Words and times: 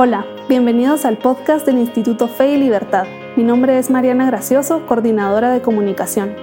Hola, 0.00 0.24
bienvenidos 0.48 1.04
al 1.04 1.18
podcast 1.18 1.66
del 1.66 1.78
Instituto 1.78 2.28
Fe 2.28 2.52
y 2.52 2.56
Libertad. 2.56 3.04
Mi 3.34 3.42
nombre 3.42 3.80
es 3.80 3.90
Mariana 3.90 4.26
Gracioso, 4.26 4.86
coordinadora 4.86 5.50
de 5.50 5.60
comunicación. 5.60 6.36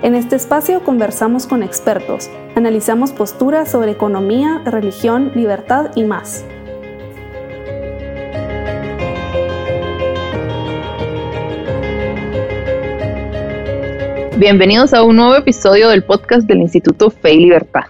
En 0.00 0.14
este 0.14 0.36
espacio 0.36 0.84
conversamos 0.84 1.48
con 1.48 1.64
expertos, 1.64 2.30
analizamos 2.54 3.10
posturas 3.10 3.68
sobre 3.68 3.90
economía, 3.90 4.62
religión, 4.64 5.32
libertad 5.34 5.90
y 5.96 6.04
más. 6.04 6.44
Bienvenidos 14.38 14.94
a 14.94 15.02
un 15.02 15.16
nuevo 15.16 15.34
episodio 15.34 15.88
del 15.88 16.04
podcast 16.04 16.46
del 16.46 16.58
Instituto 16.58 17.10
Fe 17.10 17.34
y 17.34 17.40
Libertad. 17.40 17.86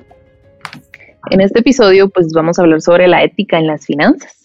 En 1.31 1.43
este 1.43 1.59
episodio 1.59 2.09
pues 2.09 2.33
vamos 2.33 2.59
a 2.59 2.63
hablar 2.63 2.81
sobre 2.81 3.07
la 3.07 3.23
ética 3.23 3.59
en 3.59 3.67
las 3.67 3.85
finanzas 3.85 4.40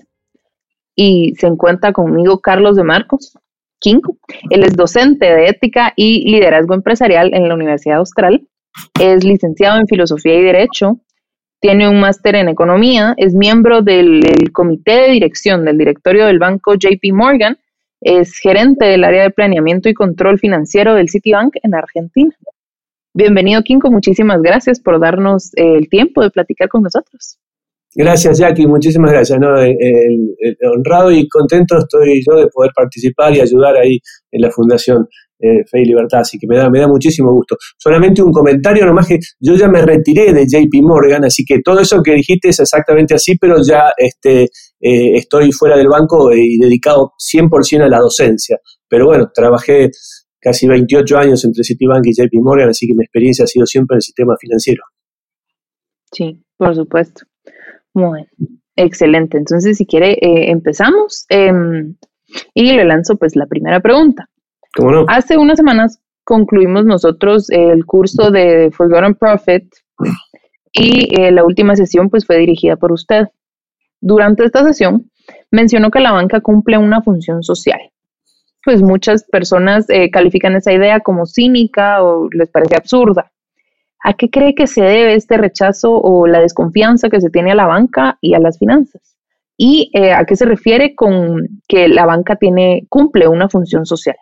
y 0.95 1.33
se 1.35 1.47
encuentra 1.47 1.91
conmigo 1.91 2.39
Carlos 2.39 2.75
de 2.75 2.83
Marcos, 2.83 3.37
Quinco. 3.79 4.17
Él 4.49 4.63
es 4.63 4.75
docente 4.75 5.25
de 5.25 5.47
ética 5.47 5.93
y 5.95 6.29
liderazgo 6.29 6.73
empresarial 6.73 7.33
en 7.33 7.47
la 7.47 7.55
Universidad 7.55 7.97
Austral. 7.97 8.47
Es 8.99 9.23
licenciado 9.23 9.79
en 9.79 9.87
filosofía 9.87 10.35
y 10.35 10.43
derecho. 10.43 10.99
Tiene 11.59 11.89
un 11.89 11.99
máster 11.99 12.35
en 12.35 12.49
economía. 12.49 13.13
Es 13.17 13.33
miembro 13.33 13.81
del, 13.81 14.23
comité 14.53 14.93
de 15.01 15.11
dirección 15.11 15.65
del 15.65 15.77
directorio 15.77 16.25
del 16.25 16.39
banco 16.39 16.75
JP 16.75 17.13
Morgan. 17.13 17.57
Es 18.01 18.37
gerente 18.37 18.85
del 18.85 19.03
área 19.03 19.23
de 19.23 19.31
planeamiento 19.31 19.89
y 19.89 19.93
control 19.93 20.39
financiero 20.39 20.95
del 20.95 21.09
Citibank 21.09 21.55
en 21.63 21.75
Argentina. 21.75 22.35
Bienvenido, 23.13 23.61
Quinco. 23.63 23.89
Muchísimas 23.89 24.41
gracias 24.41 24.79
por 24.79 24.99
darnos 24.99 25.51
el 25.55 25.89
tiempo 25.89 26.21
de 26.21 26.29
platicar 26.29 26.67
con 26.69 26.83
nosotros. 26.83 27.39
Gracias, 27.97 28.39
Jackie, 28.39 28.67
muchísimas 28.67 29.11
gracias. 29.11 29.39
¿no? 29.39 29.55
honrado 30.69 31.11
y 31.11 31.27
contento 31.29 31.77
estoy 31.77 32.21
yo 32.27 32.37
de 32.37 32.47
poder 32.47 32.71
participar 32.75 33.33
y 33.33 33.39
ayudar 33.39 33.77
ahí 33.77 33.99
en 34.31 34.41
la 34.41 34.51
Fundación 34.51 35.07
eh, 35.39 35.63
Fe 35.69 35.81
y 35.81 35.85
Libertad, 35.85 36.21
así 36.21 36.37
que 36.37 36.47
me 36.47 36.57
da, 36.57 36.69
me 36.69 36.79
da 36.79 36.87
muchísimo 36.87 37.31
gusto. 37.31 37.57
Solamente 37.77 38.21
un 38.21 38.31
comentario, 38.31 38.85
nomás 38.85 39.07
que 39.07 39.19
yo 39.39 39.55
ya 39.55 39.67
me 39.67 39.81
retiré 39.81 40.33
de 40.33 40.45
JP 40.45 40.81
Morgan, 40.81 41.25
así 41.25 41.43
que 41.45 41.61
todo 41.63 41.79
eso 41.79 42.01
que 42.01 42.13
dijiste 42.13 42.49
es 42.49 42.59
exactamente 42.59 43.15
así, 43.15 43.37
pero 43.37 43.57
ya 43.61 43.91
este, 43.97 44.43
eh, 44.43 45.15
estoy 45.15 45.51
fuera 45.51 45.77
del 45.77 45.87
banco 45.87 46.33
y 46.33 46.57
dedicado 46.57 47.13
100% 47.17 47.83
a 47.83 47.89
la 47.89 47.99
docencia. 47.99 48.59
Pero 48.87 49.07
bueno, 49.07 49.29
trabajé 49.33 49.91
casi 50.39 50.67
28 50.67 51.17
años 51.17 51.43
entre 51.43 51.63
Citibank 51.63 52.05
y 52.05 52.13
JP 52.13 52.33
Morgan, 52.41 52.69
así 52.69 52.87
que 52.87 52.93
mi 52.93 53.03
experiencia 53.03 53.43
ha 53.43 53.47
sido 53.47 53.65
siempre 53.65 53.95
en 53.95 53.97
el 53.97 54.01
sistema 54.03 54.35
financiero. 54.39 54.83
Sí, 56.11 56.43
por 56.57 56.75
supuesto. 56.75 57.25
Muy 57.95 58.27
excelente. 58.75 59.37
Entonces, 59.37 59.77
si 59.77 59.85
quiere, 59.85 60.13
eh, 60.13 60.51
empezamos 60.51 61.25
em, 61.29 61.95
y 62.53 62.71
le 62.73 62.85
lanzo 62.85 63.15
pues 63.15 63.35
la 63.35 63.45
primera 63.45 63.79
pregunta. 63.79 64.29
¿Cómo 64.75 64.91
no? 64.91 65.05
Hace 65.07 65.37
unas 65.37 65.57
semanas 65.57 66.01
concluimos 66.23 66.85
nosotros 66.85 67.49
el 67.49 67.85
curso 67.85 68.31
de 68.31 68.71
Forgotten 68.71 69.15
Profit 69.15 69.63
y 70.73 71.21
eh, 71.21 71.31
la 71.31 71.45
última 71.45 71.75
sesión 71.75 72.09
pues 72.09 72.25
fue 72.25 72.37
dirigida 72.37 72.75
por 72.75 72.91
usted. 72.91 73.27
Durante 74.01 74.43
esta 74.43 74.63
sesión 74.63 75.09
mencionó 75.51 75.89
que 75.91 76.01
la 76.01 76.11
banca 76.11 76.41
cumple 76.41 76.77
una 76.77 77.01
función 77.01 77.43
social. 77.43 77.79
Pues 78.63 78.81
muchas 78.81 79.23
personas 79.25 79.85
eh, 79.89 80.09
califican 80.09 80.55
esa 80.55 80.73
idea 80.73 80.99
como 80.99 81.25
cínica 81.25 82.03
o 82.03 82.27
les 82.31 82.49
parece 82.49 82.75
absurda. 82.75 83.31
¿A 84.07 84.13
qué 84.13 84.29
cree 84.29 84.53
que 84.53 84.67
se 84.67 84.83
debe 84.83 85.15
este 85.15 85.35
rechazo 85.35 85.99
o 85.99 86.27
la 86.27 86.39
desconfianza 86.39 87.09
que 87.09 87.19
se 87.19 87.31
tiene 87.31 87.53
a 87.53 87.55
la 87.55 87.65
banca 87.65 88.19
y 88.21 88.35
a 88.35 88.39
las 88.39 88.59
finanzas? 88.59 89.01
¿Y 89.57 89.89
eh, 89.95 90.11
a 90.11 90.25
qué 90.25 90.35
se 90.35 90.45
refiere 90.45 90.93
con 90.93 91.61
que 91.67 91.87
la 91.87 92.05
banca 92.05 92.35
tiene, 92.35 92.85
cumple 92.87 93.27
una 93.27 93.49
función 93.49 93.83
social? 93.83 94.15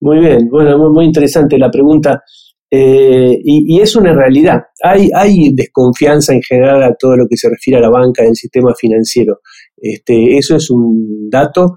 Muy 0.00 0.18
bien, 0.18 0.48
bueno, 0.50 0.76
muy, 0.90 1.04
interesante 1.04 1.56
la 1.56 1.70
pregunta. 1.70 2.20
Eh, 2.68 3.38
y, 3.44 3.80
es 3.80 3.94
una 3.94 4.12
realidad. 4.12 4.60
Hay, 4.82 5.08
hay 5.14 5.54
desconfianza 5.54 6.32
en 6.32 6.42
general 6.42 6.82
a 6.82 6.96
todo 6.96 7.16
lo 7.16 7.28
que 7.30 7.36
se 7.36 7.48
refiere 7.48 7.78
a 7.78 7.82
la 7.82 7.90
banca 7.90 8.24
al 8.24 8.34
sistema 8.34 8.74
financiero. 8.74 9.38
Este, 9.76 10.36
eso 10.36 10.56
es 10.56 10.68
un 10.68 11.30
dato 11.30 11.76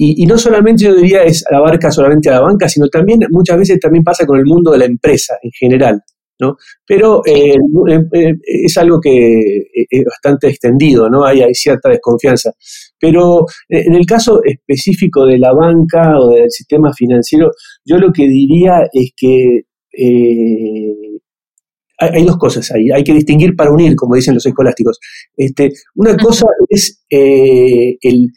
y, 0.00 0.26
no 0.26 0.38
solamente 0.38 0.84
yo 0.84 0.94
diría 0.94 1.24
es 1.24 1.44
abarca 1.50 1.90
solamente 1.90 2.30
a 2.30 2.34
la 2.34 2.40
banca, 2.40 2.68
sino 2.68 2.86
también 2.88 3.18
muchas 3.30 3.58
veces 3.58 3.80
también 3.80 4.04
pasa 4.04 4.24
con 4.24 4.38
el 4.38 4.44
mundo 4.46 4.70
de 4.70 4.78
la 4.78 4.84
empresa 4.84 5.36
en 5.42 5.50
general. 5.50 6.00
¿no? 6.40 6.56
Pero 6.86 7.20
eh, 7.26 7.56
eh, 7.88 8.00
eh, 8.12 8.34
es 8.44 8.78
algo 8.78 9.00
que 9.00 9.40
es 9.74 10.04
bastante 10.04 10.46
extendido, 10.46 11.10
¿no? 11.10 11.24
Hay, 11.24 11.42
hay, 11.42 11.52
cierta 11.52 11.88
desconfianza. 11.88 12.52
Pero 13.00 13.44
en 13.68 13.92
el 13.96 14.06
caso 14.06 14.40
específico 14.44 15.26
de 15.26 15.36
la 15.36 15.52
banca 15.52 16.16
o 16.16 16.30
del 16.30 16.48
sistema 16.48 16.92
financiero, 16.92 17.50
yo 17.84 17.98
lo 17.98 18.12
que 18.12 18.28
diría 18.28 18.88
es 18.92 19.10
que 19.16 19.62
hay, 21.98 22.24
dos 22.24 22.38
cosas 22.38 22.70
ahí, 22.70 22.90
hay 22.90 23.02
que 23.02 23.12
distinguir 23.12 23.56
para 23.56 23.72
unir, 23.72 23.96
como 23.96 24.14
dicen 24.14 24.34
los 24.34 24.46
escolásticos. 24.46 24.98
Este, 25.36 25.72
una 25.96 26.16
cosa 26.16 26.46
es 26.68 27.04
eh, 27.10 27.96
el 28.00 28.30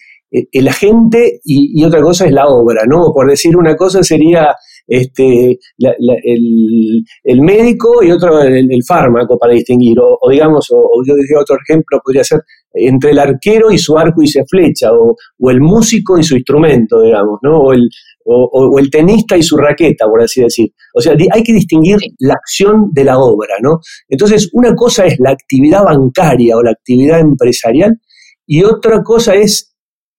agente 0.68 1.40
y, 1.44 1.84
otra 1.84 2.02
cosa 2.02 2.26
es 2.26 2.32
la 2.32 2.48
obra, 2.48 2.84
¿no? 2.88 3.12
Por 3.14 3.30
decir 3.30 3.56
una 3.58 3.76
cosa 3.76 4.04
sería 4.04 4.54
este, 4.88 5.58
el, 5.78 7.42
médico 7.42 8.04
y 8.04 8.12
otro 8.12 8.42
el, 8.42 8.84
fármaco 8.88 9.38
para 9.38 9.54
distinguir, 9.54 9.98
o, 10.00 10.30
digamos, 10.30 10.68
o, 10.72 11.02
yo 11.06 11.16
diría 11.16 11.40
otro 11.40 11.58
ejemplo, 11.68 12.00
podría 12.04 12.24
ser 12.24 12.42
entre 12.74 13.12
el 13.12 13.20
arquero 13.20 13.72
y 13.72 13.78
su 13.78 13.98
arco 13.98 14.22
y 14.22 14.28
su 14.28 14.42
flecha, 14.50 14.92
o, 14.94 15.16
el 15.50 15.60
músico 15.60 16.18
y 16.18 16.24
su 16.24 16.36
instrumento, 16.36 17.02
digamos, 17.02 17.40
¿no? 17.42 17.60
O 17.60 17.74
el, 17.74 17.88
o, 18.26 18.80
el 18.80 18.90
tenista 18.90 19.36
y 19.36 19.44
su 19.44 19.58
raqueta, 19.58 20.06
por 20.06 20.22
así 20.22 20.42
decir. 20.42 20.72
O 20.94 21.02
sea, 21.02 21.14
hay 21.32 21.44
que 21.44 21.54
distinguir 21.54 21.98
la 22.20 22.34
acción 22.34 22.90
de 22.92 23.04
la 23.04 23.20
obra, 23.20 23.56
¿no? 23.62 23.80
Entonces, 24.08 24.50
una 24.54 24.76
cosa 24.76 25.06
es 25.06 25.20
la 25.20 25.32
actividad 25.32 25.84
bancaria 25.84 26.58
o 26.58 26.64
la 26.64 26.72
actividad 26.72 27.20
empresarial 27.20 27.98
y 28.46 28.64
otra 28.64 29.02
cosa 29.04 29.36
es 29.36 29.71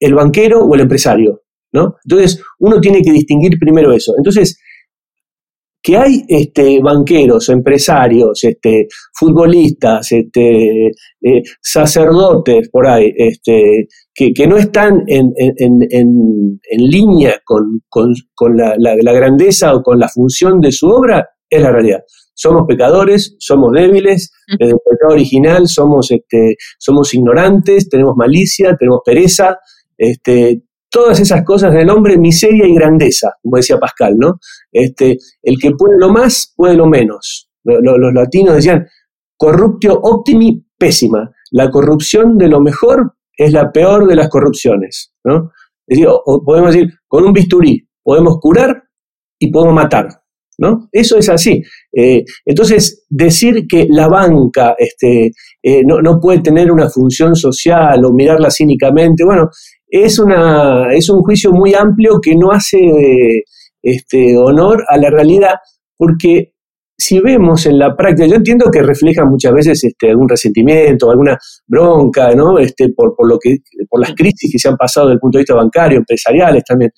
el 0.03 0.15
banquero 0.15 0.65
o 0.65 0.75
el 0.75 0.81
empresario, 0.81 1.43
¿no? 1.73 1.97
Entonces, 2.05 2.43
uno 2.59 2.81
tiene 2.81 3.03
que 3.03 3.13
distinguir 3.13 3.59
primero 3.59 3.93
eso. 3.93 4.15
Entonces, 4.17 4.59
que 5.83 5.97
hay 5.97 6.25
este, 6.29 6.81
banqueros, 6.81 7.49
empresarios, 7.49 8.45
este, 8.45 8.87
futbolistas, 9.13 10.13
este, 10.13 10.87
eh, 10.89 11.43
sacerdotes 11.61 12.69
por 12.69 12.87
ahí, 12.87 13.13
este, 13.17 13.89
que, 14.15 14.47
no 14.47 14.57
están 14.57 15.03
en, 15.09 15.33
línea 16.79 17.41
con, 17.45 17.83
la, 18.57 19.13
grandeza 19.13 19.75
o 19.75 19.83
con 19.83 19.99
la 19.99 20.09
función 20.09 20.61
de 20.61 20.71
su 20.71 20.89
obra, 20.89 21.29
es 21.51 21.61
la 21.61 21.73
realidad. 21.73 22.03
Somos 22.35 22.65
pecadores, 22.67 23.35
somos 23.39 23.73
débiles, 23.73 24.33
desde 24.59 24.73
el 24.73 24.79
pecado 24.89 25.15
original 25.15 25.67
somos, 25.69 26.11
este, 26.11 26.57
somos 26.79 27.13
ignorantes, 27.13 27.89
tenemos 27.89 28.15
malicia, 28.17 28.77
tenemos 28.79 29.01
pereza, 29.05 29.59
este, 30.03 30.65
todas 30.91 31.21
esas 31.21 31.45
cosas 31.45 31.73
del 31.73 31.89
hombre, 31.91 32.19
miseria 32.19 32.67
y 32.67 32.75
grandeza, 32.75 33.35
como 33.41 33.57
decía 33.57 33.79
Pascal, 33.79 34.17
¿no? 34.19 34.41
Este, 34.73 35.17
el 35.43 35.57
que 35.61 35.71
puede 35.71 35.97
lo 35.97 36.11
más, 36.11 36.53
puede 36.57 36.75
lo 36.75 36.87
menos. 36.87 37.49
Los, 37.63 38.13
latinos 38.13 38.57
decían, 38.57 38.85
corruptio 39.37 39.95
optimi, 40.03 40.67
pésima. 40.77 41.31
La 41.53 41.71
corrupción 41.71 42.37
de 42.37 42.49
lo 42.49 42.61
mejor 42.61 43.15
es 43.37 43.53
la 43.53 43.71
peor 43.71 44.09
de 44.09 44.17
las 44.17 44.29
corrupciones, 44.29 45.13
¿no? 45.25 45.53
Es 45.87 45.99
decir, 45.99 46.09
podemos 46.45 46.75
decir, 46.75 46.93
con 47.07 47.25
un 47.25 47.33
bisturí 47.33 47.87
podemos 48.03 48.39
curar 48.41 48.83
y 49.39 49.53
podemos 49.53 49.75
matar, 49.75 50.09
¿no? 50.59 50.89
Eso 50.91 51.17
es 51.17 51.29
así. 51.29 51.63
Eh, 51.93 52.25
entonces, 52.45 53.07
decir 53.09 53.67
que 53.69 53.87
la 53.89 54.09
banca 54.09 54.75
este, 54.77 55.31
eh, 55.63 55.83
no, 55.87 56.03
no, 56.03 56.19
puede 56.21 56.41
tener 56.41 56.73
una 56.73 56.89
función 56.89 57.37
social 57.37 58.05
o 58.05 58.13
mirarla 58.13 58.51
cínicamente, 58.51 59.25
bueno, 59.25 59.49
es, 59.93 60.19
una, 60.19 60.93
es 60.95 61.11
un 61.11 61.21
juicio 61.21 61.53
muy 61.53 61.75
amplio 61.75 62.19
que 62.21 62.35
no 62.35 62.51
hace 62.51 62.79
este, 63.83 64.37
honor 64.39 64.83
a 64.89 64.97
la 64.97 65.11
realidad, 65.11 65.55
porque 65.99 66.55
si 66.97 67.21
vemos 67.21 67.67
en 67.67 67.79
la 67.79 67.95
práctica, 67.95 68.27
yo 68.27 68.37
entiendo 68.37 68.71
que 68.71 68.81
refleja 68.81 69.27
muchas 69.27 69.53
veces 69.53 69.85
este, 69.85 70.09
algún 70.11 70.29
resentimiento, 70.29 71.11
alguna 71.11 71.37
bronca, 71.67 72.35
¿no? 72.35 72.59
Este, 72.59 72.89
por, 72.89 73.15
por, 73.15 73.29
lo 73.29 73.39
que, 73.39 73.57
por 73.89 74.01
las 74.01 74.15
crisis 74.15 74.51
que 74.51 74.59
se 74.59 74.69
han 74.69 74.77
pasado 74.77 75.09
desde 75.09 75.15
el 75.15 75.21
punto 75.21 75.37
de 75.37 75.43
vista 75.43 75.55
bancario, 75.55 75.99
empresariales 75.99 76.65
también. 76.65 76.91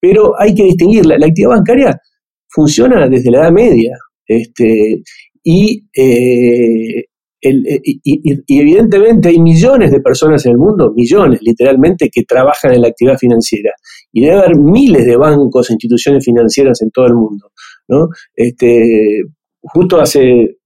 Pero 0.00 0.32
hay 0.40 0.54
que 0.54 0.64
distinguir, 0.64 1.04
la, 1.04 1.16
actividad 1.16 1.50
bancaria 1.50 2.00
funciona 2.48 3.08
desde 3.08 3.30
la 3.30 3.40
Edad 3.40 3.52
Media. 3.52 3.94
Este, 4.26 5.02
y 5.42 5.84
eh, 5.94 7.04
eh, 7.40 7.80
y, 7.84 8.60
evidentemente 8.60 9.28
hay 9.28 9.38
millones 9.38 9.90
de 9.90 10.00
personas 10.00 10.44
en 10.46 10.52
el 10.52 10.58
mundo, 10.58 10.92
millones 10.94 11.40
literalmente, 11.42 12.10
que 12.10 12.24
trabajan 12.24 12.74
en 12.74 12.82
la 12.82 12.88
actividad 12.88 13.18
financiera. 13.18 13.72
Y 14.12 14.22
debe 14.22 14.38
haber 14.38 14.56
miles 14.56 15.06
de 15.06 15.16
bancos 15.16 15.70
e 15.70 15.74
instituciones 15.74 16.24
financieras 16.24 16.82
en 16.82 16.90
todo 16.90 17.06
el 17.06 17.14
mundo. 17.14 17.50
¿no? 17.88 18.08
Este, 18.34 19.22
justo 19.62 20.00
hace 20.00 20.56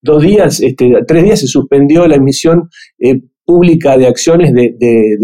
dos 0.00 0.22
días, 0.22 0.60
este, 0.60 0.92
tres 1.06 1.24
días 1.24 1.40
se 1.40 1.46
suspendió 1.46 2.06
la 2.06 2.16
emisión 2.16 2.68
eh, 2.98 3.20
pública 3.44 3.96
de 3.96 4.06
acciones 4.06 4.52
de, 4.52 4.74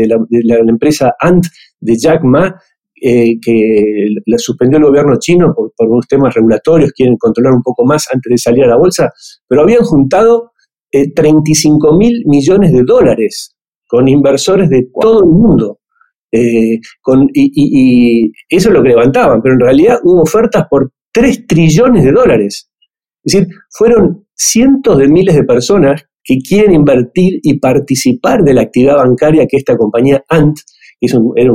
la, 0.07 0.57
empresa 0.59 1.15
Ant 1.21 1.45
de 1.81 1.97
Jack 1.99 2.23
Ma, 2.23 2.55
eh, 3.05 3.35
que 3.45 4.15
la 4.27 4.39
suspendió 4.39 4.79
el 4.79 4.85
gobierno 4.85 5.17
chino 5.19 5.53
por, 5.53 5.73
unos 5.89 6.07
temas 6.07 6.33
regulatorios, 6.33 6.93
quieren 6.93 7.17
controlar 7.17 7.53
un 7.53 7.63
poco 7.63 7.85
más 7.85 8.07
antes 8.13 8.31
de 8.31 8.39
salir 8.39 8.63
a 8.63 8.69
la 8.69 8.77
bolsa, 8.77 9.11
pero 9.49 9.63
habían 9.63 9.83
juntado 9.83 10.53
35 10.93 11.95
eh, 11.95 11.99
mil 11.99 12.23
millones 12.27 12.73
de 12.73 12.85
dólares 12.85 13.57
con 13.89 14.07
inversores 14.07 14.71
de 14.71 14.87
todo 15.01 15.19
el 15.19 15.27
mundo. 15.27 15.81
Eh, 16.31 16.79
con, 17.01 17.29
y, 17.35 18.31
eso 18.49 18.69
es 18.69 18.73
lo 18.73 18.83
que 18.85 18.91
levantaban, 18.91 19.43
pero 19.43 19.55
en 19.55 19.61
realidad 19.61 19.99
hubo 20.05 20.23
ofertas 20.23 20.67
por 20.71 20.93
3 21.13 21.49
trillones 21.49 22.05
de 22.05 22.13
dólares. 22.13 22.71
Es 23.25 23.33
decir, 23.33 23.49
fueron 23.69 24.27
cientos 24.33 24.97
de 24.99 25.09
miles 25.09 25.35
de 25.35 25.43
personas 25.43 26.05
que 26.23 26.39
quieren 26.39 26.73
invertir 26.73 27.41
y 27.43 27.59
participar 27.59 28.45
de 28.45 28.55
la 28.55 28.63
actividad 28.63 28.97
bancaria 28.97 29.47
que 29.49 29.57
esta 29.57 29.77
compañía 29.77 30.23
Ant, 30.29 30.57
que 31.03 31.07
es 31.07 31.19
era 31.37 31.53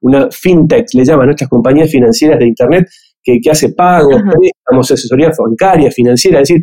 una 0.00 0.30
fintech, 0.30 0.86
le 0.94 1.04
llaman 1.04 1.26
nuestras 1.26 1.50
compañías 1.50 1.90
financieras 1.90 2.38
de 2.38 2.46
Internet, 2.46 2.88
que, 3.22 3.38
hace 3.50 3.74
pagos, 3.74 4.22
préstamos, 4.22 4.90
asesoría 4.90 5.30
bancaria, 5.36 5.90
financiera. 5.90 6.40
Es 6.40 6.48
decir, 6.48 6.62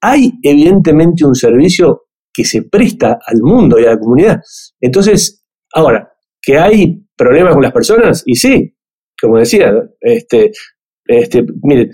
hay 0.00 0.32
evidentemente 0.42 1.24
un 1.26 1.34
servicio 1.34 2.04
que 2.32 2.44
se 2.44 2.62
presta 2.62 3.18
al 3.26 3.42
mundo 3.42 3.78
y 3.78 3.84
a 3.84 3.90
la 3.90 3.98
comunidad. 3.98 4.40
Entonces, 4.80 5.44
ahora, 5.74 6.08
que 6.40 6.58
hay 6.58 7.02
problemas 7.16 7.54
con 7.54 7.62
las 7.62 7.72
personas, 7.72 8.22
y 8.24 8.36
sí, 8.36 8.74
como 9.20 9.38
decía, 9.38 9.72
este, 10.00 10.52
este, 11.06 11.44
miren, 11.62 11.90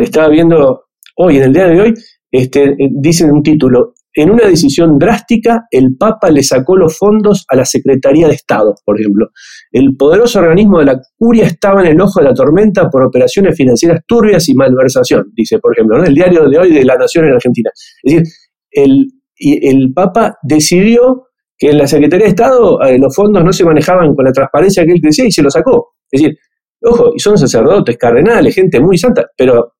estaba 0.00 0.28
viendo 0.28 0.84
hoy, 1.16 1.38
en 1.38 1.42
el 1.44 1.52
día 1.52 1.66
de 1.66 1.80
hoy, 1.80 1.94
este, 2.30 2.76
dicen 2.92 3.30
un 3.30 3.42
título, 3.42 3.94
en 4.16 4.30
una 4.30 4.46
decisión 4.48 4.98
drástica, 4.98 5.66
el 5.70 5.94
Papa 5.98 6.30
le 6.30 6.42
sacó 6.42 6.74
los 6.74 6.96
fondos 6.96 7.44
a 7.50 7.54
la 7.54 7.66
Secretaría 7.66 8.28
de 8.28 8.34
Estado, 8.34 8.74
por 8.82 8.98
ejemplo. 8.98 9.28
El 9.70 9.94
poderoso 9.94 10.38
organismo 10.38 10.78
de 10.78 10.86
la 10.86 11.00
curia 11.18 11.44
estaba 11.44 11.82
en 11.82 11.88
el 11.88 12.00
ojo 12.00 12.20
de 12.20 12.24
la 12.24 12.32
tormenta 12.32 12.88
por 12.88 13.02
operaciones 13.02 13.54
financieras 13.54 14.00
turbias 14.06 14.48
y 14.48 14.54
malversación, 14.54 15.26
dice, 15.34 15.58
por 15.58 15.74
ejemplo, 15.74 16.02
el 16.02 16.14
diario 16.14 16.48
de 16.48 16.58
hoy 16.58 16.72
de 16.72 16.82
La 16.86 16.96
Nación 16.96 17.26
en 17.26 17.34
Argentina. 17.34 17.70
Es 18.02 18.14
decir, 18.14 18.26
el, 18.70 19.92
Papa 19.94 20.38
decidió 20.42 21.26
que 21.58 21.68
en 21.68 21.78
la 21.78 21.86
Secretaría 21.86 22.24
de 22.24 22.30
Estado 22.30 22.80
eh, 22.82 22.98
los 22.98 23.14
fondos 23.14 23.44
no 23.44 23.52
se 23.52 23.64
manejaban 23.64 24.14
con 24.14 24.24
la 24.24 24.32
transparencia 24.32 24.86
que 24.86 24.92
él 24.92 25.00
decía 25.02 25.26
y 25.26 25.30
se 25.30 25.42
lo 25.42 25.50
sacó. 25.50 25.94
Es 26.10 26.22
decir, 26.22 26.38
ojo, 26.82 27.12
y 27.14 27.18
son 27.18 27.36
sacerdotes, 27.36 27.98
cardenales, 27.98 28.54
gente 28.54 28.80
muy 28.80 28.96
santa, 28.96 29.26
pero 29.36 29.74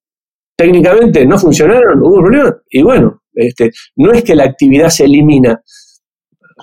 técnicamente 0.55 1.25
no 1.25 1.39
funcionaron, 1.39 2.03
hubo 2.03 2.21
problemas, 2.21 2.53
y 2.69 2.83
bueno, 2.83 3.23
este, 3.37 3.71
no 3.97 4.13
es 4.13 4.25
que 4.25 4.35
la 4.35 4.45
actividad 4.45 4.89
se 4.89 5.05
elimina, 5.05 5.61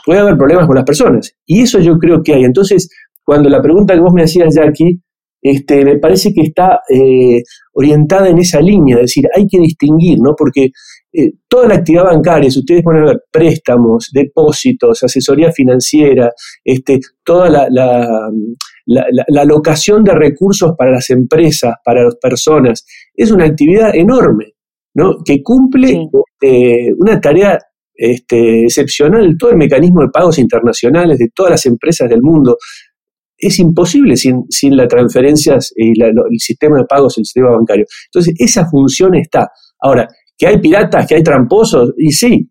puede 0.06 0.20
haber 0.20 0.38
problemas 0.38 0.68
con 0.68 0.76
las 0.76 0.86
personas, 0.86 1.36
y 1.46 1.62
eso 1.62 1.80
yo 1.80 1.98
creo 1.98 2.22
que 2.24 2.34
hay. 2.34 2.44
Entonces, 2.44 2.90
cuando 3.24 3.50
la 3.50 3.62
pregunta 3.62 3.94
que 3.94 4.02
vos 4.02 4.14
me 4.14 4.24
hacías, 4.24 4.56
Jackie, 4.56 5.00
este, 5.42 5.84
me 5.84 5.98
parece 5.98 6.34
que 6.34 6.42
está 6.42 6.80
eh, 6.90 7.42
orientada 7.74 8.30
en 8.30 8.40
esa 8.40 8.62
línea, 8.62 8.96
es 8.96 9.02
decir, 9.04 9.26
hay 9.36 9.46
que 9.46 9.60
distinguir, 9.60 10.18
¿no? 10.20 10.34
Porque 10.38 10.70
eh, 11.12 11.32
toda 11.50 11.68
la 11.68 11.76
actividad 11.76 12.06
bancaria, 12.06 12.50
si 12.50 12.60
ustedes 12.60 12.82
ponen 12.82 13.04
a 13.04 13.08
ver 13.08 13.24
préstamos, 13.30 14.10
depósitos, 14.14 15.04
asesoría 15.04 15.52
financiera, 15.52 16.32
este, 16.64 17.00
toda 17.26 17.50
la, 17.50 17.68
la, 17.70 18.08
la, 18.86 19.42
alocación 19.42 20.04
de 20.04 20.14
recursos 20.14 20.74
para 20.78 20.92
las 20.92 21.10
empresas, 21.10 21.76
para 21.84 22.06
las 22.06 22.16
personas, 22.16 22.86
es 23.14 23.30
una 23.30 23.46
actividad 23.46 23.94
enorme, 23.94 24.53
¿no? 24.94 25.18
Que 25.26 25.42
cumple 25.42 26.10
este, 26.42 26.94
una 26.98 27.20
tarea 27.20 27.60
este, 27.96 28.64
excepcional, 28.64 29.36
todo 29.38 29.52
el 29.52 29.58
mecanismo 29.58 30.02
de 30.02 30.10
pagos 30.10 30.40
internacionales 30.40 31.18
de 31.18 31.30
todas 31.34 31.52
las 31.52 31.66
empresas 31.66 32.10
del 32.10 32.22
mundo. 32.22 32.58
Es 33.38 33.60
imposible 33.60 34.16
sin, 34.16 34.44
sin 34.50 34.78
las 34.78 34.88
transferencias 34.88 35.74
y 35.76 36.02
el 36.02 36.14
sistema 36.38 36.78
de 36.78 36.86
pagos, 36.86 37.18
el 37.18 37.26
sistema 37.26 37.52
bancario. 37.52 37.86
Entonces, 38.08 38.34
esa 38.38 38.70
función 38.70 39.16
está. 39.16 39.48
Ahora, 39.80 40.08
que 40.38 40.48
hay 40.48 40.60
piratas, 40.60 41.08
que 41.08 41.16
hay 41.16 41.24
tramposos, 41.24 41.94
y 41.98 42.12
sí, 42.12 42.50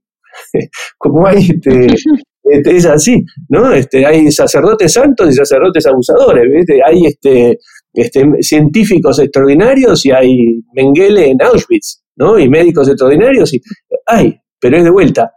como 0.98 1.26
hay, 1.26 1.38
este, 1.38 1.86
este, 2.44 2.76
es 2.76 2.86
así, 2.86 3.24
¿no? 3.48 3.72
Este, 3.72 4.04
hay 4.04 4.30
sacerdotes 4.30 4.92
santos 4.92 5.28
y 5.30 5.32
sacerdotes 5.32 5.86
abusadores, 5.86 6.44
hay 6.86 7.06
este, 7.06 7.58
este, 7.94 8.24
científicos 8.40 9.18
extraordinarios 9.18 10.04
y 10.06 10.10
hay 10.10 10.36
Mengele 10.74 11.30
en 11.30 11.42
Auschwitz, 11.42 12.01
¿no? 12.16 12.38
Y 12.38 12.48
médicos 12.48 12.88
extraordinarios, 12.88 13.52
y 13.54 13.60
hay, 14.06 14.40
pero 14.60 14.76
es 14.76 14.84
de 14.84 14.90
vuelta, 14.90 15.32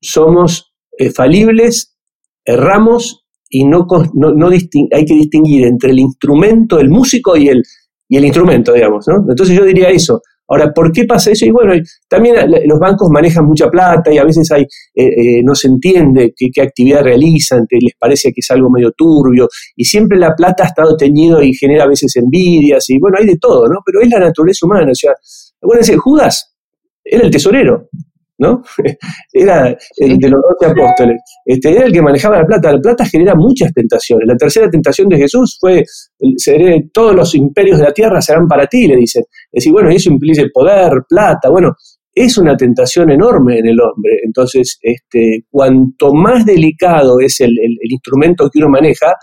somos 0.00 0.74
eh, 0.98 1.10
falibles, 1.10 1.96
erramos 2.44 3.24
y 3.48 3.64
no, 3.64 3.86
no, 4.14 4.32
no 4.32 4.48
hay 4.48 5.04
que 5.04 5.14
distinguir 5.14 5.66
entre 5.66 5.90
el 5.90 5.98
instrumento, 5.98 6.78
el 6.78 6.90
músico 6.90 7.36
y 7.36 7.48
el, 7.48 7.62
y 8.08 8.16
el 8.16 8.24
instrumento, 8.24 8.72
digamos, 8.72 9.06
¿no? 9.08 9.24
Entonces 9.28 9.56
yo 9.56 9.64
diría 9.64 9.88
eso, 9.90 10.20
Ahora, 10.48 10.72
¿por 10.72 10.92
qué 10.92 11.04
pasa 11.04 11.30
eso? 11.30 11.46
Y 11.46 11.50
bueno, 11.50 11.72
también 12.08 12.36
los 12.66 12.78
bancos 12.78 13.08
manejan 13.10 13.46
mucha 13.46 13.68
plata 13.70 14.12
y 14.12 14.18
a 14.18 14.24
veces 14.24 14.50
hay, 14.52 14.62
eh, 14.62 15.06
eh, 15.06 15.42
no 15.42 15.54
se 15.54 15.68
entiende 15.68 16.34
qué, 16.36 16.50
actividad 16.60 17.02
realizan, 17.02 17.66
les 17.70 17.94
parece 17.98 18.30
que 18.32 18.40
es 18.40 18.50
algo 18.50 18.70
medio 18.70 18.92
turbio, 18.92 19.48
y 19.76 19.84
siempre 19.84 20.18
la 20.18 20.34
plata 20.34 20.64
ha 20.64 20.66
estado 20.66 20.96
teñido 20.96 21.42
y 21.42 21.54
genera 21.54 21.84
a 21.84 21.88
veces 21.88 22.14
envidias, 22.16 22.88
y 22.90 22.98
bueno, 22.98 23.16
hay 23.18 23.26
de 23.26 23.38
todo, 23.38 23.66
¿no? 23.68 23.80
Pero 23.84 24.00
es 24.02 24.08
la 24.10 24.20
naturaleza 24.20 24.66
humana, 24.66 24.90
o 24.90 24.94
sea, 24.94 25.12
acuérdense, 25.62 25.96
Judas 25.96 26.54
era 27.04 27.24
el 27.24 27.30
tesorero, 27.30 27.88
¿no? 28.38 28.62
Era 29.32 29.76
el 29.96 30.18
de 30.18 30.28
los 30.28 30.40
doce 30.42 30.72
apóstoles. 30.72 31.20
Este, 31.44 31.70
era 31.70 31.86
el 31.86 31.92
que 31.92 32.02
manejaba 32.02 32.38
la 32.38 32.46
plata. 32.46 32.72
La 32.72 32.80
plata 32.80 33.04
genera 33.04 33.34
muchas 33.34 33.72
tentaciones. 33.72 34.26
La 34.26 34.36
tercera 34.36 34.68
tentación 34.70 35.08
de 35.08 35.18
Jesús 35.18 35.56
fue, 35.60 35.84
todos 36.92 37.14
los 37.14 37.34
imperios 37.34 37.78
de 37.78 37.84
la 37.84 37.92
tierra 37.92 38.20
serán 38.20 38.46
para 38.46 38.66
ti, 38.66 38.86
le 38.86 38.96
dice. 38.96 39.20
Es 39.20 39.64
decir, 39.64 39.72
bueno, 39.72 39.90
eso 39.90 40.10
implica 40.10 40.42
poder, 40.52 40.90
plata, 41.08 41.48
bueno, 41.50 41.74
es 42.14 42.38
una 42.38 42.56
tentación 42.56 43.10
enorme 43.10 43.58
en 43.58 43.66
el 43.66 43.80
hombre. 43.80 44.12
Entonces, 44.24 44.78
este, 44.80 45.44
cuanto 45.50 46.12
más 46.12 46.44
delicado 46.46 47.18
es 47.20 47.40
el, 47.40 47.52
instrumento 47.82 48.48
que 48.50 48.60
uno 48.60 48.68
maneja, 48.68 49.14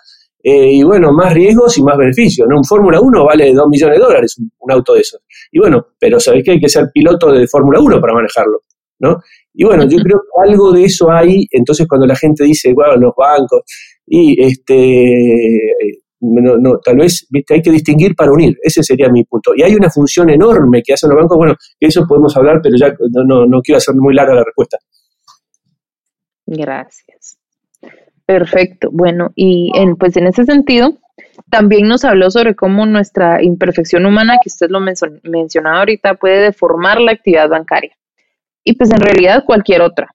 eh, 0.43 0.73
y 0.73 0.83
bueno, 0.83 1.13
más 1.13 1.33
riesgos 1.33 1.77
y 1.77 1.83
más 1.83 1.97
beneficios. 1.97 2.47
¿no? 2.49 2.57
Un 2.57 2.65
Fórmula 2.65 2.99
1 2.99 3.25
vale 3.25 3.53
2 3.53 3.67
millones 3.69 3.97
de 3.97 4.03
dólares, 4.03 4.35
un, 4.39 4.51
un, 4.59 4.71
auto 4.71 4.93
de 4.93 5.01
esos. 5.01 5.21
Y 5.51 5.59
bueno, 5.59 5.87
pero 5.99 6.19
sabéis 6.19 6.43
que 6.43 6.51
hay 6.51 6.59
que 6.59 6.69
ser 6.69 6.87
piloto 6.93 7.31
de 7.31 7.47
Fórmula 7.47 7.79
1 7.79 8.01
para 8.01 8.13
manejarlo. 8.13 8.63
¿No? 9.01 9.17
Y 9.53 9.65
bueno, 9.65 9.83
yo 9.83 9.97
creo 9.97 10.19
que 10.19 10.49
algo 10.49 10.71
de 10.71 10.85
eso 10.85 11.11
hay, 11.11 11.45
entonces 11.51 11.87
cuando 11.87 12.07
la 12.07 12.15
gente 12.15 12.43
dice, 12.45 12.73
bueno, 12.73 12.95
los 12.95 13.13
bancos, 13.17 13.63
y 14.05 14.41
este, 14.41 15.73
no, 16.21 16.79
tal 16.79 16.97
vez 16.97 17.27
¿viste? 17.29 17.55
hay 17.55 17.61
que 17.61 17.71
distinguir 17.71 18.15
para 18.15 18.31
unir, 18.31 18.55
ese 18.61 18.83
sería 18.83 19.09
mi 19.09 19.23
punto. 19.25 19.51
Y 19.55 19.63
hay 19.63 19.73
una 19.75 19.89
función 19.89 20.29
enorme 20.29 20.81
que 20.83 20.93
hacen 20.93 21.09
los 21.09 21.17
bancos, 21.17 21.37
bueno, 21.37 21.55
que 21.79 21.87
eso 21.87 22.05
podemos 22.07 22.35
hablar, 22.37 22.61
pero 22.61 22.75
ya 22.77 22.93
no, 23.25 23.45
no, 23.45 23.61
quiero 23.61 23.77
hacer 23.77 23.95
muy 23.95 24.13
larga 24.13 24.35
la 24.35 24.43
respuesta. 24.43 24.77
Gracias. 26.45 27.37
Perfecto. 28.25 28.89
Bueno, 28.91 29.31
y 29.35 29.71
en, 29.75 29.95
pues 29.95 30.15
en 30.15 30.27
ese 30.27 30.45
sentido, 30.45 30.97
también 31.49 31.87
nos 31.87 32.05
habló 32.05 32.29
sobre 32.29 32.55
cómo 32.55 32.85
nuestra 32.85 33.43
imperfección 33.43 34.05
humana, 34.05 34.37
que 34.41 34.47
usted 34.47 34.69
lo 34.69 34.79
mencionaba 34.79 35.79
ahorita, 35.79 36.15
puede 36.15 36.39
deformar 36.41 37.01
la 37.01 37.11
actividad 37.11 37.49
bancaria 37.49 37.95
y 38.63 38.75
pues 38.75 38.91
en 38.91 38.99
realidad 38.99 39.43
cualquier 39.45 39.81
otra. 39.81 40.07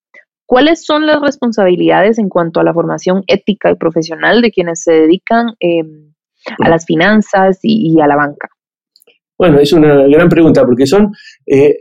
¿Cuáles 0.47 0.85
son 0.85 1.07
las 1.07 1.21
responsabilidades 1.21 2.19
en 2.19 2.29
cuanto 2.29 2.61
a 2.61 2.65
la 2.65 2.73
formación 2.73 3.25
ética 3.26 3.71
y 3.71 3.75
profesional 3.75 4.43
de 4.43 4.53
quienes 4.53 4.83
se 4.83 4.93
dedican 4.93 5.55
em, 5.59 6.12
a 6.65 6.69
las 6.69 6.87
finanzas 6.87 7.59
y, 7.62 8.00
a 8.00 8.07
la 8.07 8.15
banca? 8.15 8.49
Bueno, 9.37 9.59
es 9.59 9.73
una 9.73 10.07
gran 10.07 10.29
pregunta 10.29 10.65
porque 10.65 10.87
son, 10.87 11.12
eh, 11.47 11.76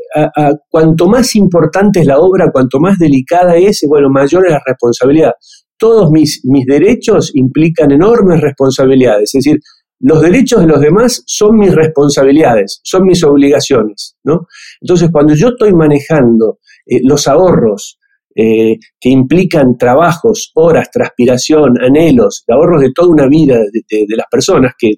cuanto 0.68 1.08
más 1.08 1.36
importante 1.36 2.02
es 2.02 2.08
la 2.08 2.18
obra, 2.18 2.52
cuanto 2.52 2.80
más 2.80 2.98
delicada 2.98 3.56
es, 3.56 3.86
bueno, 3.88 4.10
mayor 4.10 4.48
es 4.48 4.54
la 4.54 4.62
responsabilidad. 4.66 5.32
Todos 5.78 6.10
mis, 6.10 6.42
mis 6.44 6.66
derechos 6.66 7.32
implican 7.36 7.92
enormes 7.92 8.42
responsabilidades, 8.42 9.36
es 9.36 9.44
decir, 9.44 9.60
los 10.00 10.22
derechos 10.22 10.62
de 10.62 10.68
los 10.68 10.82
demás 10.82 11.24
son 11.26 11.58
mis 11.58 11.74
responsabilidades, 11.74 12.82
son 12.84 13.04
mis 13.06 13.24
obligaciones, 13.24 14.18
¿no? 14.24 14.48
Entonces, 14.82 15.10
cuando 15.12 15.34
yo 15.36 15.50
estoy 15.50 15.74
manejando 15.74 16.60
eh, 16.86 17.00
los 17.04 17.28
ahorros 17.28 18.00
eh, 18.36 18.78
que 19.00 19.10
implican 19.10 19.78
trabajos, 19.78 20.52
horas, 20.56 20.92
transpiración, 20.92 21.82
anhelos, 21.82 22.44
ahorros 22.50 22.82
de 22.82 22.92
toda 22.94 23.08
una 23.08 23.28
vida 23.28 23.58
de, 23.58 24.06
las 24.10 24.28
personas 24.30 24.74
que, 24.78 24.96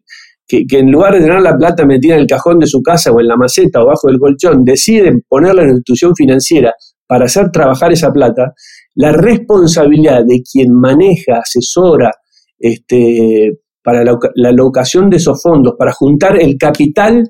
que, 0.48 0.66
en 0.72 0.92
lugar 0.92 1.14
de 1.14 1.22
tener 1.22 1.42
la 1.42 1.56
plata 1.56 1.86
metida 1.86 2.16
en 2.16 2.22
el 2.22 2.28
cajón 2.28 2.58
de 2.58 2.66
su 2.66 2.82
casa 2.82 3.12
o 3.12 3.20
en 3.20 3.28
la 3.28 3.36
maceta 3.36 3.84
o 3.84 3.86
bajo 3.86 4.08
del 4.08 4.18
colchón, 4.18 4.64
deciden 4.66 5.24
ponerla 5.28 5.62
en 5.62 5.68
la 5.68 5.74
institución 5.74 6.16
financiera 6.16 6.74
para 7.06 7.26
hacer 7.26 7.52
trabajar 7.52 7.92
esa 7.92 8.12
plata, 8.12 8.54
la 8.96 9.12
responsabilidad 9.12 10.24
de 10.26 10.42
quien 10.42 10.74
maneja, 10.74 11.38
asesora, 11.38 12.12
este, 12.58 13.52
para 13.88 14.04
la, 14.04 14.50
alocación 14.50 15.10
de 15.10 15.16
esos 15.16 15.42
fondos, 15.42 15.76
para 15.80 15.94
juntar 15.94 16.38
el 16.42 16.58
capital, 16.58 17.24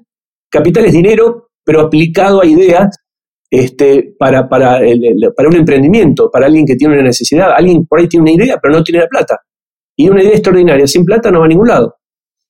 capital 0.49 0.85
es 0.85 0.93
dinero, 0.93 1.49
pero 1.63 1.81
aplicado 1.81 2.41
a 2.41 2.47
ideas, 2.47 2.97
este, 3.47 4.15
para, 4.17 4.49
para, 4.49 4.79
para 5.35 5.49
un 5.49 5.55
emprendimiento, 5.55 6.31
para 6.31 6.47
alguien 6.47 6.65
que 6.65 6.75
tiene 6.75 6.95
una 6.95 7.03
necesidad. 7.03 7.51
Alguien 7.55 7.85
por 7.85 7.99
ahí 7.99 8.07
tiene 8.07 8.23
una 8.23 8.43
idea, 8.43 8.57
pero 8.59 8.73
no 8.73 8.83
tiene 8.83 9.01
la 9.01 9.07
plata. 9.07 9.37
Y 9.95 10.09
una 10.09 10.23
idea 10.23 10.31
extraordinaria, 10.31 10.87
sin 10.87 11.05
plata 11.05 11.29
no 11.29 11.41
va 11.41 11.45
a 11.45 11.47
ningún 11.47 11.67
lado. 11.67 11.97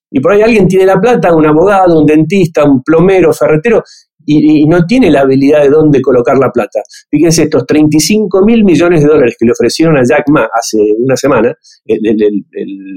Y 0.09 0.21
por 0.21 0.31
ahí 0.31 0.41
alguien 0.41 0.69
tiene 0.69 0.85
la 0.85 1.01
plata, 1.01 1.35
un 1.35 1.45
abogado, 1.45 1.99
un 1.99 2.05
dentista, 2.05 2.63
un 2.63 2.81
plomero, 2.81 3.33
ferretero, 3.33 3.83
y, 4.27 4.65
no 4.67 4.86
tiene 4.86 5.10
la 5.10 5.22
habilidad 5.22 5.63
de 5.63 5.69
dónde 5.69 6.01
colocar 6.01 6.38
la 6.38 6.51
plata. 6.51 6.81
Fíjense, 7.10 7.43
estos 7.43 7.65
35 7.65 8.43
mil 8.46 8.63
millones 8.63 9.01
de 9.01 9.07
dólares 9.07 9.36
que 9.39 9.46
le 9.46 9.53
ofrecieron 9.53 9.98
a 9.98 10.01
Jack 10.07 10.25
Ma 10.29 10.48
hace 10.53 10.77
una 11.00 11.15
semana, 11.15 11.55
el, 11.86 12.05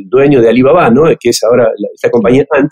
dueño 0.08 0.40
de 0.40 0.48
Alibaba, 0.48 0.90
¿no? 0.90 1.04
que 1.18 1.30
es 1.30 1.40
ahora 1.44 1.68
esta 1.94 2.10
compañía 2.10 2.44
Ant, 2.50 2.70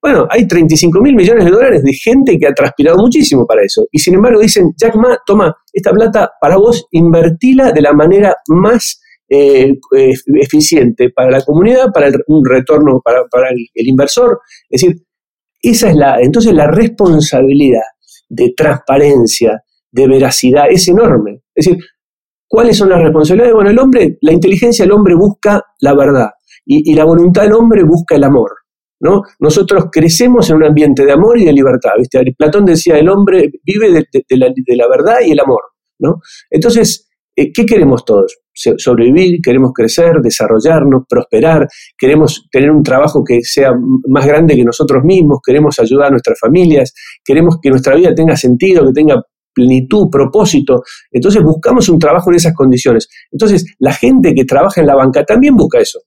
bueno, 0.00 0.26
hay 0.30 0.48
35 0.48 1.00
mil 1.00 1.14
millones 1.14 1.44
de 1.44 1.50
dólares 1.50 1.82
de 1.84 1.92
gente 1.92 2.36
que 2.36 2.48
ha 2.48 2.52
transpirado 2.52 2.98
muchísimo 2.98 3.46
para 3.46 3.62
eso. 3.62 3.86
Y 3.92 4.00
sin 4.00 4.14
embargo 4.14 4.40
dicen, 4.40 4.72
Jack 4.76 4.96
Ma, 4.96 5.16
toma 5.24 5.54
esta 5.72 5.92
plata 5.92 6.32
para 6.40 6.56
vos, 6.56 6.86
invertila 6.90 7.70
de 7.70 7.82
la 7.82 7.92
manera 7.92 8.34
más 8.48 9.00
eh, 9.28 9.72
eficiente 10.40 11.10
para 11.10 11.30
la 11.30 11.42
comunidad, 11.42 11.86
para 11.94 12.10
un 12.26 12.44
retorno 12.44 13.00
para, 13.02 13.48
el, 13.50 13.88
inversor. 13.88 14.40
Es 14.68 14.82
decir, 14.82 15.02
esa 15.62 15.90
es 15.90 15.96
la, 15.96 16.20
entonces 16.20 16.52
la 16.52 16.66
responsabilidad 16.66 17.82
de 18.28 18.52
transparencia, 18.56 19.62
de 19.90 20.08
veracidad, 20.08 20.66
es 20.70 20.88
enorme. 20.88 21.42
Es 21.54 21.66
decir, 21.66 21.84
¿cuáles 22.48 22.76
son 22.76 22.88
las 22.88 23.00
responsabilidades? 23.00 23.54
Bueno, 23.54 23.70
el 23.70 23.78
hombre, 23.78 24.18
la 24.22 24.32
inteligencia 24.32 24.84
del 24.84 24.92
hombre 24.92 25.14
busca 25.14 25.62
la 25.80 25.94
verdad 25.94 26.30
y, 26.64 26.94
la 26.94 27.04
voluntad 27.04 27.42
del 27.42 27.52
hombre 27.52 27.84
busca 27.84 28.16
el 28.16 28.24
amor. 28.24 28.50
¿no? 29.00 29.22
Nosotros 29.40 29.86
crecemos 29.90 30.48
en 30.50 30.56
un 30.56 30.64
ambiente 30.64 31.04
de 31.04 31.12
amor 31.12 31.38
y 31.38 31.44
de 31.44 31.52
libertad, 31.52 31.90
¿viste? 31.98 32.22
Platón 32.38 32.64
decía, 32.64 32.96
el 32.98 33.08
hombre 33.08 33.50
vive 33.64 33.90
de, 33.90 34.76
la, 34.76 34.88
verdad 34.88 35.16
y 35.26 35.32
el 35.32 35.40
amor, 35.40 35.60
¿no? 35.98 36.20
Entonces, 36.48 37.10
eh, 37.34 37.52
¿qué 37.52 37.66
queremos 37.66 38.04
todos? 38.04 38.41
Sobrevivir, 38.54 39.40
queremos 39.42 39.72
crecer, 39.72 40.20
desarrollarnos, 40.22 41.04
prosperar, 41.08 41.66
queremos 41.96 42.46
tener 42.50 42.70
un 42.70 42.82
trabajo 42.82 43.24
que 43.24 43.40
sea 43.42 43.72
más 44.08 44.26
grande 44.26 44.54
que 44.54 44.64
nosotros 44.64 45.02
mismos, 45.04 45.40
queremos 45.44 45.78
ayudar 45.78 46.08
a 46.08 46.10
nuestras 46.10 46.38
familias, 46.38 46.92
queremos 47.24 47.56
que 47.62 47.70
nuestra 47.70 47.96
vida 47.96 48.14
tenga 48.14 48.36
sentido, 48.36 48.86
que 48.86 48.92
tenga 48.92 49.22
plenitud, 49.54 50.08
propósito. 50.10 50.82
Entonces 51.10 51.42
buscamos 51.42 51.88
un 51.88 51.98
trabajo 51.98 52.30
en 52.30 52.36
esas 52.36 52.54
condiciones. 52.54 53.08
Entonces, 53.30 53.64
la 53.78 53.92
gente 53.92 54.34
que 54.34 54.44
trabaja 54.44 54.80
en 54.80 54.86
la 54.86 54.94
banca 54.94 55.24
también 55.24 55.56
busca 55.56 55.78
eso. 55.78 56.00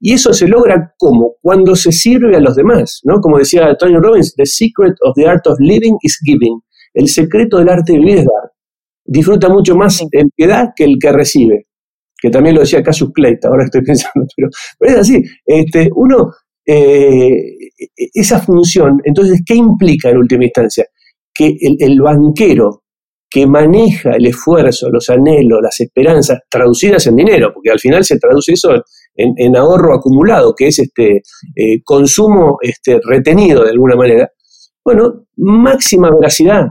Y 0.00 0.14
eso 0.14 0.32
se 0.32 0.48
logra 0.48 0.94
como 0.96 1.34
cuando 1.42 1.76
se 1.76 1.92
sirve 1.92 2.36
a 2.36 2.40
los 2.40 2.56
demás, 2.56 3.00
¿no? 3.04 3.20
Como 3.20 3.38
decía 3.38 3.76
Tony 3.78 3.96
Robbins, 3.96 4.34
the 4.34 4.46
secret 4.46 4.94
of 5.02 5.14
the 5.14 5.26
art 5.26 5.46
of 5.46 5.58
living 5.60 5.96
is 6.02 6.18
giving. 6.24 6.60
El 6.94 7.08
secreto 7.08 7.58
del 7.58 7.68
arte 7.68 7.92
de 7.92 7.98
vivir 7.98 8.18
es 8.18 8.24
dar. 8.24 8.51
Disfruta 9.04 9.48
mucho 9.48 9.76
más 9.76 10.00
el 10.10 10.26
que 10.36 10.46
da 10.46 10.72
que 10.74 10.84
el 10.84 10.96
que 11.00 11.12
recibe. 11.12 11.66
Que 12.20 12.30
también 12.30 12.54
lo 12.54 12.60
decía 12.60 12.82
Cassius 12.82 13.10
Clay, 13.12 13.36
ahora 13.42 13.64
estoy 13.64 13.82
pensando, 13.84 14.26
pero, 14.36 14.48
es 14.80 14.96
así. 14.96 15.22
Este, 15.44 15.90
uno, 15.94 16.32
eh, 16.66 17.30
esa 18.14 18.40
función, 18.40 19.00
entonces, 19.04 19.42
¿qué 19.44 19.54
implica 19.54 20.10
en 20.10 20.18
última 20.18 20.44
instancia? 20.44 20.86
Que 21.34 21.56
el 21.60 22.00
banquero 22.00 22.82
que 23.32 23.46
maneja 23.46 24.10
el 24.10 24.26
esfuerzo, 24.26 24.90
los 24.90 25.08
anhelos, 25.08 25.60
las 25.62 25.80
esperanzas, 25.80 26.40
traducidas 26.50 27.06
en 27.06 27.16
dinero, 27.16 27.50
porque 27.54 27.70
al 27.70 27.80
final 27.80 28.04
se 28.04 28.18
traduce 28.18 28.52
eso 28.52 28.74
en, 29.14 29.56
ahorro 29.56 29.94
acumulado, 29.94 30.54
que 30.54 30.66
es 30.66 30.78
este 30.78 31.22
eh, 31.56 31.82
consumo 31.82 32.58
este, 32.60 33.00
retenido 33.02 33.64
de 33.64 33.70
alguna 33.70 33.96
manera. 33.96 34.30
Bueno, 34.84 35.24
máxima 35.36 36.10
veracidad, 36.10 36.66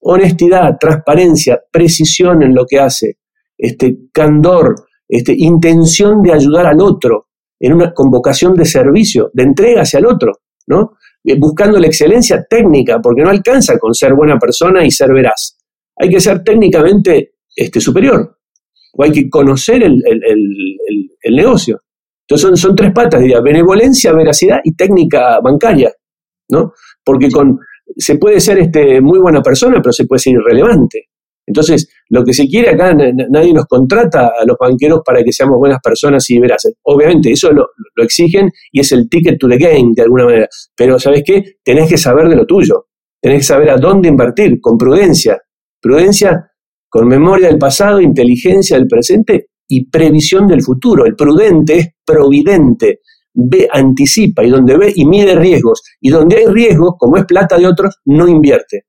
honestidad, 0.00 0.76
transparencia, 0.78 1.60
precisión 1.70 2.42
en 2.42 2.54
lo 2.54 2.64
que 2.66 2.78
hace, 2.78 3.18
este, 3.56 3.96
candor, 4.12 4.74
este, 5.08 5.34
intención 5.36 6.22
de 6.22 6.32
ayudar 6.32 6.66
al 6.66 6.80
otro, 6.80 7.28
en 7.58 7.74
una 7.74 7.92
convocación 7.92 8.54
de 8.54 8.64
servicio, 8.64 9.30
de 9.34 9.42
entrega 9.42 9.82
hacia 9.82 9.98
el 9.98 10.06
otro, 10.06 10.32
¿no? 10.66 10.92
Eh, 11.22 11.36
buscando 11.38 11.78
la 11.78 11.86
excelencia 11.86 12.44
técnica, 12.48 12.98
porque 13.02 13.22
no 13.22 13.30
alcanza 13.30 13.78
con 13.78 13.92
ser 13.92 14.14
buena 14.14 14.38
persona 14.38 14.84
y 14.84 14.90
ser 14.90 15.12
veraz 15.12 15.58
hay 16.00 16.08
que 16.08 16.20
ser 16.20 16.42
técnicamente 16.42 17.34
este, 17.54 17.80
superior, 17.80 18.38
o 18.94 19.04
hay 19.04 19.12
que 19.12 19.28
conocer 19.28 19.82
el, 19.82 20.02
negocio. 21.30 21.82
Entonces 22.26 22.48
son, 22.48 22.56
son, 22.56 22.74
tres 22.74 22.92
patas, 22.92 23.20
diría, 23.20 23.40
benevolencia, 23.40 24.12
veracidad 24.12 24.60
y 24.64 24.74
técnica 24.74 25.40
bancaria, 25.40 25.92
¿no? 26.48 26.72
Porque 27.04 27.30
con, 27.30 27.58
se 28.00 28.16
puede 28.16 28.40
ser 28.40 28.58
este, 28.58 29.00
muy 29.00 29.18
buena 29.18 29.42
persona, 29.42 29.80
pero 29.82 29.92
se 29.92 30.06
puede 30.06 30.20
ser 30.20 30.34
irrelevante. 30.34 31.08
Entonces, 31.46 31.88
lo 32.10 32.24
que 32.24 32.32
se 32.32 32.46
quiere 32.46 32.70
acá, 32.70 32.94
nadie 32.94 33.52
nos 33.52 33.66
contrata 33.66 34.32
a 34.40 34.44
los 34.46 34.56
banqueros 34.58 35.00
para 35.04 35.22
que 35.22 35.32
seamos 35.32 35.58
buenas 35.58 35.80
personas 35.82 36.28
y 36.30 36.38
veraces. 36.38 36.74
Obviamente, 36.84 37.32
eso 37.32 37.52
lo, 37.52 37.66
lo, 37.96 38.04
exigen 38.04 38.50
y 38.70 38.80
es 38.80 38.92
el 38.92 39.08
ticket 39.08 39.36
to 39.38 39.48
the 39.48 39.56
game, 39.56 39.92
de 39.94 40.02
alguna 40.02 40.26
manera. 40.26 40.48
Pero, 40.76 40.98
¿sabes 40.98 41.22
qué? 41.24 41.56
Tenés 41.64 41.88
que 41.88 41.98
saber 41.98 42.28
de 42.28 42.36
lo 42.36 42.46
tuyo. 42.46 42.86
Tenés 43.20 43.38
que 43.38 43.44
saber 43.44 43.70
a 43.70 43.76
dónde 43.76 44.08
invertir, 44.08 44.60
con 44.60 44.78
prudencia, 44.78 45.40
Prudencia 45.80 46.46
con 46.90 47.08
memoria 47.08 47.48
del 47.48 47.58
pasado, 47.58 48.00
inteligencia 48.00 48.76
del 48.76 48.86
presente 48.86 49.46
y 49.66 49.88
previsión 49.88 50.46
del 50.46 50.62
futuro. 50.62 51.06
El 51.06 51.14
prudente 51.14 51.78
es 51.78 51.88
providente, 52.04 53.00
ve, 53.34 53.68
anticipa 53.72 54.44
y 54.44 54.50
donde 54.50 54.76
ve 54.76 54.92
y 54.94 55.06
mide 55.06 55.34
riesgos. 55.34 55.82
Y 56.00 56.10
donde 56.10 56.36
hay 56.36 56.46
riesgos, 56.46 56.94
como 56.98 57.16
es 57.16 57.24
plata 57.24 57.58
de 57.58 57.66
otros, 57.66 57.96
no 58.04 58.28
invierte. 58.28 58.84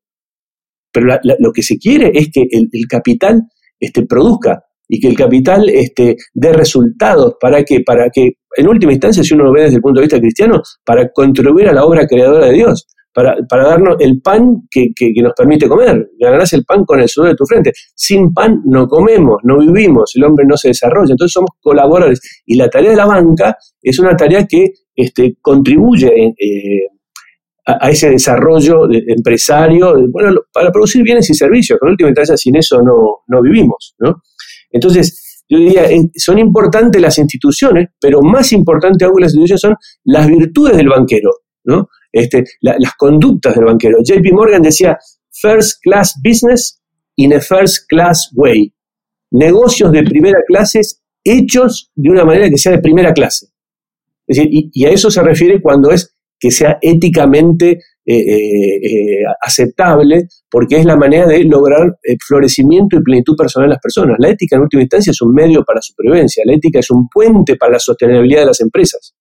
Pero 0.92 1.08
lo 1.40 1.52
que 1.54 1.64
se 1.64 1.78
quiere 1.78 2.12
es 2.14 2.30
que 2.34 2.46
el, 2.50 2.88
capital 2.90 3.42
este, 3.80 4.06
produzca 4.06 4.62
y 4.88 5.00
que 5.00 5.08
el 5.08 5.16
capital 5.16 5.70
este, 5.70 6.18
dé 6.34 6.52
resultados 6.52 7.36
para 7.40 7.64
que, 7.64 7.80
para 7.80 8.10
que, 8.10 8.32
en 8.58 8.68
última 8.68 8.92
instancia, 8.92 9.24
si 9.24 9.34
uno 9.34 9.46
lo 9.46 9.54
ve 9.54 9.62
desde 9.62 9.78
el 9.78 9.82
punto 9.82 10.02
de 10.02 10.06
vista 10.06 10.20
cristiano, 10.20 10.62
para 10.84 11.10
contribuir 11.14 11.70
a 11.70 11.74
la 11.74 11.86
obra 11.86 12.06
creadora 12.06 12.48
de 12.48 12.54
Dios 12.54 12.88
para, 13.14 13.36
darnos 13.50 13.96
el 14.00 14.22
pan 14.22 14.64
que, 14.70 14.92
nos 15.22 15.34
permite 15.34 15.68
comer. 15.68 16.10
Ganarás 16.20 16.54
el 16.54 16.64
pan 16.64 16.86
con 16.86 17.00
el 17.00 17.10
sudor 17.10 17.30
de 17.30 17.36
tu 17.36 17.46
frente. 17.46 17.72
Sin 17.96 18.34
pan 18.34 18.62
no 18.66 18.88
comemos, 18.88 19.38
no 19.44 19.60
vivimos, 19.60 20.12
el 20.16 20.24
hombre 20.24 20.46
no 20.48 20.56
se 20.58 20.70
desarrolla. 20.70 21.12
Entonces 21.12 21.34
somos 21.34 21.50
colaboradores. 21.60 22.22
Y 22.46 22.56
la 22.56 22.70
tarea 22.70 22.92
de 22.92 22.98
la 22.98 23.06
banca 23.06 23.58
es 23.82 24.00
una 24.00 24.16
tarea 24.16 24.46
que 24.48 24.68
este, 24.96 25.36
contribuye 25.42 26.08
eh, 26.08 26.88
a, 27.66 27.90
ese 27.90 28.10
desarrollo 28.10 28.90
empresario, 28.92 29.96
bueno, 30.10 30.42
para 30.54 30.72
producir 30.72 31.04
bienes 31.04 31.30
y 31.30 31.34
servicios. 31.34 31.80
Con 31.80 31.90
última 31.90 32.10
instancia, 32.10 32.38
sin 32.38 32.56
eso 32.56 32.82
no, 32.82 33.42
vivimos. 33.42 33.96
Entonces, 34.72 35.44
yo 35.50 35.58
diría, 35.58 35.84
son 36.16 36.40
importantes 36.40 37.02
las 37.02 37.18
instituciones, 37.18 37.90
pero 38.00 38.22
más 38.22 38.54
importante 38.54 39.04
aún 39.04 39.20
las 39.20 39.34
instituciones 39.34 39.62
son 39.62 39.76
las 40.06 40.28
virtudes 40.28 40.78
del 40.78 40.88
banquero. 40.88 41.32
¿no? 41.64 41.90
Este, 42.12 42.44
las 42.62 42.96
conductas 42.98 43.56
del 43.56 43.66
banquero. 43.66 44.00
JP 44.04 44.34
Morgan 44.34 44.62
decía, 44.62 44.98
first 45.32 45.82
class 45.82 46.14
business 46.24 46.82
in 47.16 47.34
a 47.34 47.40
first 47.40 47.86
class 47.88 48.30
way. 48.36 48.74
Negocios 49.32 49.92
de 49.92 50.04
primera 50.04 50.40
clase 50.46 50.82
hechos 51.24 51.92
de 51.96 52.10
una 52.10 52.26
manera 52.26 52.50
que 52.50 52.58
sea 52.58 52.74
de 52.74 52.80
primera 52.80 53.14
clase. 53.14 53.48
y, 54.28 54.86
a 54.86 54.90
eso 54.90 55.10
se 55.10 55.22
refiere 55.22 55.62
cuando 55.62 55.92
es 55.92 56.16
que 56.40 56.52
sea 56.52 56.80
éticamente 56.82 57.80
eh, 58.04 58.18
eh, 58.18 58.78
eh, 58.84 59.24
aceptable, 59.46 60.28
porque 60.50 60.78
es 60.78 60.86
la 60.86 60.98
manera 60.98 61.28
de 61.28 61.44
lograr 61.44 62.00
florecimiento 62.28 62.98
y 62.98 63.04
plenitud 63.04 63.36
personal 63.38 63.70
de 63.70 63.76
las 63.76 63.82
personas. 63.82 64.18
La 64.18 64.30
ética 64.30 64.56
en 64.56 64.64
última 64.64 64.82
instancia 64.82 65.12
es 65.12 65.22
un 65.22 65.34
medio 65.36 65.64
para 65.64 65.78
la 65.78 65.82
supervivencia, 65.84 66.44
la 66.46 66.56
ética 66.56 66.80
es 66.80 66.90
un 66.90 67.08
puente 67.08 67.58
para 67.58 67.74
la 67.74 67.80
sostenibilidad 67.80 68.40
de 68.42 68.48
las 68.48 68.60
empresas. 68.60 69.14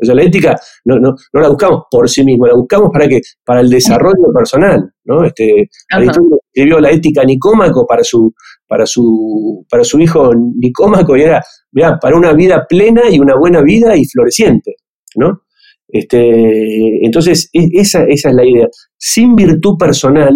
O 0.00 0.04
sea, 0.04 0.14
la 0.14 0.22
ética 0.22 0.54
no, 0.84 0.98
no, 0.98 1.14
no 1.32 1.40
la 1.40 1.48
buscamos 1.48 1.82
por 1.90 2.08
sí 2.08 2.24
misma, 2.24 2.48
la 2.48 2.54
buscamos 2.54 2.90
para 2.92 3.08
que 3.08 3.20
para 3.44 3.60
el 3.60 3.68
desarrollo 3.68 4.32
personal, 4.32 4.90
¿no? 5.04 5.24
Este, 5.24 5.68
escribió 6.52 6.80
la 6.80 6.90
ética 6.90 7.24
Nicómaco 7.24 7.86
para 7.86 8.04
su 8.04 8.32
para 8.66 8.86
su 8.86 9.66
para 9.68 9.82
su 9.82 9.98
hijo 9.98 10.30
Nicómaco 10.34 11.16
y 11.16 11.22
era, 11.22 11.42
mira, 11.72 11.98
para 11.98 12.16
una 12.16 12.32
vida 12.32 12.64
plena 12.68 13.02
y 13.10 13.18
una 13.18 13.36
buena 13.36 13.60
vida 13.62 13.96
y 13.96 14.04
floreciente, 14.04 14.76
¿no? 15.16 15.42
Este, 15.88 17.04
entonces, 17.04 17.48
e, 17.52 17.66
esa, 17.72 18.04
esa 18.04 18.28
es 18.28 18.34
la 18.34 18.44
idea. 18.44 18.68
Sin 18.98 19.34
virtud 19.34 19.76
personal, 19.78 20.34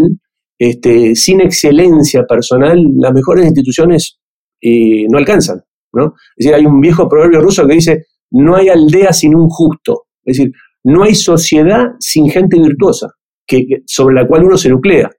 este, 0.59 1.14
sin 1.14 1.40
excelencia 1.40 2.25
personal, 2.25 2.83
las 2.97 3.12
mejores 3.12 3.45
instituciones 3.47 4.19
eh, 4.61 5.07
no 5.11 5.19
alcanzan, 5.19 5.61
¿no? 5.92 6.14
Es 6.37 6.47
decir, 6.47 6.54
hay 6.54 6.64
un 6.64 6.81
viejo 6.81 7.09
proverbio 7.09 7.40
ruso 7.40 7.66
que 7.66 7.75
dice, 7.75 8.07
no 8.32 8.56
hay 8.56 8.68
aldea 8.68 9.12
sin 9.12 9.34
un 9.34 9.48
justo. 9.48 10.06
Es 10.24 10.36
decir, 10.36 10.52
no 10.84 11.04
hay 11.04 11.14
sociedad 11.14 11.86
sin 12.00 12.28
gente 12.30 12.58
virtuosa, 12.58 13.08
que, 13.46 13.64
sobre 13.86 14.14
la 14.16 14.26
cual 14.26 14.44
uno 14.44 14.56
se 14.56 14.68
nuclea. 14.68 15.10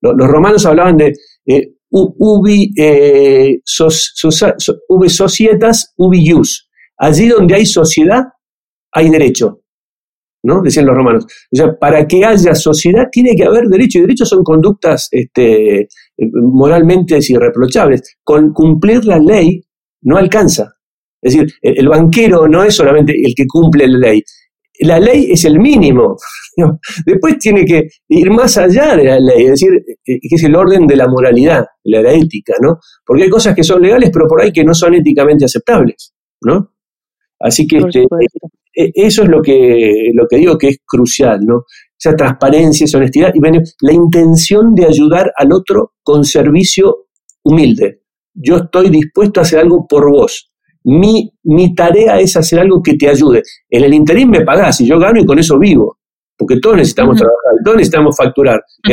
Los, 0.00 0.28
romanos 0.28 0.66
hablaban 0.66 0.96
de 0.96 1.12
eh, 1.46 1.74
ubi, 1.90 2.72
eh, 2.76 3.60
societas, 5.08 5.94
ubi 5.96 6.28
ius. 6.28 6.68
Allí 6.98 7.28
donde 7.28 7.54
hay 7.54 7.66
sociedad, 7.66 8.24
hay 8.92 9.10
derecho. 9.10 9.62
¿no? 10.44 10.60
Decían 10.60 10.86
los 10.86 10.96
romanos. 10.96 11.24
O 11.24 11.56
sea, 11.56 11.76
para 11.78 12.06
que 12.06 12.24
haya 12.24 12.54
sociedad 12.54 13.04
tiene 13.10 13.34
que 13.36 13.44
haber 13.44 13.66
derecho, 13.66 13.98
y 13.98 14.02
derechos 14.02 14.28
son 14.28 14.42
conductas 14.42 15.08
este, 15.10 15.86
moralmente 16.18 17.18
irreprochables. 17.20 18.16
Con 18.24 18.52
cumplir 18.52 19.04
la 19.04 19.18
ley 19.18 19.62
no 20.02 20.16
alcanza. 20.16 20.74
Es 21.22 21.34
decir, 21.34 21.54
el 21.62 21.88
banquero 21.88 22.48
no 22.48 22.64
es 22.64 22.74
solamente 22.74 23.14
el 23.14 23.32
que 23.36 23.46
cumple 23.46 23.86
la 23.86 23.98
ley, 23.98 24.22
la 24.82 24.98
ley 24.98 25.30
es 25.30 25.44
el 25.44 25.58
mínimo. 25.58 26.16
Después 27.06 27.38
tiene 27.38 27.64
que 27.64 27.88
ir 28.08 28.30
más 28.30 28.56
allá 28.58 28.96
de 28.96 29.04
la 29.04 29.18
ley, 29.18 29.44
es 29.44 29.50
decir, 29.50 29.70
eh, 30.04 30.18
que 30.20 30.34
es 30.34 30.44
el 30.44 30.54
orden 30.54 30.86
de 30.86 30.96
la 30.96 31.08
moralidad, 31.08 31.64
de 31.84 32.02
la 32.02 32.12
ética, 32.12 32.54
¿no? 32.60 32.78
Porque 33.04 33.24
hay 33.24 33.30
cosas 33.30 33.54
que 33.54 33.64
son 33.64 33.82
legales, 33.82 34.10
pero 34.12 34.26
por 34.26 34.42
ahí 34.42 34.52
que 34.52 34.64
no 34.64 34.74
son 34.74 34.94
éticamente 34.94 35.44
aceptables, 35.44 36.14
¿no? 36.42 36.72
Así 37.38 37.66
que 37.66 37.78
este, 37.78 38.00
eh, 38.00 38.92
eso 38.94 39.22
es 39.22 39.28
lo 39.28 39.42
que, 39.42 40.10
lo 40.14 40.26
que 40.28 40.36
digo 40.36 40.56
que 40.58 40.68
es 40.68 40.78
crucial, 40.86 41.40
¿no? 41.44 41.64
Esa 41.98 42.16
transparencia, 42.16 42.84
esa 42.84 42.98
honestidad 42.98 43.32
y 43.34 43.40
la 43.40 43.92
intención 43.92 44.74
de 44.74 44.86
ayudar 44.86 45.32
al 45.36 45.52
otro 45.52 45.92
con 46.02 46.24
servicio 46.24 47.06
humilde. 47.44 48.02
Yo 48.34 48.56
estoy 48.56 48.90
dispuesto 48.90 49.40
a 49.40 49.42
hacer 49.42 49.60
algo 49.60 49.86
por 49.86 50.10
vos. 50.10 50.51
Mi, 50.84 51.32
mi 51.44 51.74
tarea 51.74 52.18
es 52.18 52.36
hacer 52.36 52.60
algo 52.60 52.82
que 52.82 52.94
te 52.94 53.08
ayude. 53.08 53.42
En 53.70 53.84
el 53.84 53.94
interín 53.94 54.30
me 54.30 54.42
pagás 54.42 54.80
y 54.80 54.86
yo 54.86 54.98
gano 54.98 55.20
y 55.20 55.26
con 55.26 55.38
eso 55.38 55.58
vivo. 55.58 55.98
Porque 56.36 56.58
todos 56.60 56.76
necesitamos 56.76 57.16
trabajar, 57.16 57.52
todos 57.64 57.76
necesitamos 57.76 58.16
facturar. 58.16 58.62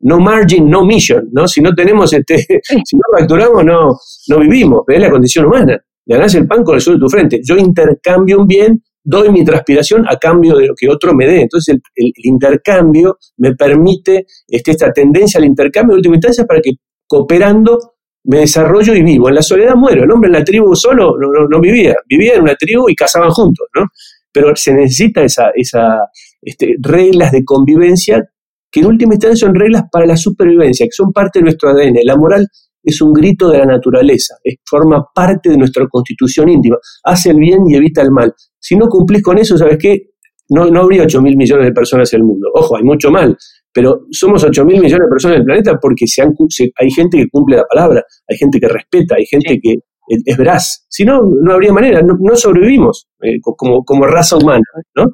no 0.00 0.20
margin, 0.20 0.68
no 0.68 0.84
mission, 0.84 1.28
¿no? 1.32 1.48
Si 1.48 1.60
no 1.60 1.74
tenemos 1.74 2.12
este, 2.12 2.38
si 2.84 2.96
no 2.96 3.18
facturamos, 3.18 3.64
no, 3.64 3.98
no 4.28 4.38
vivimos. 4.38 4.82
Es 4.86 5.00
la 5.00 5.10
condición 5.10 5.46
humana. 5.46 5.80
Ganás 6.06 6.34
el 6.34 6.46
pan 6.46 6.64
con 6.64 6.74
el 6.74 6.80
suelo 6.80 6.98
de 6.98 7.02
tu 7.02 7.08
frente. 7.08 7.40
Yo 7.44 7.56
intercambio 7.56 8.38
un 8.38 8.46
bien, 8.46 8.82
doy 9.04 9.30
mi 9.30 9.44
transpiración 9.44 10.06
a 10.08 10.16
cambio 10.16 10.56
de 10.56 10.66
lo 10.66 10.74
que 10.74 10.88
otro 10.88 11.14
me 11.14 11.26
dé. 11.26 11.42
Entonces 11.42 11.76
el, 11.94 12.12
intercambio 12.24 13.18
me 13.36 13.54
permite 13.54 14.26
este, 14.46 14.70
esta 14.70 14.92
tendencia 14.92 15.38
al 15.38 15.44
intercambio 15.44 15.94
de 15.94 15.98
última 15.98 16.16
instancia 16.16 16.44
para 16.44 16.60
que 16.60 16.72
cooperando 17.06 17.78
me 18.24 18.40
desarrollo 18.40 18.94
y 18.94 19.02
vivo. 19.02 19.28
En 19.28 19.36
la 19.36 19.42
soledad 19.42 19.74
muero. 19.74 20.04
El 20.04 20.10
hombre 20.10 20.28
en 20.28 20.34
la 20.34 20.44
tribu 20.44 20.74
solo 20.74 21.14
no, 21.18 21.60
vivía, 21.60 21.94
vivía 22.08 22.34
en 22.34 22.42
una 22.42 22.54
tribu 22.54 22.88
y 22.88 22.94
cazaban 22.94 23.30
juntos, 23.30 23.66
¿no? 23.74 23.86
Pero 24.32 24.54
se 24.54 24.72
necesita 24.74 25.22
esa, 25.22 25.50
esa 25.54 25.98
este, 26.42 26.74
reglas 26.80 27.32
de 27.32 27.44
convivencia 27.44 28.22
que 28.70 28.80
en 28.80 28.86
última 28.86 29.14
instancia 29.14 29.46
son 29.46 29.54
reglas 29.54 29.84
para 29.90 30.06
la 30.06 30.16
supervivencia, 30.16 30.84
que 30.84 30.92
son 30.92 31.12
parte 31.12 31.38
de 31.38 31.44
nuestro 31.44 31.70
ADN. 31.70 32.00
La 32.04 32.16
moral 32.16 32.46
es 32.82 33.00
un 33.00 33.12
grito 33.12 33.50
de 33.50 33.58
la 33.58 33.66
naturaleza, 33.66 34.36
forma 34.64 35.06
parte 35.14 35.50
de 35.50 35.56
nuestra 35.56 35.86
constitución 35.88 36.48
íntima, 36.48 36.76
hace 37.04 37.30
el 37.30 37.36
bien 37.36 37.60
y 37.68 37.76
evita 37.76 38.02
el 38.02 38.10
mal. 38.10 38.34
Si 38.58 38.76
no 38.76 38.88
cumplís 38.88 39.22
con 39.22 39.38
eso, 39.38 39.56
¿sabes 39.56 39.78
qué? 39.78 40.10
No, 40.50 40.66
no 40.70 40.80
habría 40.80 41.02
8 41.02 41.20
mil 41.20 41.36
millones 41.36 41.66
de 41.66 41.72
personas 41.72 42.12
en 42.14 42.20
el 42.20 42.26
mundo. 42.26 42.48
Ojo, 42.54 42.76
hay 42.76 42.82
mucho 42.82 43.10
mal, 43.10 43.36
pero 43.72 44.06
somos 44.10 44.42
8 44.44 44.64
mil 44.64 44.80
millones 44.80 45.06
de 45.06 45.10
personas 45.10 45.36
en 45.36 45.40
el 45.40 45.46
planeta 45.46 45.78
porque 45.80 46.06
se 46.06 46.22
hay 46.22 46.90
gente 46.90 47.18
que 47.18 47.28
cumple 47.28 47.56
la 47.56 47.64
palabra, 47.64 48.02
hay 48.26 48.36
gente 48.36 48.58
que 48.58 48.68
respeta, 48.68 49.16
hay 49.16 49.26
gente 49.26 49.58
que 49.62 49.74
es 50.08 50.36
veraz. 50.36 50.86
Si 50.88 51.04
no, 51.04 51.20
no 51.22 51.52
habría 51.52 51.72
manera, 51.72 52.02
no, 52.02 52.36
sobrevivimos 52.36 53.08
eh, 53.22 53.38
como, 53.42 53.84
como 53.84 54.06
raza 54.06 54.36
humana, 54.36 54.64
¿no? 54.96 55.04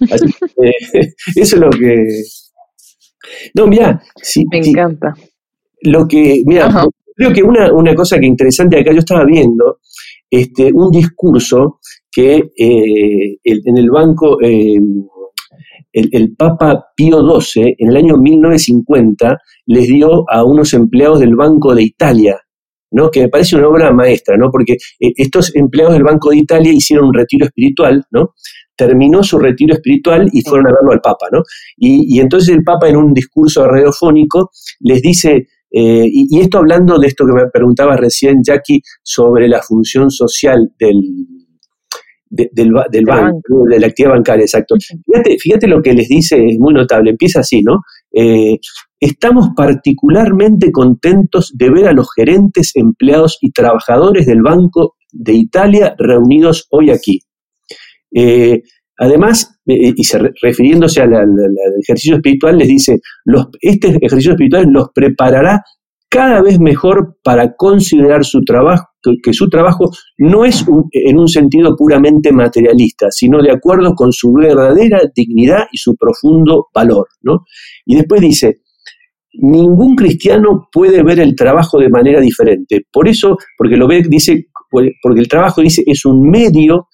eso 1.36 1.56
es 1.56 1.60
lo 1.60 1.70
que... 1.70 1.96
No, 3.54 3.66
mira, 3.66 4.02
me 4.50 4.58
encanta. 4.58 5.14
Lo 5.82 6.06
que, 6.06 6.42
mira, 6.44 6.68
creo 7.16 7.32
que 7.32 7.42
una, 7.42 7.72
una 7.72 7.94
cosa 7.94 8.18
que 8.18 8.26
interesante 8.26 8.80
acá, 8.80 8.92
yo 8.92 8.98
estaba 8.98 9.24
viendo 9.24 9.78
este, 10.30 10.70
un 10.72 10.90
discurso 10.90 11.80
que 12.12 12.52
eh, 12.58 13.38
en 13.42 13.78
el 13.78 13.90
banco, 13.90 14.38
eh, 14.42 14.78
el, 15.94 16.36
Papa 16.36 16.88
Pío 16.94 17.40
XII, 17.40 17.74
en 17.78 17.88
el 17.88 17.96
año 17.96 18.18
1950, 18.18 19.38
les 19.66 19.88
dio 19.88 20.30
a 20.30 20.44
unos 20.44 20.74
empleados 20.74 21.20
del 21.20 21.34
Banco 21.34 21.74
de 21.74 21.82
Italia, 21.82 22.38
¿no? 22.90 23.10
que 23.10 23.22
me 23.22 23.28
parece 23.28 23.56
una 23.56 23.68
obra 23.68 23.92
maestra, 23.92 24.36
¿no? 24.36 24.50
porque 24.50 24.74
eh, 25.00 25.12
estos 25.16 25.56
empleados 25.56 25.94
del 25.94 26.04
Banco 26.04 26.30
de 26.30 26.36
Italia 26.36 26.70
hicieron 26.70 27.06
un 27.06 27.14
retiro 27.14 27.46
espiritual, 27.46 28.04
¿no? 28.10 28.34
terminó 28.76 29.22
su 29.22 29.38
retiro 29.38 29.74
espiritual 29.74 30.28
y 30.32 30.42
fueron 30.42 30.66
a 30.66 30.72
verlo 30.72 30.92
al 30.92 31.00
Papa. 31.00 31.28
¿no? 31.32 31.42
Y, 31.78 32.16
y 32.16 32.20
entonces 32.20 32.54
el 32.54 32.62
Papa 32.62 32.88
en 32.88 32.96
un 32.96 33.14
discurso 33.14 33.66
radiofónico 33.66 34.50
les 34.80 35.00
dice, 35.00 35.46
y, 35.74 36.38
esto 36.38 36.58
hablando 36.58 36.98
de 36.98 37.06
esto 37.06 37.24
que 37.24 37.32
me 37.32 37.48
preguntaba 37.50 37.96
recién, 37.96 38.42
Jackie, 38.42 38.82
sobre 39.02 39.48
la 39.48 39.62
función 39.62 40.10
social 40.10 40.70
del, 40.78 41.00
del, 42.32 42.72
banco, 43.04 43.64
de 43.68 43.78
la 43.78 43.86
actividad 43.86 44.14
bancaria, 44.14 44.44
exacto. 44.44 44.74
Fíjate, 45.04 45.36
fíjate 45.38 45.66
lo 45.68 45.82
que 45.82 45.92
les 45.92 46.08
dice, 46.08 46.36
es 46.36 46.58
muy 46.58 46.72
notable, 46.72 47.10
empieza 47.10 47.40
así, 47.40 47.62
¿no? 47.62 47.80
Eh, 48.10 48.56
estamos 48.98 49.50
particularmente 49.54 50.72
contentos 50.72 51.52
de 51.54 51.70
ver 51.70 51.88
a 51.88 51.92
los 51.92 52.08
gerentes, 52.14 52.72
empleados 52.74 53.38
y 53.42 53.52
trabajadores 53.52 54.26
del 54.26 54.42
Banco 54.42 54.94
de 55.12 55.34
Italia 55.34 55.94
reunidos 55.98 56.66
hoy 56.70 56.90
aquí. 56.90 57.20
Eh, 58.14 58.62
además, 58.96 59.58
eh, 59.66 59.92
y 59.94 60.02
refiriéndose 60.40 61.02
al, 61.02 61.12
ejercicio 61.82 62.16
espiritual, 62.16 62.56
les 62.56 62.68
dice, 62.68 63.00
los, 63.26 63.48
este 63.60 63.88
ejercicio 63.88 64.32
espiritual 64.32 64.66
los 64.70 64.88
preparará 64.94 65.62
cada 66.12 66.42
vez 66.42 66.60
mejor 66.60 67.16
para 67.24 67.54
considerar 67.56 68.22
su 68.22 68.42
trabajo, 68.42 68.84
que 69.22 69.32
su 69.32 69.48
trabajo 69.48 69.90
no 70.18 70.44
es 70.44 70.62
en 70.92 71.18
un 71.18 71.26
sentido 71.26 71.74
puramente 71.74 72.30
materialista, 72.32 73.06
sino 73.10 73.40
de 73.40 73.50
acuerdo 73.50 73.94
con 73.94 74.12
su 74.12 74.30
verdadera 74.34 75.00
dignidad 75.16 75.64
y 75.72 75.78
su 75.78 75.96
profundo 75.96 76.66
valor. 76.74 77.06
¿no? 77.22 77.46
Y 77.86 77.96
después 77.96 78.20
dice, 78.20 78.60
ningún 79.32 79.96
cristiano 79.96 80.68
puede 80.70 81.02
ver 81.02 81.18
el 81.18 81.34
trabajo 81.34 81.78
de 81.78 81.88
manera 81.88 82.20
diferente. 82.20 82.82
Por 82.92 83.08
eso, 83.08 83.38
porque 83.56 83.78
lo 83.78 83.88
ve, 83.88 84.02
dice, 84.06 84.48
porque 84.70 85.20
el 85.20 85.28
trabajo 85.28 85.62
dice 85.62 85.82
es 85.86 86.04
un 86.04 86.28
medio, 86.28 86.88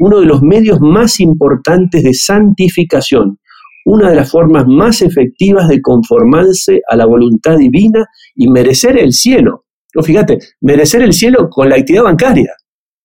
uno 0.00 0.18
de 0.18 0.26
los 0.26 0.42
medios 0.42 0.80
más 0.80 1.20
importantes 1.20 2.02
de 2.02 2.14
santificación, 2.14 3.38
una 3.86 4.10
de 4.10 4.16
las 4.16 4.30
formas 4.30 4.66
más 4.66 5.00
efectivas 5.00 5.68
de 5.68 5.80
conformarse 5.80 6.80
a 6.88 6.96
la 6.96 7.06
voluntad 7.06 7.56
divina 7.56 8.04
y 8.34 8.48
merecer 8.48 8.98
el 8.98 9.12
cielo. 9.12 9.64
¿No? 9.94 10.02
Fíjate, 10.02 10.38
merecer 10.60 11.02
el 11.02 11.12
cielo 11.12 11.48
con 11.48 11.68
la 11.68 11.76
actividad 11.76 12.02
bancaria. 12.02 12.52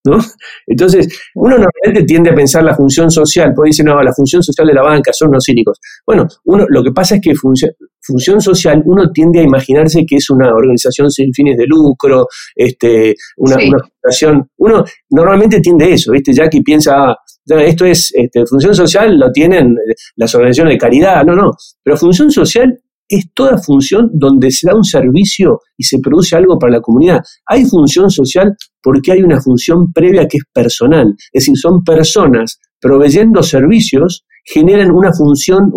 ¿no? 0.04 0.18
Entonces, 0.66 1.08
uno 1.36 1.58
normalmente 1.58 2.04
tiende 2.08 2.32
a 2.32 2.36
pensar 2.36 2.64
la 2.64 2.76
función 2.76 3.12
social, 3.12 3.54
puede 3.54 3.70
decir, 3.70 3.86
no, 3.86 4.02
la 4.02 4.12
función 4.12 4.42
social 4.42 4.68
de 4.68 4.74
la 4.74 4.82
banca 4.82 5.12
son 5.14 5.32
los 5.32 5.44
cínicos. 5.46 5.78
Bueno, 6.06 6.28
uno, 6.46 6.66
lo 6.70 6.84
que 6.84 6.92
pasa 6.92 7.16
es 7.16 7.22
que 7.22 7.34
función, 7.36 8.42
social, 8.42 8.82
uno 8.86 9.12
tiende 9.12 9.40
a 9.40 9.44
imaginarse 9.44 10.04
que 10.06 10.16
es 10.16 10.30
una 10.32 10.50
organización 10.54 11.12
sin 11.12 11.32
fines 11.32 11.58
de 11.58 11.68
lucro, 11.68 12.28
este, 12.56 13.14
una, 13.38 13.56
organización, 13.56 14.50
uno 14.58 14.84
normalmente 15.12 15.60
tiende 15.60 15.86
a 15.86 15.90
eso, 15.90 16.12
¿viste? 16.12 16.34
Ya 16.34 16.50
que 16.50 16.62
piensa, 16.62 17.12
ah, 17.12 17.16
esto 17.46 17.86
es 17.86 18.12
este, 18.14 18.46
función 18.46 18.76
social, 18.76 19.18
lo 19.18 19.32
tienen 19.32 19.76
las 20.16 20.34
organizaciones 20.36 20.76
de 20.76 20.78
caridad, 20.78 21.24
no, 21.26 21.36
no, 21.36 21.52
pero 21.84 21.98
función 21.98 22.32
social 22.32 22.78
es 23.12 23.26
toda 23.34 23.58
función 23.58 24.10
donde 24.14 24.50
se 24.52 24.68
da 24.68 24.76
un 24.76 24.86
servicio 24.86 25.60
y 25.78 25.84
se 25.84 26.00
produce 26.00 26.36
algo 26.38 26.58
para 26.58 26.74
la 26.74 26.82
comunidad. 26.82 27.20
Hay 27.46 27.66
función 27.66 28.10
social 28.10 28.56
porque 28.82 29.12
hay 29.12 29.22
una 29.22 29.42
función 29.42 29.92
previa 29.92 30.28
que 30.28 30.38
es 30.38 30.44
personal, 30.54 31.14
es 31.34 31.42
decir, 31.42 31.58
son 31.58 31.84
personas 31.84 32.60
proveyendo 32.80 33.44
servicios, 33.44 34.26
generan 34.46 34.92
una 34.92 35.14
función, 35.14 35.72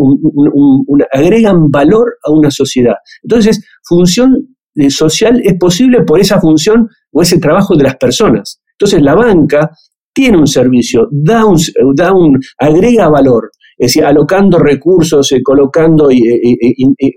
agregan 1.12 1.70
valor 1.70 2.14
a 2.24 2.31
una 2.31 2.50
sociedad. 2.50 2.94
Entonces, 3.22 3.62
función 3.83 4.57
eh, 4.77 4.90
social 4.90 5.40
es 5.44 5.59
posible 5.59 6.03
por 6.03 6.20
esa 6.20 6.40
función 6.40 6.88
o 7.12 7.20
ese 7.20 7.38
trabajo 7.38 7.77
de 7.77 7.85
las 7.85 7.96
personas. 7.96 8.61
Entonces, 8.79 9.03
la 9.03 9.14
banca 9.14 9.70
tiene 10.14 10.38
un 10.38 10.46
servicio, 10.46 11.09
da 11.11 11.44
un, 11.44 11.59
da 11.94 12.12
un, 12.12 12.38
agrega 12.59 13.09
valor, 13.09 13.50
es 13.77 13.88
decir, 13.88 14.05
alocando 14.05 14.59
recursos, 14.59 15.31
eh, 15.33 15.42
colocando 15.42 16.11
y, 16.11 16.22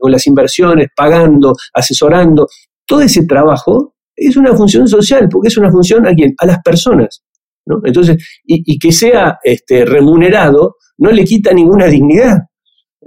las 0.10 0.27
inversiones, 0.27 0.88
pagando, 0.95 1.53
asesorando, 1.73 2.47
todo 2.86 3.01
ese 3.01 3.25
trabajo 3.25 3.93
es 4.15 4.36
una 4.36 4.55
función 4.55 4.88
social, 4.88 5.27
porque 5.29 5.49
es 5.49 5.57
una 5.57 5.71
función 5.71 6.07
a 6.07 6.13
quién? 6.13 6.33
A 6.39 6.47
las 6.47 6.60
personas. 6.63 7.23
¿no? 7.67 7.79
Entonces, 7.83 8.17
y, 8.43 8.79
que 8.79 8.91
sea 8.91 9.38
este, 9.43 9.86
remunerado 9.86 10.75
no 10.97 11.12
le 11.12 11.23
quita 11.23 11.53
ninguna 11.53 11.86
dignidad, 11.86 12.39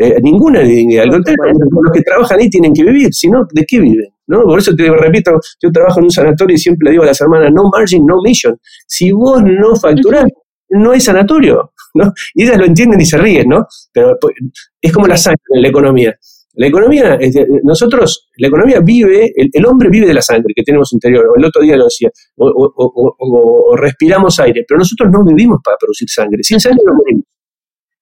eh, 0.03 0.19
ninguna 0.23 0.61
dignidad. 0.61 1.05
Al 1.05 1.11
los 1.11 1.93
que 1.93 2.01
trabajan 2.01 2.41
ahí 2.41 2.49
tienen 2.49 2.73
que 2.73 2.83
vivir, 2.83 3.13
si 3.13 3.29
no, 3.29 3.43
¿de 3.53 3.65
qué 3.67 3.79
viven? 3.79 4.09
¿no? 4.29 4.45
Por 4.45 4.59
eso 4.59 4.75
te 4.75 4.91
repito, 4.91 5.33
yo 5.63 5.71
trabajo 5.71 5.99
en 5.99 6.05
un 6.05 6.11
sanatorio 6.11 6.55
y 6.55 6.59
siempre 6.59 6.87
le 6.87 6.91
digo 6.93 7.03
a 7.03 7.07
las 7.07 7.21
hermanas, 7.21 7.51
no 7.53 7.65
margin, 7.71 8.07
no 8.07 8.17
mission. 8.25 8.59
Si 8.87 9.13
vos 9.13 9.43
no 9.43 9.77
facturás, 9.77 10.25
no 10.71 10.93
hay 10.93 11.01
sanatorio, 11.01 11.73
¿no? 11.95 12.13
Y 12.35 12.45
ellas 12.45 12.57
lo 12.57 12.65
entienden 12.65 12.99
y 12.99 13.05
se 13.05 13.19
ríen, 13.19 13.49
¿no? 13.49 13.67
Pero 13.93 14.17
pues, 14.19 14.35
es 14.81 14.91
como 14.91 15.07
la 15.07 15.19
sangre 15.19 15.43
en 15.55 15.63
la 15.63 15.69
economía. 15.69 16.17
La 16.55 16.67
economía, 16.67 17.19
nosotros, 17.63 18.29
la 18.39 18.49
economía 18.49 18.81
vive, 18.81 19.31
el, 19.37 19.67
hombre 19.67 19.91
vive 19.91 20.07
de 20.07 20.15
la 20.15 20.23
sangre 20.23 20.53
que 20.55 20.63
tenemos 20.63 20.93
interior, 20.95 21.27
o 21.27 21.39
el 21.39 21.45
otro 21.45 21.61
día 21.63 21.77
lo 21.77 21.85
decía, 21.85 22.09
o, 22.39 23.77
respiramos 23.77 24.41
aire, 24.41 24.65
pero 24.67 24.79
nosotros 24.79 25.11
no 25.13 25.25
vivimos 25.25 25.61
para 25.63 25.77
producir 25.77 26.09
sangre, 26.09 26.43
sin 26.43 26.59
sangre 26.59 26.81
no 26.87 26.95
morimos. 26.95 27.25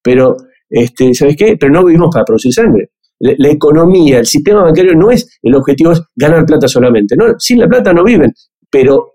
pero, 0.03 0.37
este, 0.69 1.15
¿sabes 1.15 1.37
qué? 1.37 1.57
Pero 1.59 1.73
no 1.73 1.85
vivimos 1.85 2.11
para 2.13 2.25
producir 2.25 2.53
sangre. 2.53 2.91
La, 3.21 3.49
economía, 3.49 4.21
el 4.21 4.27
sistema 4.27 4.63
bancario 4.63 4.95
no 4.95 5.11
es, 5.11 5.39
el 5.43 5.55
objetivo 5.57 5.91
es 5.91 6.03
ganar 6.15 6.47
plata 6.47 6.69
solamente. 6.69 7.17
No, 7.17 7.35
sin 7.39 7.59
la 7.59 7.67
plata 7.67 7.93
no 7.93 8.05
viven, 8.05 8.33
pero 8.71 9.15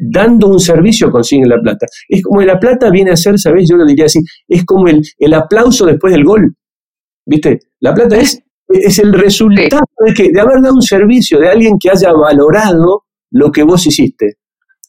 dando 0.00 0.48
un 0.48 0.58
servicio 0.58 1.10
consiguen 1.10 1.48
la 1.48 1.60
plata. 1.60 1.86
Es 2.08 2.22
como 2.22 2.42
la 2.42 2.58
plata 2.58 2.90
viene 2.90 3.12
a 3.12 3.16
ser, 3.16 3.38
¿sabes? 3.38 3.68
Yo 3.70 3.76
lo 3.76 3.86
diría 3.86 4.06
así, 4.06 4.18
es 4.48 4.64
como 4.64 4.88
el, 4.88 5.02
el 5.18 5.34
aplauso 5.34 5.86
después 5.86 6.12
del 6.12 6.24
gol. 6.24 6.52
¿Viste? 7.24 7.60
La 7.80 7.94
plata 7.94 8.16
es, 8.16 8.42
es 8.68 8.98
el 8.98 9.12
resultado 9.12 9.82
de, 10.04 10.14
que, 10.14 10.30
de 10.32 10.40
haber 10.40 10.60
dado 10.62 10.74
un 10.74 10.82
servicio, 10.82 11.38
de 11.38 11.48
alguien 11.48 11.76
que 11.78 11.90
haya 11.90 12.12
valorado 12.12 13.04
lo 13.30 13.52
que 13.52 13.62
vos 13.62 13.86
hiciste. 13.86 14.34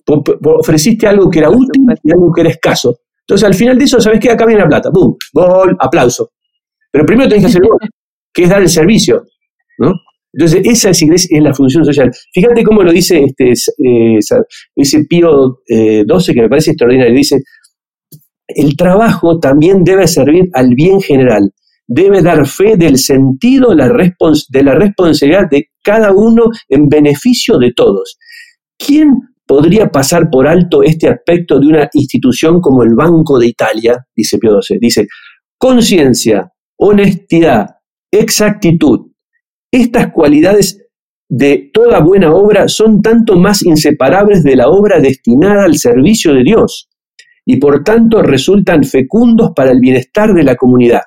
Ofreciste 0.08 1.06
algo 1.06 1.30
que 1.30 1.40
era 1.40 1.52
útil 1.52 1.86
y 2.04 2.12
algo 2.12 2.32
que 2.34 2.42
era 2.42 2.50
escaso. 2.50 2.98
Entonces, 3.30 3.48
al 3.48 3.54
final 3.54 3.78
de 3.78 3.86
eso, 3.86 4.02
¿sabes 4.02 4.20
qué? 4.20 4.32
Acá 4.32 4.44
viene 4.48 4.64
la 4.64 4.68
plata. 4.68 4.90
¡Bum! 4.92 5.16
Gol, 5.32 5.78
aplauso. 5.80 6.32
Pero 6.92 7.06
primero 7.06 7.30
tenés 7.30 7.44
que 7.44 7.50
hacer 7.50 7.62
gol, 7.62 7.78
que 8.34 8.44
es 8.44 8.50
dar 8.50 8.60
el 8.60 8.70
servicio. 8.70 9.24
¿no? 9.78 9.94
Entonces, 10.34 10.62
esa 10.64 10.90
es, 10.90 11.04
es, 11.04 11.28
la 11.40 11.54
función 11.54 11.86
social. 11.86 12.10
Fíjate 12.34 12.64
cómo 12.64 12.82
lo 12.82 12.92
dice 12.92 13.24
este, 13.24 13.52
eh, 13.52 14.18
ese 14.76 15.04
Pío 15.08 15.60
eh, 15.68 16.06
12, 16.08 16.34
que 16.34 16.42
me 16.42 16.50
parece 16.50 16.72
extraordinario. 16.72 17.14
Dice, 17.14 17.38
el 18.48 18.76
trabajo 18.76 19.40
también 19.40 19.84
debe 19.84 20.08
servir 20.08 20.50
al 20.54 20.74
bien 20.74 21.00
general, 21.00 21.52
debe 21.86 22.24
dar 22.24 22.48
fe 22.48 22.78
del 22.78 22.98
sentido 22.98 23.76
la 23.76 23.88
de 23.90 24.64
la 24.64 24.74
responsabilidad 24.74 25.48
de 25.52 25.68
cada 25.84 26.12
uno 26.14 26.46
en 26.68 26.90
beneficio 26.90 27.60
de 27.60 27.74
todos. 27.74 28.18
¿Quién 28.76 29.14
podría 29.50 29.90
pasar 29.90 30.30
por 30.30 30.48
alto 30.48 30.84
este 30.84 31.10
aspecto 31.10 31.60
de 31.60 31.66
una 31.66 31.90
institución 31.94 32.62
como 32.62 32.84
el 32.84 32.94
Banco 32.94 33.40
de 33.40 33.48
Italia? 33.48 33.98
Dice 34.16 34.38
Pío 34.38 34.62
XII. 34.62 34.78
Dice, 34.80 35.08
conciencia, 35.58 36.54
honestidad, 36.78 37.66
exactitud. 38.12 39.08
Estas 39.72 40.12
cualidades 40.12 40.86
de 41.28 41.72
toda 41.74 42.00
buena 42.00 42.32
obra 42.32 42.68
son 42.68 43.02
tanto 43.02 43.38
más 43.38 43.64
inseparables 43.64 44.44
de 44.44 44.56
la 44.56 44.68
obra 44.68 45.00
destinada 45.00 45.64
al 45.64 45.80
servicio 45.80 46.36
de 46.36 46.44
Dios 46.44 46.88
y 47.44 47.58
por 47.58 47.84
tanto 47.84 48.22
resultan 48.22 48.84
fecundos 48.84 49.54
para 49.56 49.72
el 49.72 49.80
bienestar 49.80 50.32
de 50.32 50.44
la 50.44 50.56
comunidad. 50.56 51.02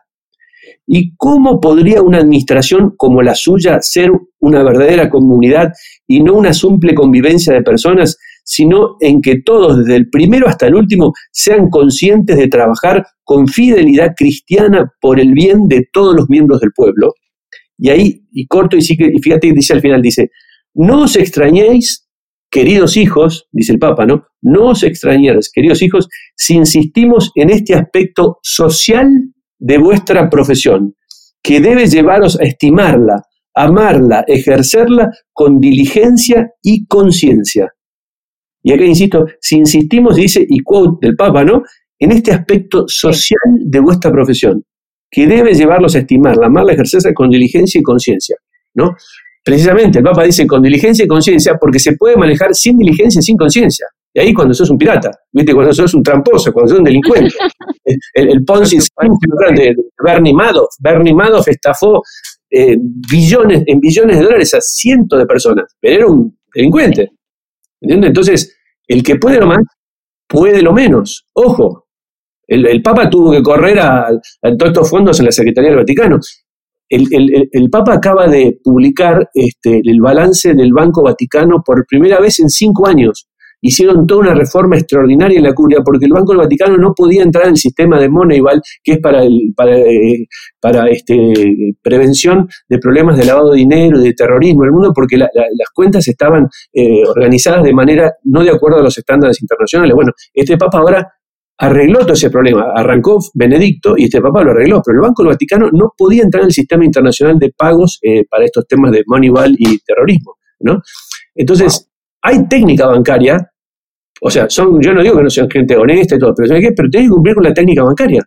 ¿Y 0.85 1.15
cómo 1.17 1.61
podría 1.61 2.03
una 2.03 2.19
administración 2.19 2.95
como 2.97 3.23
la 3.23 3.37
suya 3.37 3.81
ser 3.81 4.11
una 4.41 4.65
verdadera 4.65 5.09
comunidad 5.09 5.73
y 6.09 6.21
no 6.21 6.35
una 6.35 6.53
simple 6.53 6.93
convivencia 6.93 7.55
de 7.55 7.63
personas, 7.63 8.19
sino 8.45 8.97
en 9.01 9.21
que 9.21 9.41
todos, 9.45 9.79
desde 9.79 9.97
el 9.97 10.11
primero 10.11 10.49
hasta 10.49 10.67
el 10.67 10.75
último, 10.75 11.13
sean 11.31 11.69
conscientes 11.71 12.37
de 12.37 12.49
trabajar 12.49 13.05
con 13.25 13.47
fidelidad 13.47 14.13
cristiana 14.17 14.93
por 15.01 15.21
el 15.21 15.33
bien 15.33 15.69
de 15.69 15.87
todos 15.93 16.15
los 16.15 16.29
miembros 16.29 16.61
del 16.61 16.73
pueblo? 16.75 17.13
Y 17.79 17.91
ahí, 17.91 18.23
y 18.33 18.47
corto, 18.47 18.77
y, 18.77 18.83
fíjate, 18.83 19.53
dice 19.53 19.73
al 19.73 19.81
final, 19.81 20.03
dice, 20.03 20.31
no 20.75 21.03
os 21.03 21.17
extrañéis, 21.17 22.07
queridos 22.51 22.97
hijos, 22.97 23.49
dice 23.51 23.73
el 23.73 23.79
Papa, 23.79 24.07
¿no? 24.07 24.25
No 24.41 24.69
os 24.69 24.83
extrañéis, 24.83 25.51
queridos 25.53 25.83
hijos, 25.83 26.09
si 26.37 26.55
insistimos 26.55 27.31
en 27.35 27.51
este 27.51 27.75
aspecto 27.75 28.39
social 28.43 29.09
de 29.59 29.79
vuestra 29.79 30.29
profesión, 30.29 30.95
que 31.43 31.61
debe 31.61 31.87
llevaros 31.87 32.39
a 32.41 32.45
estimarla, 32.45 33.23
amarla, 33.55 34.25
ejercerla 34.27 35.11
con 35.33 35.61
diligencia 35.61 36.53
y 36.63 36.87
conciencia. 36.87 37.73
Y 38.63 38.73
acá 38.73 38.85
insisto, 38.85 39.27
si 39.41 39.57
insistimos, 39.57 40.17
dice, 40.17 40.45
y 40.49 40.61
quote 40.61 41.07
del 41.07 41.17
Papa, 41.17 41.45
¿no? 41.45 41.63
En 41.99 42.13
este 42.13 42.33
aspecto 42.33 42.85
social 42.87 43.41
de 43.61 43.81
vuestra 43.81 44.11
profesión, 44.11 44.63
que 45.11 45.27
debe 45.27 45.55
llevarlos 45.55 45.95
a 45.95 45.99
estimarla, 45.99 46.47
amarla, 46.47 46.73
ejercerla 46.73 47.13
con 47.13 47.31
diligencia 47.31 47.79
y 47.79 47.83
conciencia, 47.83 48.37
¿no? 48.75 48.97
Precisamente 49.45 49.99
el 49.99 50.05
Papa 50.05 50.23
dice 50.23 50.47
con 50.47 50.63
diligencia 50.63 51.05
y 51.05 51.09
conciencia 51.09 51.57
porque 51.61 51.81
se 51.81 51.97
puede 51.97 52.17
manejar 52.17 52.55
sin 52.55 52.79
diligencia 52.79 53.19
y 53.19 53.23
sin 53.23 53.37
conciencia. 53.37 53.87
Y 54.15 54.21
ahí 54.21 54.33
cuando 54.33 54.55
sos 54.55 54.71
un 54.71 54.79
pirata, 54.79 55.11
¿viste? 55.33 55.53
Cuando 55.53 55.73
sos 55.73 55.95
un 55.95 56.03
tramposo, 56.03 56.53
cuando 56.53 56.71
sos 56.71 56.79
un 56.79 56.85
delincuente. 56.85 57.35
el, 58.15 58.29
el, 58.31 58.45
Ponzi 58.45 58.79
de 58.79 59.75
Bernie 60.05 60.33
Madoff. 60.33 60.69
Bernie 60.79 61.15
Madoff 61.15 61.49
estafó 61.49 62.03
eh, 62.51 62.77
billones, 62.79 63.63
en 63.67 63.81
billones 63.81 64.19
de 64.19 64.25
dólares 64.25 64.55
a 64.55 64.61
cientos 64.61 65.19
de 65.19 65.27
personas, 65.27 65.65
pero 65.81 65.97
era 65.97 66.07
un 66.07 66.39
delincuente. 66.55 67.11
Entonces, 67.83 68.57
el 68.87 69.03
que 69.03 69.17
puede 69.17 69.39
lo 69.39 69.47
más, 69.47 69.59
puede 70.29 70.63
lo 70.63 70.73
menos. 70.73 71.27
Ojo, 71.35 71.87
el, 72.47 72.83
Papa 72.83 73.09
tuvo 73.09 73.33
que 73.33 73.43
correr 73.43 73.79
a, 73.81 74.09
todos 74.43 74.71
estos 74.71 74.91
fondos 74.91 75.19
en 75.21 75.27
la 75.27 75.33
Secretaría 75.33 75.71
del 75.71 75.79
Vaticano. 75.79 76.19
El, 76.89 77.49
el, 77.51 77.71
Papa 77.71 77.95
acaba 77.95 78.27
de 78.27 78.59
publicar 78.63 79.31
este, 79.33 79.81
el 79.83 80.01
balance 80.01 80.53
del 80.55 80.73
Banco 80.73 81.03
Vaticano 81.03 81.63
por 81.65 81.87
primera 81.87 82.21
vez 82.21 82.39
en 82.41 82.51
cinco 82.51 82.87
años 82.87 83.29
hicieron 83.63 84.07
toda 84.07 84.21
una 84.21 84.35
reforma 84.35 84.77
extraordinaria 84.77 85.39
en 85.39 85.45
la 85.45 85.55
curia 85.55 85.79
porque 85.85 86.07
el 86.07 86.13
Banco 86.13 86.33
del 86.33 86.43
Vaticano 86.43 86.77
no 86.77 86.93
podía 86.95 87.23
entrar 87.23 87.45
en 87.45 87.53
el 87.53 87.57
sistema 87.57 87.99
de 87.99 88.09
Moneyball, 88.09 88.61
que 88.83 88.93
es 88.93 88.99
para, 88.99 89.23
el, 89.23 89.53
para, 89.57 89.79
eh, 89.79 90.27
para 90.61 90.89
este, 90.89 91.75
prevención 91.81 92.49
de 92.69 92.79
problemas 92.79 93.17
de 93.17 93.25
lavado 93.25 93.53
de 93.53 93.59
dinero 93.59 94.01
y 94.01 94.05
de 94.05 94.13
terrorismo 94.13 94.65
en 94.65 94.67
el 94.67 94.73
mundo, 94.73 94.93
porque 94.95 95.17
las 95.17 95.31
cuentas 95.73 96.07
estaban 96.09 96.49
eh, 96.73 97.03
organizadas 97.07 97.63
de 97.63 97.73
manera 97.73 98.13
no 98.25 98.43
de 98.43 98.51
acuerdo 98.51 98.79
a 98.79 98.83
los 98.83 98.99
estándares 98.99 99.41
internacionales. 99.41 99.95
Bueno, 99.95 100.13
este 100.35 100.59
Papa 100.59 100.79
ahora 100.79 101.09
arregló 101.59 102.01
todo 102.01 102.15
ese 102.15 102.31
problema. 102.31 102.73
Arrancó 102.75 103.19
Benedicto 103.35 103.95
y 103.97 104.05
este 104.05 104.21
Papa 104.21 104.43
lo 104.43 104.51
arregló, 104.51 104.83
pero 104.85 104.97
el 104.97 105.03
Banco 105.03 105.23
del 105.23 105.33
Vaticano 105.33 105.71
no 105.73 105.93
podía 105.97 106.25
entrar 106.25 106.43
en 106.43 106.47
el 106.47 106.53
sistema 106.53 106.85
internacional 106.85 107.39
de 107.39 107.53
pagos 107.57 108.01
eh, 108.03 108.25
para 108.29 108.45
estos 108.45 108.67
temas 108.67 108.91
de 108.91 109.05
Moneyball 109.07 109.55
y 109.57 109.79
terrorismo. 109.79 110.35
¿no? 110.61 110.81
Entonces, 111.35 111.89
hay 112.23 112.49
técnica 112.49 112.87
bancaria 112.87 113.52
o 114.25 114.31
sea, 114.31 114.49
son, 114.49 114.81
yo 114.81 114.95
no 114.95 115.03
digo 115.03 115.17
que 115.17 115.25
no 115.25 115.31
sean 115.31 115.51
gente 115.51 115.77
honesta 115.77 116.15
y 116.15 116.19
todo, 116.19 116.33
pero 116.37 116.47
¿sabes 116.47 116.69
qué? 116.69 116.73
Pero 116.77 116.89
tenés 116.89 117.09
que 117.09 117.13
cumplir 117.13 117.35
con 117.35 117.45
la 117.45 117.53
técnica 117.53 117.83
bancaria. 117.83 118.23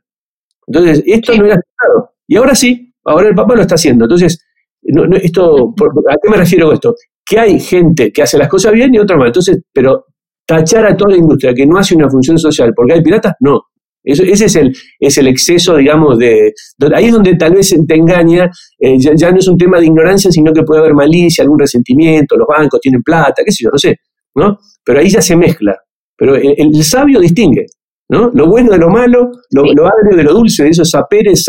Entonces, 0.68 1.02
esto 1.06 1.34
no 1.38 1.46
era 1.46 1.56
claro. 1.56 2.10
Y 2.28 2.36
ahora 2.36 2.54
sí, 2.54 2.94
ahora 3.06 3.30
el 3.30 3.36
Papa 3.36 3.56
lo 3.56 3.62
está 3.62 3.76
haciendo. 3.76 4.04
Entonces, 4.04 4.38
esto, 5.22 5.74
¿a 6.10 6.16
qué 6.22 6.30
me 6.30 6.36
refiero 6.36 6.66
con 6.66 6.74
esto? 6.74 6.96
Que 7.26 7.40
hay 7.40 7.60
gente 7.62 8.12
que 8.12 8.24
hace 8.24 8.38
las 8.38 8.50
cosas 8.50 8.74
bien 8.74 8.94
y 8.94 9.00
otra 9.00 9.16
mal. 9.16 9.28
Entonces, 9.28 9.62
pero 9.72 10.08
tachar 10.46 10.86
a 10.86 10.98
toda 10.98 11.12
la 11.12 11.18
industria 11.18 11.54
que 11.54 11.66
no 11.66 11.78
hace 11.78 11.96
una 11.96 12.10
función 12.10 12.38
social 12.38 12.74
porque 12.76 12.94
hay 12.94 13.02
piratas, 13.02 13.34
no. 13.40 13.62
ese 14.04 14.46
es 14.46 14.56
el, 14.58 14.76
es 15.00 15.18
el 15.18 15.28
exceso, 15.28 15.78
digamos, 15.78 16.20
de... 16.20 16.52
Ahí 16.94 17.06
es 17.06 17.14
donde 17.14 17.36
tal 17.36 17.54
vez 17.54 17.74
te 17.88 17.96
engaña, 17.96 18.52
eh, 18.80 18.98
ya, 19.00 19.14
ya, 19.16 19.32
no 19.32 19.38
es 19.38 19.48
un 19.48 19.58
tema 19.58 19.80
de 19.80 19.86
ignorancia, 19.86 20.30
sino 20.30 20.52
que 20.52 20.64
puede 20.64 20.82
haber 20.82 20.94
malicia, 20.94 21.44
algún 21.44 21.58
resentimiento, 21.58 22.36
los 22.36 22.48
bancos 22.48 22.82
tienen 22.82 23.02
plata, 23.02 23.44
qué 23.46 23.52
sé 23.52 23.64
yo, 23.64 23.70
no 23.72 23.78
sé, 23.78 23.96
¿no? 24.36 24.60
Pero 24.84 25.00
ahí 25.00 25.10
ya 25.10 25.22
se 25.22 25.36
mezcla. 25.36 25.78
Pero 26.18 26.36
el, 26.36 26.84
sabio 26.84 27.20
distingue, 27.20 27.66
¿no? 28.10 28.32
Lo 28.34 28.48
bueno 28.48 28.72
de 28.72 28.78
lo 28.78 28.90
malo, 28.90 29.32
lo, 29.52 29.64
agrio 29.88 30.16
de 30.16 30.24
lo 30.24 30.34
dulce, 30.34 30.64
de 30.64 30.70
esos 30.70 30.90
saperes 30.90 31.46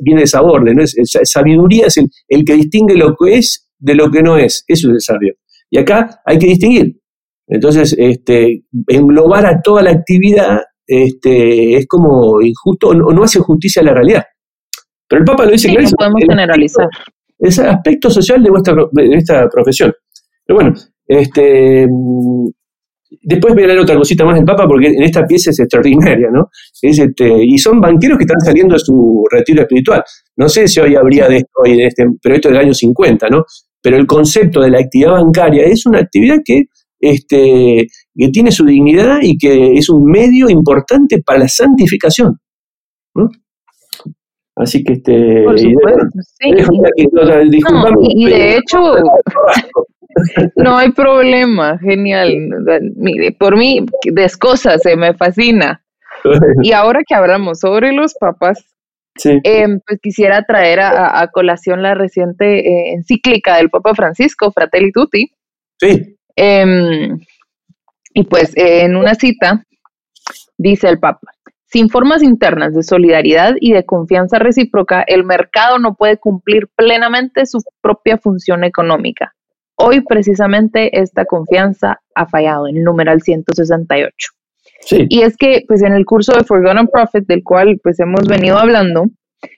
viene 0.00 0.22
de. 0.22 0.82
Es, 0.82 0.96
sabiduría 1.24 1.86
es 1.86 1.98
el, 1.98 2.44
que 2.44 2.54
distingue 2.54 2.96
lo 2.96 3.14
que 3.14 3.36
es 3.36 3.68
de 3.78 3.94
lo 3.94 4.10
que 4.10 4.22
no 4.22 4.36
es, 4.36 4.64
eso 4.66 4.88
es 4.88 4.94
el 4.94 5.00
sabio. 5.00 5.34
Y 5.70 5.78
acá 5.78 6.20
hay 6.24 6.38
que 6.38 6.46
distinguir. 6.46 6.96
Entonces, 7.46 7.94
este, 7.98 8.64
englobar 8.88 9.46
a 9.46 9.60
toda 9.60 9.82
la 9.82 9.90
actividad 9.90 10.60
este, 10.86 11.76
es 11.76 11.86
como 11.86 12.40
injusto 12.40 12.88
o 12.88 12.94
no, 12.94 13.22
hace 13.22 13.40
justicia 13.40 13.82
a 13.82 13.84
la 13.84 13.94
realidad. 13.94 14.24
Pero 15.08 15.20
el 15.20 15.24
Papa 15.24 15.44
lo 15.44 15.52
dice 15.52 15.68
sí, 15.68 15.76
No 15.76 15.90
podemos 15.96 16.22
generalizar. 16.28 16.88
Es 17.38 17.58
el 17.58 17.66
aspecto 17.66 18.10
social 18.10 18.42
de, 18.42 18.50
vuestra, 18.50 18.74
de 18.92 19.16
esta 19.16 19.48
profesión. 19.48 19.92
Pero 20.46 20.58
bueno, 20.58 20.74
este, 21.18 21.86
Después 23.20 23.54
voy 23.54 23.64
a 23.64 23.66
leer 23.66 23.78
otra 23.78 23.96
cosita 23.96 24.24
más 24.24 24.36
del 24.36 24.44
Papa 24.44 24.66
porque 24.66 24.88
en 24.88 25.02
esta 25.02 25.26
pieza 25.26 25.50
es 25.50 25.60
extraordinaria, 25.60 26.28
¿no? 26.32 26.48
este, 26.80 27.44
y 27.44 27.58
son 27.58 27.80
banqueros 27.80 28.16
que 28.16 28.24
están 28.24 28.40
saliendo 28.40 28.74
de 28.74 28.80
su 28.80 29.24
retiro 29.30 29.62
espiritual. 29.62 30.02
No 30.36 30.48
sé 30.48 30.66
si 30.66 30.80
hoy 30.80 30.96
habría 30.96 31.28
de 31.28 31.38
esto, 31.38 31.50
hoy 31.62 31.76
de 31.76 31.86
este, 31.86 32.06
pero 32.22 32.34
esto 32.34 32.48
es 32.48 32.54
del 32.54 32.64
año 32.64 32.74
50, 32.74 33.28
¿no? 33.28 33.44
Pero 33.82 33.96
el 33.96 34.06
concepto 34.06 34.60
de 34.60 34.70
la 34.70 34.78
actividad 34.78 35.12
bancaria 35.12 35.64
es 35.64 35.84
una 35.86 35.98
actividad 35.98 36.38
que, 36.44 36.64
este, 37.00 37.86
que 38.14 38.28
tiene 38.28 38.50
su 38.50 38.64
dignidad 38.64 39.18
y 39.20 39.36
que 39.36 39.72
es 39.74 39.88
un 39.90 40.04
medio 40.04 40.48
importante 40.48 41.20
para 41.22 41.40
la 41.40 41.48
santificación. 41.48 42.38
Así 44.56 44.82
que 44.84 44.94
este. 44.94 45.42
Por 45.44 45.58
supuesto, 45.58 46.00
sí. 46.38 46.50
y 48.10 48.24
de 48.26 48.56
hecho, 48.56 48.94
no 50.56 50.76
hay 50.76 50.90
problema, 50.92 51.78
genial. 51.78 52.34
Mire, 52.96 53.32
por 53.32 53.56
mí, 53.56 53.84
descosa, 54.04 54.78
se 54.78 54.96
me 54.96 55.14
fascina. 55.14 55.82
Y 56.62 56.72
ahora 56.72 57.00
que 57.06 57.14
hablamos 57.14 57.60
sobre 57.60 57.92
los 57.92 58.14
papas, 58.14 58.64
em, 59.24 59.80
pues 59.86 60.00
quisiera 60.00 60.42
traer 60.44 60.80
a, 60.80 61.28
colación 61.32 61.82
la 61.82 61.94
reciente 61.94 62.60
eh, 62.60 62.94
encíclica 62.94 63.56
del 63.56 63.70
Papa 63.70 63.94
Francisco, 63.94 64.52
Fratelli 64.52 64.92
Tutti. 64.92 65.30
Sí. 65.80 66.16
Em, 66.36 67.18
y 68.14 68.24
pues 68.24 68.52
en 68.56 68.96
una 68.96 69.14
cita 69.14 69.64
dice 70.56 70.88
el 70.88 70.98
Papa, 70.98 71.28
Sin 71.66 71.88
formas 71.88 72.22
internas 72.22 72.74
de 72.74 72.82
solidaridad 72.82 73.54
y 73.58 73.72
de 73.72 73.84
confianza 73.84 74.38
recíproca, 74.38 75.02
el 75.06 75.24
mercado 75.24 75.78
no 75.78 75.94
puede 75.94 76.18
cumplir 76.18 76.68
plenamente 76.76 77.46
su 77.46 77.58
propia 77.80 78.18
función 78.18 78.62
económica. 78.62 79.34
Hoy 79.76 80.02
precisamente 80.02 81.00
esta 81.00 81.24
confianza 81.24 82.00
ha 82.14 82.26
fallado 82.26 82.68
en 82.68 82.76
el 82.76 82.84
numeral 82.84 83.22
168. 83.22 84.14
Y 84.90 85.22
es 85.22 85.36
que, 85.36 85.64
pues 85.66 85.82
en 85.82 85.92
el 85.92 86.04
curso 86.04 86.32
de 86.32 86.44
Forgotten 86.44 86.88
Profit, 86.88 87.26
del 87.26 87.42
cual 87.44 87.78
pues 87.82 88.00
hemos 88.00 88.26
venido 88.26 88.58
hablando, 88.58 89.06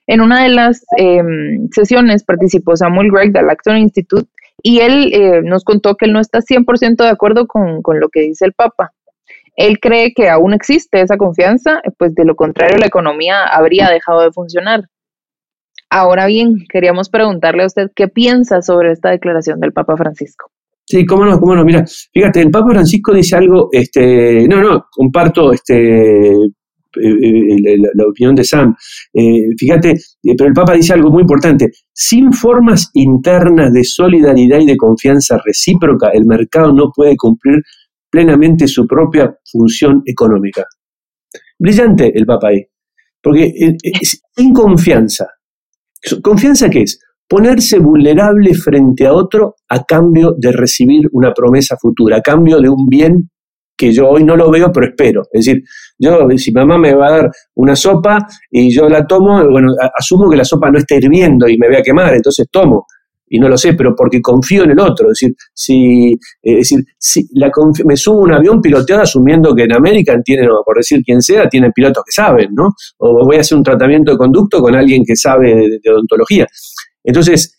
en 0.07 0.21
una 0.21 0.43
de 0.43 0.51
las 0.51 0.85
em, 0.97 1.69
sesiones 1.71 2.25
participó 2.25 2.77
Samuel 2.77 3.11
Gregg 3.11 3.33
del 3.33 3.51
Acton 3.51 3.79
Institute 3.79 4.29
y 4.63 4.81
él 4.81 5.11
eh, 5.13 5.43
nos 5.43 5.65
contó 5.65 5.97
que 5.97 6.07
él 6.07 6.13
no 6.13 6.21
está 6.21 6.41
100% 6.41 6.97
de 6.97 7.09
acuerdo 7.09 7.47
con, 7.47 7.83
con, 7.83 8.01
lo 8.01 8.09
que 8.09 8.21
dice 8.21 8.45
el 8.47 8.53
Papa. 8.53 8.93
Él 9.57 9.79
cree 9.79 10.13
que 10.15 10.29
aún 10.29 10.53
existe 10.53 11.01
esa 11.01 11.17
confianza, 11.17 11.81
pues 11.99 12.15
de 12.15 12.25
lo 12.25 12.35
contrario 12.35 12.79
la 12.79 12.87
economía 12.87 13.45
habría 13.45 13.89
dejado 13.91 14.23
de 14.23 14.33
funcionar. 14.33 14.85
Ahora 15.97 16.27
bien, 16.27 16.57
queríamos 16.69 17.09
preguntarle 17.09 17.63
a 17.63 17.67
usted 17.67 17.93
qué 17.95 18.09
piensa 18.09 18.61
sobre 18.63 18.91
esta 18.91 19.11
declaración 19.11 19.61
del 19.61 19.73
Papa 19.73 19.97
Francisco. 19.97 20.51
Sí, 20.85 21.07
cómo 21.07 21.25
no, 21.25 21.39
cómo 21.39 21.55
no. 21.55 21.65
Mira, 21.65 21.85
fíjate, 22.13 22.41
el 22.41 22.51
Papa 22.51 22.71
Francisco 22.71 23.15
dice 23.15 23.37
algo, 23.37 23.69
este, 23.71 24.49
no, 24.49 24.61
no, 24.61 24.87
comparto 24.91 25.53
este, 25.53 26.33
eh, 26.33 26.43
eh, 27.01 27.77
la, 27.95 28.09
opinión 28.09 28.35
de 28.35 28.43
Sam. 28.43 28.75
Eh, 29.13 29.55
fíjate, 29.57 29.95
pero 30.37 30.49
el 30.49 30.53
Papa 30.53 30.73
dice 30.73 30.95
algo 30.95 31.13
muy 31.13 31.21
importante. 31.21 31.71
Sin 31.93 32.33
formas 32.33 32.91
internas 32.95 33.73
de 33.73 33.85
solidaridad 33.85 34.59
y 34.59 34.67
de 34.67 34.77
confianza 34.77 35.39
recíproca, 35.45 36.09
el 36.09 36.27
mercado 36.27 36.73
no 36.73 36.91
puede 36.93 37.17
cumplir 37.17 37.63
plenamente 38.11 38.67
su 38.67 38.85
propia 38.85 39.33
función 39.45 40.03
económica. 40.05 40.65
Brillante 41.57 42.11
el 42.13 42.27
Papa 42.27 42.49
ahí. 42.49 42.65
Porque 43.23 43.77
sin 44.35 44.53
confianza. 44.53 45.29
¿Confianza 46.23 46.69
qué 46.71 46.83
es? 46.83 46.99
ponerse 47.29 47.79
vulnerable 47.79 48.55
frente 48.55 49.07
a 49.07 49.13
otro 49.13 49.57
a 49.69 49.83
cambio 49.85 50.35
de 50.39 50.53
recibir 50.53 51.09
una 51.13 51.33
promesa 51.33 51.77
futura, 51.81 52.19
a 52.19 52.21
cambio 52.21 52.61
de 52.61 52.69
un 52.69 52.87
bien 52.89 53.31
que 53.77 53.93
yo 53.93 54.09
hoy 54.09 54.23
no 54.23 54.37
lo 54.37 54.51
veo, 54.51 54.71
pero 54.71 54.87
espero. 54.87 55.23
Es 55.33 55.45
decir, 55.45 55.63
yo, 55.99 56.29
si 56.37 56.53
mamá 56.53 56.79
me 56.79 56.95
va 56.95 57.09
a 57.09 57.11
dar 57.11 57.31
una 57.57 57.75
sopa 57.75 58.25
y 58.51 58.73
yo 58.73 58.89
la 58.89 59.05
tomo, 59.05 59.43
bueno, 59.51 59.73
asumo 59.99 60.31
que 60.31 60.37
la 60.37 60.45
sopa 60.45 60.71
no 60.71 60.79
está 60.79 60.95
hirviendo 60.95 61.49
y 61.49 61.59
me 61.59 61.67
voy 61.67 61.77
a 61.79 61.83
quemar, 61.83 62.15
entonces 62.15 62.47
tomo. 62.51 62.87
Y 63.27 63.39
no 63.39 63.49
lo 63.49 63.57
sé, 63.57 63.75
pero 63.75 63.95
porque 63.97 64.21
confío 64.21 64.65
en 64.65 64.73
el 64.73 64.81
otro. 64.81 65.11
Es 65.11 65.19
decir, 65.21 65.35
si, 65.53 66.13
es 66.43 66.57
decir, 66.57 66.85
si 66.99 67.27
me 67.85 67.97
subo 67.97 68.21
a 68.21 68.25
un 68.25 68.35
avión 68.35 68.61
piloteado 68.61 69.03
asumiendo 69.03 69.55
que 69.55 69.65
en 69.65 69.73
América 69.73 70.15
tienen, 70.25 70.49
por 70.65 70.77
decir 70.77 71.03
quien 71.03 71.23
sea, 71.23 71.49
tienen 71.49 71.73
pilotos 71.73 72.05
que 72.05 72.13
saben, 72.13 72.51
¿no? 72.53 72.69
O 72.99 73.25
voy 73.25 73.37
a 73.37 73.41
hacer 73.41 73.57
un 73.57 73.65
tratamiento 73.65 74.13
de 74.13 74.19
conducto 74.19 74.61
con 74.61 74.75
alguien 74.75 75.03
que 75.07 75.17
sabe 75.17 75.55
de 75.83 75.91
odontología. 75.91 76.47
Entonces, 77.03 77.59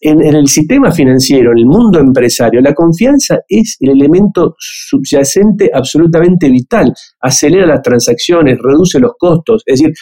en, 0.00 0.20
el 0.20 0.48
sistema 0.48 0.90
financiero, 0.90 1.52
en 1.52 1.58
el 1.58 1.66
mundo 1.66 2.00
empresario, 2.00 2.60
la 2.60 2.74
confianza 2.74 3.40
es 3.48 3.76
el 3.80 3.90
elemento 3.90 4.56
subyacente 4.58 5.70
absolutamente 5.72 6.50
vital. 6.50 6.92
Acelera 7.20 7.66
las 7.66 7.82
transacciones, 7.82 8.58
reduce 8.60 8.98
los 8.98 9.12
costos, 9.18 9.62
es 9.66 9.78
decir, 9.78 9.94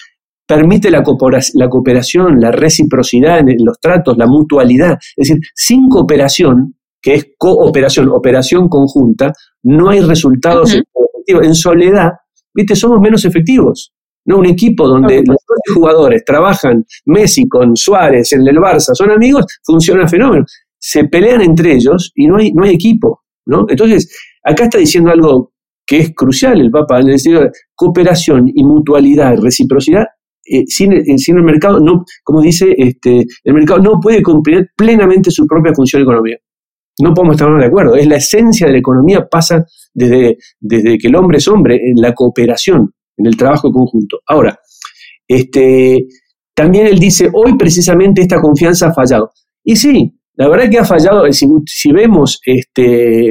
permite 0.47 0.91
la, 0.91 1.03
cooperación, 1.03 2.41
la 2.41 2.53
reciprocidad 2.53 3.41
en 3.41 3.57
los 3.65 3.79
tratos, 3.81 4.17
la 4.17 4.27
mutualidad. 4.27 4.99
Es 5.17 5.29
decir, 5.29 5.39
sin 5.55 5.89
cooperación, 5.89 6.77
que 7.03 7.15
es 7.15 7.27
cooperación, 7.37 8.09
operación 8.09 8.69
conjunta, 8.69 9.33
no 9.65 9.91
hay 9.91 10.01
resultados 10.01 10.73
efectivos. 10.73 11.47
En 11.47 11.55
soledad, 11.55 12.11
viste, 12.55 12.77
somos 12.77 13.01
menos 13.01 13.25
efectivos. 13.25 13.93
¿no? 14.27 14.39
Un 14.39 14.47
equipo 14.47 14.87
donde 14.87 15.23
los 15.27 15.37
jugadores 15.75 16.25
trabajan, 16.25 16.85
Messi 17.07 17.49
con 17.49 17.77
Suárez 17.77 18.33
en 18.33 18.47
el 18.47 18.57
Barça, 18.57 18.95
son 18.95 19.11
amigos, 19.11 19.45
funciona 19.65 20.07
fenómeno. 20.09 20.45
Se 20.79 21.05
pelean 21.05 21.43
entre 21.43 21.75
ellos 21.75 22.13
y 22.15 22.27
no 22.27 22.37
hay, 22.37 22.53
no 22.53 22.65
hay 22.65 22.75
equipo, 22.75 23.23
¿no? 23.47 23.67
Entonces, 23.69 24.15
acá 24.45 24.65
está 24.65 24.79
diciendo 24.79 25.11
algo 25.11 25.53
que 25.87 25.99
es 25.99 26.15
crucial 26.15 26.61
el 26.61 26.71
Papa, 26.71 27.01
en 27.01 27.09
el 27.09 27.19
sentido 27.19 27.45
de 27.45 27.51
cooperación 27.75 28.51
y 28.53 28.65
mutualidad, 28.65 29.37
reciprocidad, 29.39 30.05
eh, 30.49 30.65
sin, 30.67 30.93
eh, 30.93 31.19
sin, 31.19 31.37
el 31.37 31.43
mercado, 31.43 31.81
no, 31.81 32.05
como 32.23 32.41
dice, 32.41 32.75
este, 32.77 33.27
el 33.45 33.55
mercado 33.55 33.81
no 33.81 34.01
puede 34.01 34.23
cumplir 34.23 34.69
plenamente 34.77 35.31
su 35.31 35.47
propia 35.47 35.75
función 35.75 36.03
económica. 36.03 36.39
No 36.99 37.13
podemos 37.13 37.37
estar 37.37 37.55
de 37.59 37.67
acuerdo. 37.67 37.95
Es 37.95 38.07
la 38.07 38.17
esencia 38.17 38.67
de 38.67 38.73
la 38.73 38.79
economía, 38.79 39.27
pasa 39.29 39.65
desde, 39.93 40.39
desde 40.59 40.97
que 40.97 41.09
el 41.09 41.17
hombre 41.17 41.39
es 41.39 41.49
hombre, 41.49 41.77
en 41.77 42.01
la 42.01 42.15
cooperación 42.15 42.91
en 43.19 43.27
el 43.27 43.37
trabajo 43.37 43.73
conjunto. 43.73 44.21
Ahora, 44.27 44.59
este, 45.27 46.07
también 46.55 46.87
él 46.87 46.99
dice, 46.99 47.31
hoy 47.33 47.57
precisamente 47.57 48.23
esta 48.23 48.41
confianza 48.41 48.89
ha 48.89 48.95
fallado. 48.95 49.33
Y 49.65 49.77
sí, 49.77 50.19
la 50.35 50.49
verdad 50.49 50.71
que 50.71 50.79
ha 50.79 50.85
fallado, 50.85 51.31
si, 51.33 51.47
si 51.67 51.93
vemos, 51.93 52.41
este, 52.45 53.31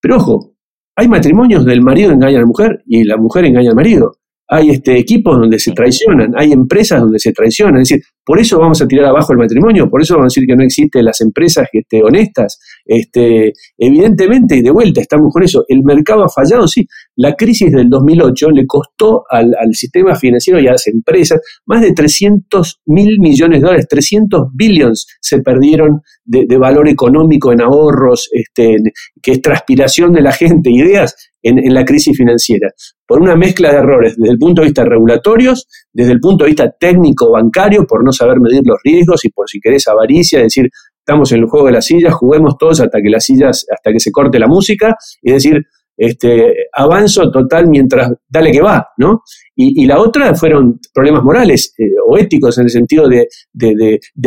pero 0.00 0.16
ojo, 0.16 0.54
hay 0.96 1.08
matrimonios 1.08 1.64
del 1.64 1.82
marido 1.82 2.12
engaña 2.12 2.38
a 2.38 2.40
la 2.40 2.46
mujer 2.46 2.82
y 2.86 3.04
la 3.04 3.16
mujer 3.16 3.46
engaña 3.46 3.70
al 3.70 3.76
marido 3.76 4.19
hay 4.52 4.70
este, 4.70 4.98
equipos 4.98 5.38
donde 5.38 5.60
se 5.60 5.70
traicionan, 5.70 6.32
hay 6.36 6.50
empresas 6.50 7.00
donde 7.00 7.20
se 7.20 7.32
traicionan. 7.32 7.82
Es 7.82 7.88
decir, 7.88 8.04
por 8.24 8.40
eso 8.40 8.58
vamos 8.58 8.82
a 8.82 8.86
tirar 8.86 9.06
abajo 9.06 9.32
el 9.32 9.38
matrimonio, 9.38 9.88
por 9.88 10.02
eso 10.02 10.14
vamos 10.14 10.32
a 10.32 10.34
decir 10.34 10.44
que 10.46 10.56
no 10.56 10.64
existen 10.64 11.04
las 11.04 11.20
empresas 11.20 11.68
este, 11.72 12.02
honestas. 12.02 12.58
Este, 12.84 13.52
evidentemente, 13.78 14.56
y 14.56 14.62
de 14.62 14.72
vuelta, 14.72 15.00
estamos 15.00 15.32
con 15.32 15.44
eso. 15.44 15.64
El 15.68 15.84
mercado 15.84 16.24
ha 16.24 16.28
fallado, 16.28 16.66
sí. 16.66 16.84
La 17.16 17.34
crisis 17.34 17.72
del 17.72 17.88
2008 17.88 18.50
le 18.50 18.66
costó 18.66 19.24
al, 19.28 19.54
sistema 19.72 20.14
financiero 20.14 20.60
y 20.60 20.68
a 20.68 20.72
las 20.72 20.86
empresas 20.86 21.40
más 21.66 21.82
de 21.82 21.92
300 21.92 22.80
mil 22.86 23.18
millones 23.20 23.60
de 23.60 23.66
dólares, 23.66 23.86
300 23.88 24.48
billions 24.54 25.06
se 25.20 25.40
perdieron 25.42 26.00
de, 26.24 26.46
valor 26.56 26.88
económico 26.88 27.52
en 27.52 27.62
ahorros, 27.62 28.28
este, 28.32 28.76
que 29.22 29.32
es 29.32 29.42
transpiración 29.42 30.12
de 30.12 30.22
la 30.22 30.32
gente, 30.32 30.70
ideas 30.70 31.14
en, 31.42 31.74
la 31.74 31.84
crisis 31.84 32.16
financiera, 32.16 32.68
por 33.06 33.20
una 33.20 33.36
mezcla 33.36 33.70
de 33.70 33.78
errores 33.78 34.14
desde 34.16 34.32
el 34.32 34.38
punto 34.38 34.62
de 34.62 34.68
vista 34.68 34.84
regulatorios, 34.84 35.66
desde 35.92 36.12
el 36.12 36.20
punto 36.20 36.44
de 36.44 36.50
vista 36.50 36.70
técnico 36.78 37.32
bancario, 37.32 37.86
por 37.86 38.04
no 38.04 38.12
saber 38.12 38.40
medir 38.40 38.62
los 38.64 38.78
riesgos 38.84 39.24
y 39.24 39.30
por 39.30 39.48
si 39.48 39.58
querés 39.60 39.88
avaricia, 39.88 40.40
decir, 40.40 40.68
estamos 40.98 41.32
en 41.32 41.40
el 41.40 41.46
juego 41.46 41.66
de 41.66 41.72
las 41.72 41.86
sillas, 41.86 42.14
juguemos 42.14 42.56
todos 42.58 42.80
hasta 42.80 43.00
que 43.02 43.10
las 43.10 43.24
sillas, 43.24 43.66
hasta 43.70 43.92
que 43.92 44.00
se 44.00 44.12
corte 44.12 44.38
la 44.38 44.46
música, 44.46 44.94
es 45.22 45.34
decir, 45.34 45.62
este, 46.00 46.54
avanzo 46.72 47.30
total 47.30 47.68
mientras 47.68 48.10
dale 48.26 48.50
que 48.52 48.62
va, 48.62 48.88
¿no? 48.96 49.22
Y, 49.54 49.84
la 49.84 50.00
otra 50.00 50.34
fueron 50.34 50.80
problemas 50.94 51.22
morales 51.22 51.74
eh, 51.76 51.84
o 52.08 52.16
éticos 52.16 52.56
en 52.56 52.64
el 52.64 52.70
sentido 52.70 53.06
de, 53.06 53.28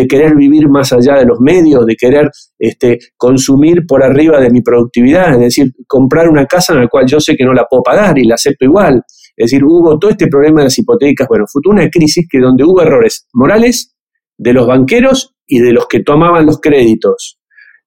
querer 0.08 0.36
vivir 0.36 0.70
más 0.70 0.94
allá 0.94 1.16
de 1.16 1.26
los 1.26 1.40
medios, 1.40 1.84
de 1.88 1.96
querer 1.96 2.30
este, 2.60 3.00
consumir 3.18 3.88
por 3.88 4.04
arriba 4.04 4.40
de 4.40 4.52
mi 4.52 4.62
productividad, 4.62 5.34
es 5.34 5.40
decir, 5.40 5.72
comprar 5.88 6.30
una 6.30 6.46
casa 6.46 6.74
en 6.74 6.82
la 6.82 6.88
cual 6.88 7.08
yo 7.08 7.20
sé 7.20 7.36
que 7.36 7.44
no 7.44 7.54
la 7.54 7.66
puedo 7.66 7.82
pagar 7.82 8.20
y 8.20 8.26
la 8.26 8.36
acepto 8.36 8.66
igual. 8.66 9.02
Es 9.36 9.50
decir, 9.50 9.64
hubo 9.64 9.98
todo 9.98 10.12
este 10.12 10.28
problema 10.28 10.60
de 10.60 10.66
las 10.66 10.78
hipotecas, 10.78 11.28
bueno, 11.28 11.46
fue 11.52 11.62
una 11.66 11.90
crisis 11.90 12.28
que 12.30 12.38
donde 12.38 12.64
hubo 12.64 12.84
errores 12.84 13.26
morales 13.34 13.96
de 14.38 14.54
los 14.54 14.68
banqueros 14.68 15.34
y 15.48 15.60
de 15.60 15.72
los 15.74 15.88
que 15.88 16.04
tomaban 16.04 16.46
los 16.46 16.62
créditos 16.62 17.40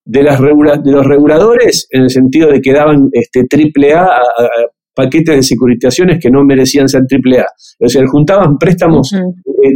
de, 0.07 0.23
las 0.23 0.41
de 0.41 0.93
los 0.93 1.05
reguladores 1.05 1.89
en 1.91 2.03
el 2.03 2.11
sentido 2.11 2.51
de 2.51 2.61
que 2.61 2.73
daban 2.73 3.09
este, 3.13 3.45
triple 3.45 3.93
A, 3.93 4.05
a, 4.05 4.21
paquetes 4.95 5.37
de 5.37 5.43
securitizaciones 5.43 6.19
que 6.21 6.31
no 6.31 6.43
merecían 6.43 6.89
ser 6.89 7.03
triple 7.07 7.41
A. 7.41 7.47
O 7.81 7.89
sea, 7.89 8.03
juntaban 8.07 8.57
préstamos 8.57 9.13
eh, 9.13 9.21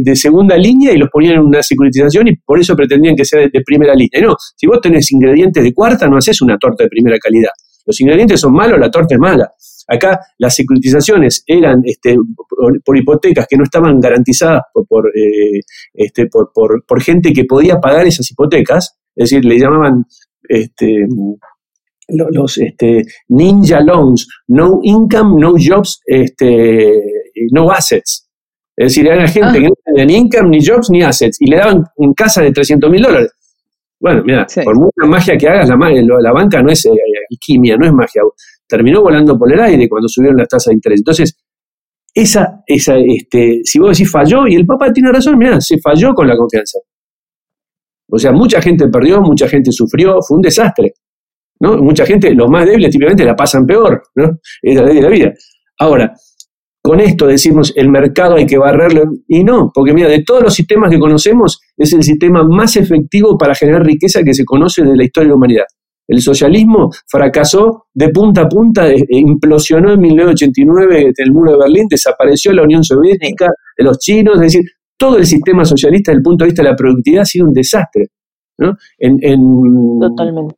de 0.03 0.15
segunda 0.15 0.57
línea 0.57 0.91
y 0.91 0.97
los 0.97 1.09
ponían 1.09 1.35
en 1.35 1.41
una 1.41 1.61
securitización 1.61 2.29
y 2.29 2.35
por 2.37 2.59
eso 2.59 2.75
pretendían 2.75 3.15
que 3.15 3.23
sea 3.23 3.41
de, 3.41 3.61
primera 3.63 3.93
línea. 3.93 4.19
no, 4.23 4.35
si 4.55 4.65
vos 4.65 4.81
tenés 4.81 5.11
ingredientes 5.11 5.63
de 5.63 5.73
cuarta, 5.73 6.07
no 6.07 6.17
haces 6.17 6.41
una 6.41 6.57
torta 6.57 6.85
de 6.85 6.89
primera 6.89 7.17
calidad. 7.19 7.51
Los 7.85 8.01
ingredientes 8.01 8.39
son 8.39 8.53
malos, 8.53 8.79
la 8.79 8.89
torta 8.89 9.13
es 9.13 9.19
mala. 9.19 9.51
Acá 9.87 10.19
las 10.37 10.55
securitizaciones 10.55 11.43
eran 11.45 11.81
este, 11.83 12.15
por, 12.83 12.97
hipotecas 12.97 13.45
que 13.47 13.57
no 13.57 13.63
estaban 13.63 13.99
garantizadas 13.99 14.61
por, 14.87 15.07
eh, 15.07 15.59
este, 15.93 16.27
por, 16.27 16.51
por, 16.53 16.83
por, 16.87 17.01
gente 17.01 17.33
que 17.33 17.45
podía 17.45 17.79
pagar 17.79 18.07
esas 18.07 18.29
hipotecas, 18.31 18.97
es 19.15 19.29
decir, 19.29 19.45
le 19.45 19.59
llamaban 19.59 20.05
este, 20.47 21.05
los 22.07 22.57
este, 22.57 23.03
ninja 23.29 23.81
loans, 23.81 24.27
no 24.47 24.79
income, 24.83 25.39
no 25.39 25.53
jobs, 25.57 26.01
este, 26.05 27.01
no 27.51 27.71
assets. 27.71 28.27
Es 28.75 28.93
decir, 28.93 29.07
era 29.07 29.27
gente 29.27 29.49
ah. 29.49 29.53
que 29.53 29.61
no 29.61 29.73
tenía 29.85 30.05
ni 30.05 30.15
income, 30.15 30.49
ni 30.49 30.65
jobs, 30.65 30.89
ni 30.89 31.01
assets, 31.03 31.37
y 31.39 31.49
le 31.49 31.57
daban 31.57 31.83
un 31.97 32.13
casa 32.13 32.41
de 32.41 32.51
300 32.51 32.89
mil 32.89 33.01
dólares. 33.01 33.31
Bueno, 33.99 34.23
mira, 34.25 34.47
por 34.63 34.75
mucha 34.75 35.05
magia 35.05 35.37
que 35.37 35.47
hagas, 35.47 35.69
la, 35.69 35.75
la 35.75 36.31
banca 36.31 36.61
no 36.63 36.71
es 36.71 36.85
eh, 36.87 36.89
alquimia, 37.29 37.77
no 37.77 37.85
es 37.85 37.93
magia. 37.93 38.23
Terminó 38.67 39.01
volando 39.01 39.37
por 39.37 39.51
el 39.53 39.59
aire 39.59 39.87
cuando 39.87 40.07
subieron 40.07 40.37
las 40.37 40.47
tasas 40.47 40.71
de 40.71 40.75
interés. 40.75 41.01
Entonces, 41.01 41.37
esa, 42.13 42.63
esa, 42.65 42.97
este, 42.97 43.61
si 43.63 43.79
vos 43.79 43.95
decís 43.95 44.11
falló, 44.11 44.47
y 44.47 44.55
el 44.55 44.65
Papa 44.65 44.91
tiene 44.91 45.11
razón, 45.11 45.37
mira, 45.37 45.61
se 45.61 45.77
falló 45.79 46.13
con 46.15 46.27
la 46.27 46.35
confianza. 46.35 46.79
O 48.11 48.19
sea, 48.19 48.31
mucha 48.31 48.61
gente 48.61 48.87
perdió, 48.89 49.21
mucha 49.21 49.47
gente 49.47 49.71
sufrió, 49.71 50.19
fue 50.21 50.37
un 50.37 50.41
desastre. 50.41 50.93
¿no? 51.61 51.77
Mucha 51.77 52.05
gente, 52.05 52.33
los 52.33 52.49
más 52.49 52.65
débiles 52.65 52.91
típicamente 52.91 53.23
la 53.23 53.35
pasan 53.35 53.65
peor, 53.65 54.01
¿no? 54.15 54.39
Es 54.61 54.75
la 54.75 54.83
ley 54.83 54.95
de 54.95 55.01
la 55.01 55.09
vida. 55.09 55.33
Ahora, 55.79 56.13
con 56.81 56.99
esto 56.99 57.27
decimos 57.27 57.71
el 57.75 57.89
mercado 57.89 58.35
hay 58.35 58.47
que 58.47 58.57
barrerlo, 58.57 59.03
y 59.27 59.43
no, 59.43 59.71
porque 59.73 59.93
mira, 59.93 60.09
de 60.09 60.23
todos 60.23 60.41
los 60.41 60.53
sistemas 60.53 60.89
que 60.89 60.99
conocemos, 60.99 61.59
es 61.77 61.93
el 61.93 62.01
sistema 62.01 62.43
más 62.43 62.75
efectivo 62.75 63.37
para 63.37 63.53
generar 63.53 63.85
riqueza 63.85 64.23
que 64.23 64.33
se 64.33 64.43
conoce 64.43 64.83
de 64.83 64.95
la 64.95 65.03
historia 65.03 65.27
de 65.27 65.29
la 65.29 65.35
humanidad. 65.35 65.65
El 66.07 66.21
socialismo 66.21 66.89
fracasó 67.07 67.85
de 67.93 68.09
punta 68.09 68.41
a 68.41 68.49
punta, 68.49 68.89
eh, 68.89 68.97
implosionó 69.09 69.93
en 69.93 70.01
1989 70.01 71.13
el 71.15 71.31
muro 71.31 71.51
de 71.51 71.57
Berlín, 71.59 71.85
desapareció 71.87 72.51
la 72.51 72.63
Unión 72.63 72.83
Soviética, 72.83 73.47
de 73.77 73.83
los 73.83 73.99
chinos, 73.99 74.35
es 74.35 74.41
decir, 74.41 74.63
todo 75.01 75.17
el 75.17 75.25
sistema 75.25 75.65
socialista 75.65 76.11
desde 76.11 76.19
el 76.19 76.23
punto 76.23 76.43
de 76.43 76.49
vista 76.49 76.61
de 76.61 76.69
la 76.69 76.75
productividad 76.75 77.23
ha 77.23 77.25
sido 77.25 77.47
un 77.47 77.53
desastre. 77.53 78.09
¿no? 78.59 78.77
En, 78.99 79.17
Totalmente. 79.99 80.53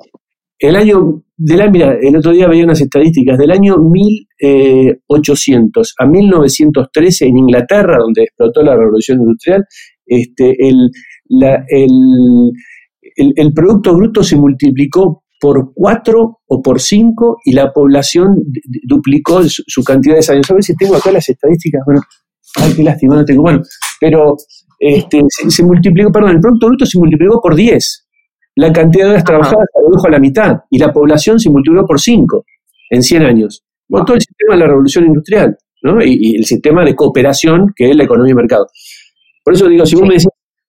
El 0.59 0.75
año, 0.75 1.23
del, 1.37 1.71
mira, 1.71 1.95
el 2.01 2.17
otro 2.17 2.33
día 2.33 2.49
veía 2.49 2.65
unas 2.65 2.81
estadísticas, 2.81 3.37
del 3.37 3.51
año 3.51 3.77
1800 3.77 5.95
a 5.97 6.05
1913 6.05 7.25
en 7.25 7.37
Inglaterra, 7.37 7.99
donde 7.99 8.23
explotó 8.23 8.61
la 8.63 8.75
revolución 8.75 9.21
industrial, 9.21 9.63
este, 10.05 10.57
el, 10.59 10.91
el, 13.15 13.53
Producto 13.53 13.95
Bruto 13.95 14.23
se 14.23 14.35
multiplicó 14.35 15.23
por 15.39 15.71
cuatro 15.73 16.41
o 16.47 16.61
por 16.61 16.81
cinco 16.81 17.37
y 17.45 17.53
la 17.53 17.71
población 17.71 18.35
duplicó 18.83 19.41
su, 19.43 19.83
cantidad 19.83 20.15
de 20.15 20.33
años. 20.33 20.51
A 20.51 20.53
ver 20.53 20.63
si 20.63 20.75
tengo 20.75 20.95
acá 20.95 21.13
las 21.13 21.29
estadísticas. 21.29 21.81
Bueno, 21.85 22.01
ay, 22.61 22.73
qué 22.75 22.83
lástima, 22.83 23.15
no 23.15 23.25
tengo. 23.25 23.41
Bueno, 23.41 23.61
pero 23.99 24.35
este, 24.79 25.21
se, 25.29 25.63
multiplicó, 25.63 26.11
perdón, 26.11 26.31
el 26.31 26.39
Producto 26.39 26.67
Bruto 26.67 26.85
se 26.85 26.99
multiplicó 26.99 27.39
por 27.41 27.55
10. 27.55 28.07
La 28.55 28.71
cantidad 28.71 29.05
de 29.05 29.11
horas 29.11 29.23
trabajadas 29.23 29.65
se 29.73 29.81
redujo 29.81 30.07
a 30.07 30.11
la 30.11 30.19
mitad 30.19 30.57
y 30.69 30.77
la 30.77 30.91
población 30.91 31.39
se 31.39 31.49
multiplicó 31.49 31.85
por 31.85 31.99
5 31.99 32.45
en 32.91 33.01
100 33.01 33.23
años. 33.23 33.63
Bueno, 33.87 34.05
todo 34.05 34.15
el 34.15 34.21
sistema 34.21 34.55
de 34.55 34.59
la 34.59 34.67
revolución 34.67 35.05
industrial 35.05 35.57
¿no? 35.83 36.03
y, 36.03 36.35
el 36.35 36.45
sistema 36.45 36.83
de 36.83 36.95
cooperación 36.95 37.67
que 37.75 37.89
es 37.89 37.95
la 37.95 38.03
economía 38.03 38.31
y 38.31 38.35
mercado. 38.35 38.67
Por 39.43 39.53
eso 39.53 39.67
digo, 39.67 39.85
si 39.85 39.95
vos 39.95 40.03
me 40.03 40.15
decís, 40.15 40.27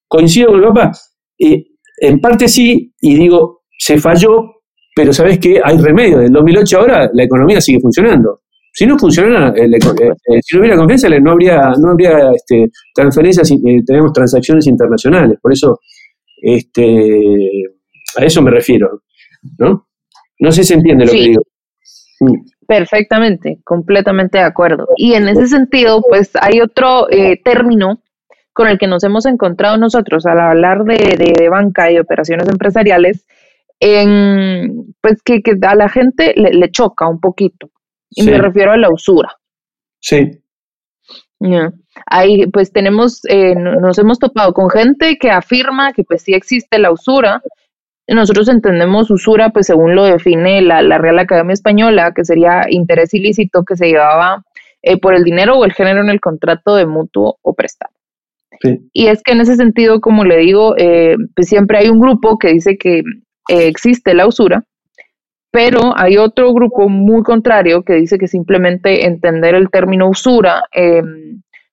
coincido 0.09 0.49
con 0.49 0.59
el 0.59 0.65
papá, 0.69 0.93
eh, 1.39 1.65
en 1.99 2.21
parte 2.21 2.49
sí, 2.49 2.93
y 3.01 3.17
digo, 3.17 3.65
se 3.79 3.99
falló, 3.99 4.63
pero 4.95 5.13
¿sabes 5.13 5.39
qué? 5.39 5.61
Hay 5.63 5.77
remedio. 5.79 6.21
En 6.21 6.33
2008 6.33 6.79
ahora 6.79 7.11
la 7.13 7.25
economía 7.25 7.61
sigue 7.61 7.81
funcionando. 7.81 8.43
Si 8.77 8.87
no 8.87 8.99
funcionara, 8.99 9.51
eh, 9.57 9.67
eh, 9.67 10.41
si 10.43 10.57
no 10.57 10.61
hubiera 10.61 10.77
confianza, 10.77 11.09
no 11.21 11.31
habría, 11.31 11.73
no 11.81 11.93
habría 11.93 12.33
este, 12.35 12.71
transferencias, 12.93 13.49
tenemos 13.87 14.13
transacciones 14.13 14.67
internacionales. 14.67 15.39
Por 15.41 15.53
eso, 15.53 15.79
este, 16.43 17.21
a 18.17 18.25
eso 18.25 18.43
me 18.43 18.51
refiero, 18.51 19.03
¿no? 19.59 19.87
No 20.41 20.51
sé 20.51 20.63
si 20.63 20.69
se 20.69 20.75
entiende 20.75 21.07
lo 21.07 21.13
que 21.13 21.19
digo. 21.19 21.43
Perfectamente, 22.67 23.61
completamente 23.65 24.39
de 24.39 24.45
acuerdo. 24.45 24.89
Y 24.97 25.15
en 25.15 25.29
ese 25.29 25.47
sentido, 25.47 26.03
pues 26.09 26.33
hay 26.41 26.61
otro 26.61 27.09
eh, 27.11 27.41
término 27.45 28.01
con 28.53 28.69
el 28.69 28.79
que 28.79 28.87
nos 28.87 29.05
hemos 29.05 29.27
encontrado 29.27 29.77
nosotros 29.77 30.27
al 30.27 30.41
hablar 30.41 30.85
de, 30.85 31.49
banca 31.51 31.91
y 31.91 31.99
operaciones 31.99 32.49
empresariales, 32.49 33.27
en, 33.81 34.95
pues 35.01 35.23
que, 35.23 35.43
a 35.63 35.75
la 35.75 35.89
gente 35.89 36.33
le, 36.37 36.71
choca 36.71 37.09
un 37.09 37.21
poquito. 37.21 37.71
Y 38.15 38.23
me 38.25 38.39
refiero 38.39 38.73
a 38.73 38.77
la 38.77 38.91
usura. 38.91 39.37
Sí. 40.01 40.41
Ahí 42.07 42.47
pues 42.47 42.73
tenemos, 42.73 43.21
eh, 43.29 43.55
nos 43.55 43.99
hemos 43.99 44.19
topado 44.19 44.53
con 44.53 44.71
gente 44.71 45.17
que 45.21 45.31
afirma 45.31 45.93
que 45.93 46.05
pues 46.05 46.23
sí 46.23 46.35
existe 46.35 46.79
la 46.79 46.91
usura, 46.91 47.43
nosotros 48.09 48.49
entendemos 48.49 49.11
usura, 49.11 49.51
pues 49.51 49.67
según 49.67 49.95
lo 49.95 50.05
define 50.05 50.61
la, 50.61 50.99
Real 50.99 51.19
Academia 51.19 51.55
Española, 51.55 52.13
que 52.15 52.25
sería 52.25 52.67
interés 52.69 53.15
ilícito 53.15 53.65
que 53.65 53.77
se 53.77 53.89
llevaba 53.89 54.45
eh, 54.83 54.99
por 54.99 55.15
el 55.15 55.25
dinero 55.25 55.57
o 55.57 55.65
el 55.65 55.73
género 55.73 56.03
en 56.03 56.11
el 56.11 56.21
contrato 56.21 56.77
de 56.77 56.87
mutuo 56.87 57.39
o 57.41 57.55
prestado. 57.55 57.93
Y 58.93 59.09
es 59.09 59.23
que 59.23 59.33
en 59.33 59.41
ese 59.41 59.57
sentido, 59.57 60.01
como 60.01 60.25
le 60.25 60.39
digo, 60.39 60.75
eh, 60.79 61.17
pues 61.35 61.49
siempre 61.49 61.79
hay 61.79 61.89
un 61.89 62.01
grupo 62.01 62.39
que 62.39 62.49
dice 62.49 62.79
que 62.79 63.01
eh, 63.49 63.67
existe 63.67 64.15
la 64.15 64.27
usura, 64.27 64.65
pero 65.55 65.93
hay 65.97 66.17
otro 66.17 66.53
grupo 66.53 66.89
muy 66.89 67.23
contrario 67.23 67.85
que 67.85 67.95
dice 67.95 68.19
que 68.19 68.27
simplemente 68.27 69.07
entender 69.07 69.55
el 69.55 69.71
término 69.71 70.09
usura, 70.09 70.65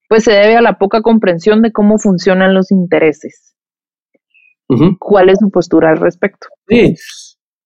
pues 0.07 0.23
se 0.23 0.33
debe 0.33 0.55
a 0.55 0.61
la 0.61 0.77
poca 0.77 1.01
comprensión 1.01 1.63
de 1.63 1.71
cómo 1.71 1.97
funcionan 1.97 2.53
los 2.53 2.71
intereses. 2.71 3.55
¿Cuál 4.99 5.29
es 5.29 5.39
su 5.39 5.49
postura 5.49 5.89
al 5.89 5.97
respecto? 5.97 6.45
Sí. 6.67 6.93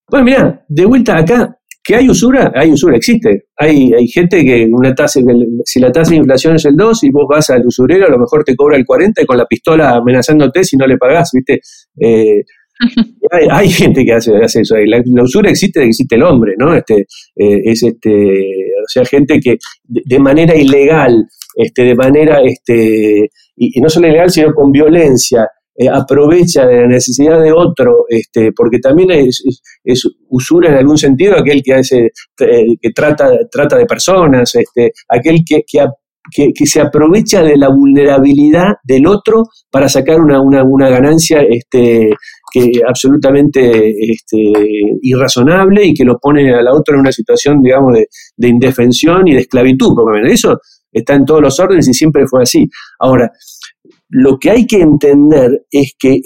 Pues 0.06 0.24
mira, 0.24 0.64
de 0.70 0.86
vuelta 0.86 1.18
acá, 1.18 1.60
que 1.84 1.98
hay 1.98 2.10
usura, 2.10 2.50
hay 2.56 2.72
usura, 2.72 2.96
existe. 2.96 3.48
Hay, 3.58 3.92
hay 3.92 4.08
gente 4.08 4.46
que 4.46 4.70
una 4.72 4.96
tasa, 4.96 5.20
si 5.66 5.82
la 5.82 5.92
tasa 5.92 6.12
de 6.12 6.18
inflación 6.18 6.56
es 6.56 6.64
el 6.64 6.78
2 6.78 7.04
y 7.04 7.10
vos 7.12 7.26
vas 7.30 7.50
al 7.50 7.66
usurero, 7.66 8.08
a 8.08 8.12
lo 8.12 8.20
mejor 8.20 8.46
te 8.46 8.56
cobra 8.56 8.78
el 8.78 8.86
40 8.86 9.22
y 9.22 9.26
con 9.26 9.38
la 9.38 9.46
pistola 9.46 9.98
amenazándote 9.98 10.64
si 10.64 10.78
no 10.78 10.88
le 10.88 10.98
pagás, 10.98 11.32
¿viste? 11.34 11.60
Eh, 12.00 12.46
hay, 13.52 13.70
gente 13.70 14.06
que 14.06 14.14
hace, 14.14 14.32
hace 14.44 14.62
eso. 14.62 14.76
La, 14.86 15.02
la, 15.06 15.24
usura 15.24 15.50
existe, 15.50 15.84
existe 15.84 16.16
el 16.16 16.24
hombre, 16.24 16.54
¿no? 16.58 16.74
Este, 16.74 17.02
eh, 17.36 17.62
es 17.64 17.84
este, 17.84 18.10
o 18.12 18.88
sea, 18.88 19.06
gente 19.06 19.40
que 19.40 19.58
de, 19.84 20.20
manera 20.20 20.56
ilegal, 20.56 21.26
este, 21.56 21.84
de 21.84 21.96
manera, 21.96 22.42
este, 22.44 23.30
y, 23.56 23.78
y 23.78 23.82
no 23.82 23.90
solo 23.90 24.08
ilegal, 24.08 24.30
sino 24.30 24.54
con 24.54 24.72
violencia, 24.72 25.48
eh, 25.78 25.90
aprovecha 25.90 26.66
de 26.66 26.82
la 26.82 26.88
necesidad 26.88 27.42
de 27.42 27.52
otro, 27.52 28.06
este, 28.08 28.54
porque 28.54 28.80
también 28.80 29.12
es, 29.12 29.44
usura 30.30 30.70
en 30.70 30.76
algún 30.76 30.98
sentido 30.98 31.36
aquel 31.38 31.62
que 31.62 31.74
hace, 31.74 32.12
eh, 32.40 32.78
que 32.82 32.92
trata, 32.92 33.30
trata 33.52 33.78
de 33.78 33.86
personas, 33.86 34.56
este, 34.56 34.94
aquel 35.10 35.40
que, 35.46 35.64
que, 35.68 36.66
se 36.66 36.80
aprovecha 36.80 37.44
de 37.44 37.58
la 37.58 37.68
vulnerabilidad 37.68 38.76
del 38.86 39.06
otro 39.06 39.44
para 39.70 39.90
sacar 39.90 40.22
una, 40.22 40.42
una, 40.42 40.90
ganancia 40.90 41.42
este, 41.42 42.10
que 42.56 42.80
absolutamente 42.88 43.90
este, 43.90 44.38
irrazonable 45.02 45.88
y 45.88 45.94
que 45.94 46.06
lo 46.06 46.18
pone 46.18 46.54
a 46.54 46.62
la 46.62 46.74
otra 46.74 46.96
en 46.96 47.02
una 47.02 47.12
situación, 47.12 47.62
digamos, 47.62 47.94
de, 47.94 48.08
de 48.38 48.48
indefensión 48.48 49.28
y 49.28 49.34
de 49.34 49.42
esclavitud. 49.42 49.92
Eso 50.26 50.58
está 50.92 51.16
en 51.16 51.26
todos 51.26 51.42
los 51.42 51.60
órdenes 51.60 51.88
y 51.90 51.94
siempre 51.94 52.26
fue 52.28 52.44
así. 52.44 52.66
Ahora, 53.00 53.30
lo 54.10 54.38
que 54.40 54.52
hay 54.52 54.66
que 54.66 54.80
entender 54.80 55.66
es 55.70 55.96
que 56.00 56.22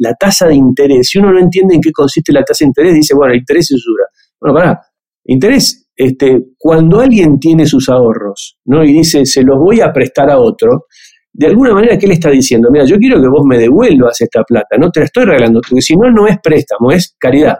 la, 0.00 0.14
tasa 0.14 0.46
de 0.46 0.54
interés, 0.54 1.08
si 1.08 1.18
uno 1.18 1.32
no 1.32 1.40
entiende 1.40 1.74
en 1.74 1.80
qué 1.80 1.90
consiste 1.90 2.32
la 2.32 2.44
tasa 2.44 2.64
de 2.64 2.68
interés, 2.68 2.94
dice, 2.94 3.16
bueno, 3.16 3.34
interés 3.34 3.64
es 3.64 3.78
usura. 3.78 4.04
Bueno, 4.40 4.54
pará, 4.54 4.80
interés, 5.24 5.88
este, 5.96 6.40
cuando 6.56 7.00
alguien 7.00 7.40
tiene 7.40 7.66
sus 7.66 7.88
ahorros 7.88 8.58
¿no? 8.66 8.84
y 8.84 8.92
dice, 8.92 9.26
se 9.26 9.42
los 9.42 9.58
voy 9.58 9.80
a 9.80 9.92
prestar 9.92 10.30
a 10.30 10.38
otro, 10.38 10.86
de 11.32 11.46
alguna 11.46 11.72
manera, 11.72 11.96
¿qué 11.98 12.06
le 12.06 12.14
está 12.14 12.30
diciendo? 12.30 12.68
Mira, 12.70 12.84
yo 12.84 12.96
quiero 12.98 13.20
que 13.20 13.28
vos 13.28 13.44
me 13.44 13.58
devuelvas 13.58 14.20
esta 14.20 14.42
plata, 14.44 14.76
no 14.78 14.90
te 14.90 15.00
la 15.00 15.06
estoy 15.06 15.24
regalando, 15.24 15.60
porque 15.66 15.80
si 15.80 15.96
no, 15.96 16.10
no 16.10 16.26
es 16.26 16.38
préstamo, 16.42 16.90
es 16.92 17.16
caridad. 17.18 17.58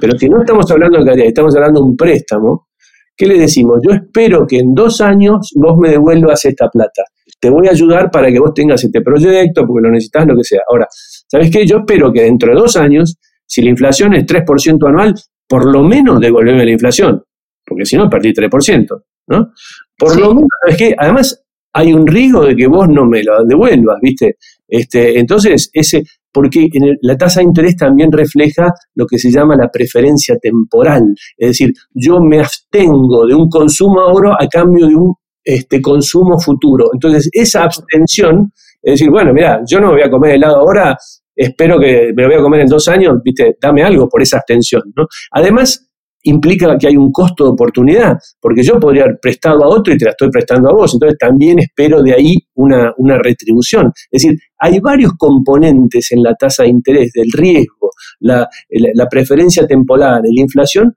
Pero 0.00 0.18
si 0.18 0.28
no 0.28 0.40
estamos 0.40 0.70
hablando 0.70 0.98
de 0.98 1.04
caridad, 1.04 1.26
estamos 1.26 1.54
hablando 1.54 1.80
de 1.80 1.86
un 1.86 1.96
préstamo, 1.96 2.68
¿qué 3.16 3.26
le 3.26 3.38
decimos? 3.38 3.80
Yo 3.86 3.94
espero 3.94 4.46
que 4.46 4.58
en 4.58 4.74
dos 4.74 5.00
años 5.00 5.52
vos 5.54 5.76
me 5.78 5.90
devuelvas 5.90 6.44
esta 6.44 6.68
plata 6.68 7.04
te 7.38 7.50
voy 7.50 7.66
a 7.68 7.70
ayudar 7.70 8.10
para 8.10 8.30
que 8.30 8.38
vos 8.38 8.52
tengas 8.54 8.82
este 8.82 9.00
proyecto, 9.00 9.66
porque 9.66 9.86
lo 9.86 9.90
necesitas, 9.90 10.26
lo 10.26 10.36
que 10.36 10.44
sea. 10.44 10.60
Ahora, 10.68 10.86
¿sabes 10.90 11.50
qué? 11.50 11.66
Yo 11.66 11.78
espero 11.78 12.12
que 12.12 12.22
dentro 12.22 12.54
de 12.54 12.60
dos 12.60 12.76
años, 12.76 13.16
si 13.46 13.62
la 13.62 13.70
inflación 13.70 14.14
es 14.14 14.26
3% 14.26 14.88
anual, 14.88 15.14
por 15.48 15.70
lo 15.70 15.82
menos 15.82 16.20
devolverme 16.20 16.64
la 16.64 16.72
inflación, 16.72 17.22
porque 17.64 17.84
si 17.84 17.96
no 17.96 18.08
perdí 18.08 18.32
3%, 18.32 19.02
¿no? 19.28 19.52
Por 19.96 20.18
lo 20.18 20.34
menos, 20.34 20.48
¿sabes 20.62 20.76
qué? 20.76 20.94
Además, 20.98 21.44
hay 21.76 21.92
un 21.92 22.06
riesgo 22.06 22.44
de 22.44 22.56
que 22.56 22.66
vos 22.66 22.88
no 22.88 23.04
me 23.04 23.22
lo 23.22 23.44
devuelvas, 23.44 23.98
¿viste? 24.00 24.36
Este, 24.66 25.18
entonces, 25.18 25.68
ese, 25.74 26.04
porque 26.32 26.68
en 26.72 26.96
la 27.02 27.18
tasa 27.18 27.40
de 27.40 27.46
interés 27.46 27.76
también 27.76 28.10
refleja 28.10 28.72
lo 28.94 29.06
que 29.06 29.18
se 29.18 29.30
llama 29.30 29.56
la 29.56 29.68
preferencia 29.68 30.36
temporal, 30.38 31.02
es 31.36 31.48
decir, 31.48 31.72
yo 31.92 32.18
me 32.20 32.40
abstengo 32.40 33.26
de 33.26 33.34
un 33.34 33.50
consumo 33.50 34.00
ahora 34.00 34.36
a 34.40 34.48
cambio 34.48 34.86
de 34.86 34.96
un 34.96 35.14
este 35.44 35.80
consumo 35.80 36.40
futuro. 36.40 36.88
Entonces, 36.92 37.28
esa 37.30 37.64
abstención, 37.64 38.50
es 38.82 38.94
decir, 38.94 39.10
bueno, 39.10 39.32
mira, 39.34 39.60
yo 39.68 39.78
no 39.78 39.88
me 39.88 39.92
voy 39.94 40.02
a 40.02 40.10
comer 40.10 40.36
helado 40.36 40.56
ahora, 40.56 40.96
espero 41.36 41.78
que 41.78 42.12
me 42.16 42.22
lo 42.22 42.28
voy 42.28 42.38
a 42.38 42.42
comer 42.42 42.60
en 42.62 42.68
dos 42.68 42.88
años, 42.88 43.18
viste, 43.22 43.56
dame 43.60 43.82
algo 43.82 44.08
por 44.08 44.22
esa 44.22 44.38
abstención, 44.38 44.82
¿no? 44.96 45.06
Además, 45.30 45.88
implica 46.26 46.76
que 46.78 46.88
hay 46.88 46.96
un 46.96 47.10
costo 47.10 47.44
de 47.44 47.50
oportunidad, 47.50 48.16
porque 48.40 48.62
yo 48.62 48.78
podría 48.78 49.04
haber 49.04 49.18
prestado 49.20 49.64
a 49.64 49.68
otro 49.68 49.92
y 49.92 49.98
te 49.98 50.04
la 50.04 50.12
estoy 50.12 50.30
prestando 50.30 50.70
a 50.70 50.74
vos, 50.74 50.94
entonces 50.94 51.18
también 51.18 51.58
espero 51.58 52.02
de 52.02 52.14
ahí 52.14 52.34
una, 52.54 52.92
una 52.98 53.18
retribución. 53.18 53.92
Es 54.10 54.22
decir, 54.22 54.38
hay 54.58 54.80
varios 54.80 55.12
componentes 55.18 56.12
en 56.12 56.22
la 56.22 56.34
tasa 56.34 56.62
de 56.64 56.70
interés, 56.70 57.12
del 57.12 57.30
riesgo, 57.32 57.90
la, 58.20 58.48
la 58.70 59.06
preferencia 59.08 59.66
temporal, 59.66 60.22
la 60.22 60.40
inflación, 60.40 60.94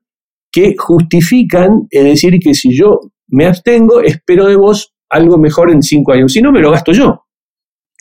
que 0.51 0.75
justifican, 0.77 1.87
es 1.89 2.03
decir, 2.03 2.39
que 2.39 2.53
si 2.53 2.75
yo 2.75 2.99
me 3.27 3.45
abstengo, 3.45 4.01
espero 4.01 4.47
de 4.47 4.55
vos 4.55 4.93
algo 5.09 5.37
mejor 5.37 5.71
en 5.71 5.81
cinco 5.81 6.13
años. 6.13 6.31
Si 6.31 6.41
no, 6.41 6.51
me 6.51 6.59
lo 6.59 6.71
gasto 6.71 6.91
yo. 6.91 7.25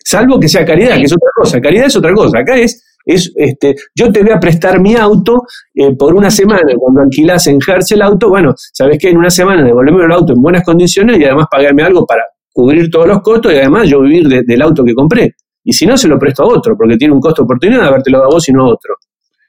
Salvo 0.05 0.41
que 0.41 0.49
sea 0.49 0.65
caridad, 0.65 0.97
que 0.97 1.05
es 1.05 1.13
otra 1.13 1.31
cosa. 1.35 1.61
Caridad 1.61 1.87
es 1.87 1.97
otra 1.97 2.15
cosa. 2.15 2.39
Acá 2.39 2.57
es 2.57 2.83
es, 3.09 3.33
este, 3.37 3.75
yo 3.95 4.13
te 4.13 4.23
voy 4.23 4.33
a 4.33 4.39
prestar 4.39 4.81
mi 4.81 4.95
auto 4.95 5.43
eh, 5.75 5.97
por 5.97 6.15
una 6.15 6.31
semana, 6.31 6.75
cuando 6.77 7.01
alquilas 7.01 7.47
en 7.47 7.59
Hertz 7.67 7.93
el 7.93 8.03
auto, 8.03 8.29
bueno, 8.29 8.53
sabes 8.57 8.99
que 8.99 9.09
en 9.09 9.17
una 9.17 9.31
semana 9.31 9.65
devolverme 9.65 10.05
el 10.05 10.13
auto 10.13 10.35
en 10.35 10.43
buenas 10.43 10.63
condiciones 10.63 11.19
y 11.19 11.25
además 11.25 11.47
pagarme 11.51 11.83
algo 11.83 12.05
para 12.05 12.23
cubrir 12.53 12.91
todos 12.91 13.09
los 13.09 13.23
costos 13.23 13.55
y 13.55 13.57
además 13.57 13.89
yo 13.89 14.03
vivir 14.03 14.45
del 14.45 14.63
auto 14.63 14.85
que 14.85 14.93
compré. 14.93 15.35
Y 15.65 15.73
si 15.73 15.87
no, 15.87 15.97
se 15.97 16.07
lo 16.07 16.19
presto 16.19 16.43
a 16.43 16.49
otro, 16.49 16.77
porque 16.77 16.99
tiene 16.99 17.15
un 17.15 17.21
costo 17.21 17.45
oportunidad 17.45 17.81
de 17.81 17.89
habértelo 17.89 18.23
a 18.23 18.29
vos 18.29 18.47
y 18.47 18.53
no 18.53 18.65
a 18.65 18.69
otro. 18.69 18.95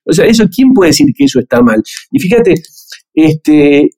O 0.05 0.13
sea, 0.13 0.25
eso, 0.25 0.45
¿quién 0.53 0.71
puede 0.73 0.91
decir 0.91 1.07
que 1.13 1.25
eso 1.25 1.39
está 1.39 1.61
mal? 1.61 1.81
Y 2.11 2.19
fíjate, 2.19 2.55
este, 3.13 3.89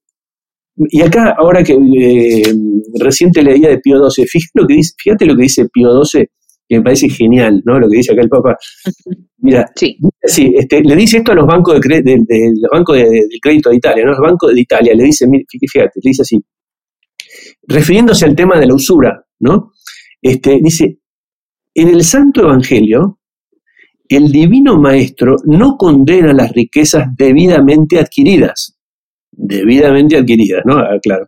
y 0.75 1.01
acá, 1.01 1.35
ahora 1.37 1.63
que 1.63 1.73
eh, 1.73 2.53
reciente 2.99 3.43
leía 3.43 3.69
de 3.69 3.77
Pío 3.77 4.09
XII, 4.09 4.25
fíjate 4.25 4.51
lo 4.55 4.67
que 4.67 4.73
dice, 4.73 4.93
fíjate 4.97 5.25
lo 5.27 5.35
que 5.35 5.43
dice 5.43 5.67
Pío 5.71 6.03
XII, 6.03 6.27
que 6.71 6.77
me 6.77 6.83
parece 6.83 7.09
genial, 7.09 7.61
¿no? 7.65 7.77
Lo 7.77 7.89
que 7.89 7.97
dice 7.97 8.13
acá 8.13 8.21
el 8.21 8.29
Papa. 8.29 8.55
Mira, 9.39 9.69
sí. 9.75 9.97
este, 10.53 10.81
le 10.81 10.95
dice 10.95 11.17
esto 11.17 11.33
a 11.33 11.35
los 11.35 11.45
bancos 11.45 11.81
de, 11.81 12.01
de, 12.01 12.51
los 12.61 12.71
bancos 12.71 12.95
de, 12.95 13.27
crédito 13.41 13.71
de 13.71 13.75
Italia, 13.75 14.05
¿no? 14.05 14.11
Los 14.11 14.21
bancos 14.21 14.53
de 14.53 14.61
Italia, 14.61 14.93
le 14.95 15.03
dice, 15.03 15.27
fíjate, 15.27 15.99
le 16.01 16.09
dice 16.09 16.21
así, 16.21 16.39
refiriéndose 17.63 18.23
al 18.23 18.37
tema 18.37 18.57
de 18.57 18.67
la 18.67 18.75
usura, 18.75 19.21
¿no? 19.41 19.73
Este, 20.21 20.59
dice, 20.61 20.99
en 21.73 21.89
el 21.89 22.05
Santo 22.05 22.43
Evangelio, 22.43 23.19
el 24.07 24.31
Divino 24.31 24.79
Maestro 24.79 25.35
no 25.43 25.75
condena 25.75 26.31
las 26.31 26.53
riquezas 26.53 27.07
debidamente 27.17 27.99
adquiridas, 27.99 28.77
debidamente 29.29 30.15
adquiridas, 30.15 30.61
¿no? 30.63 30.77
Ah, 30.77 30.97
claro. 31.03 31.27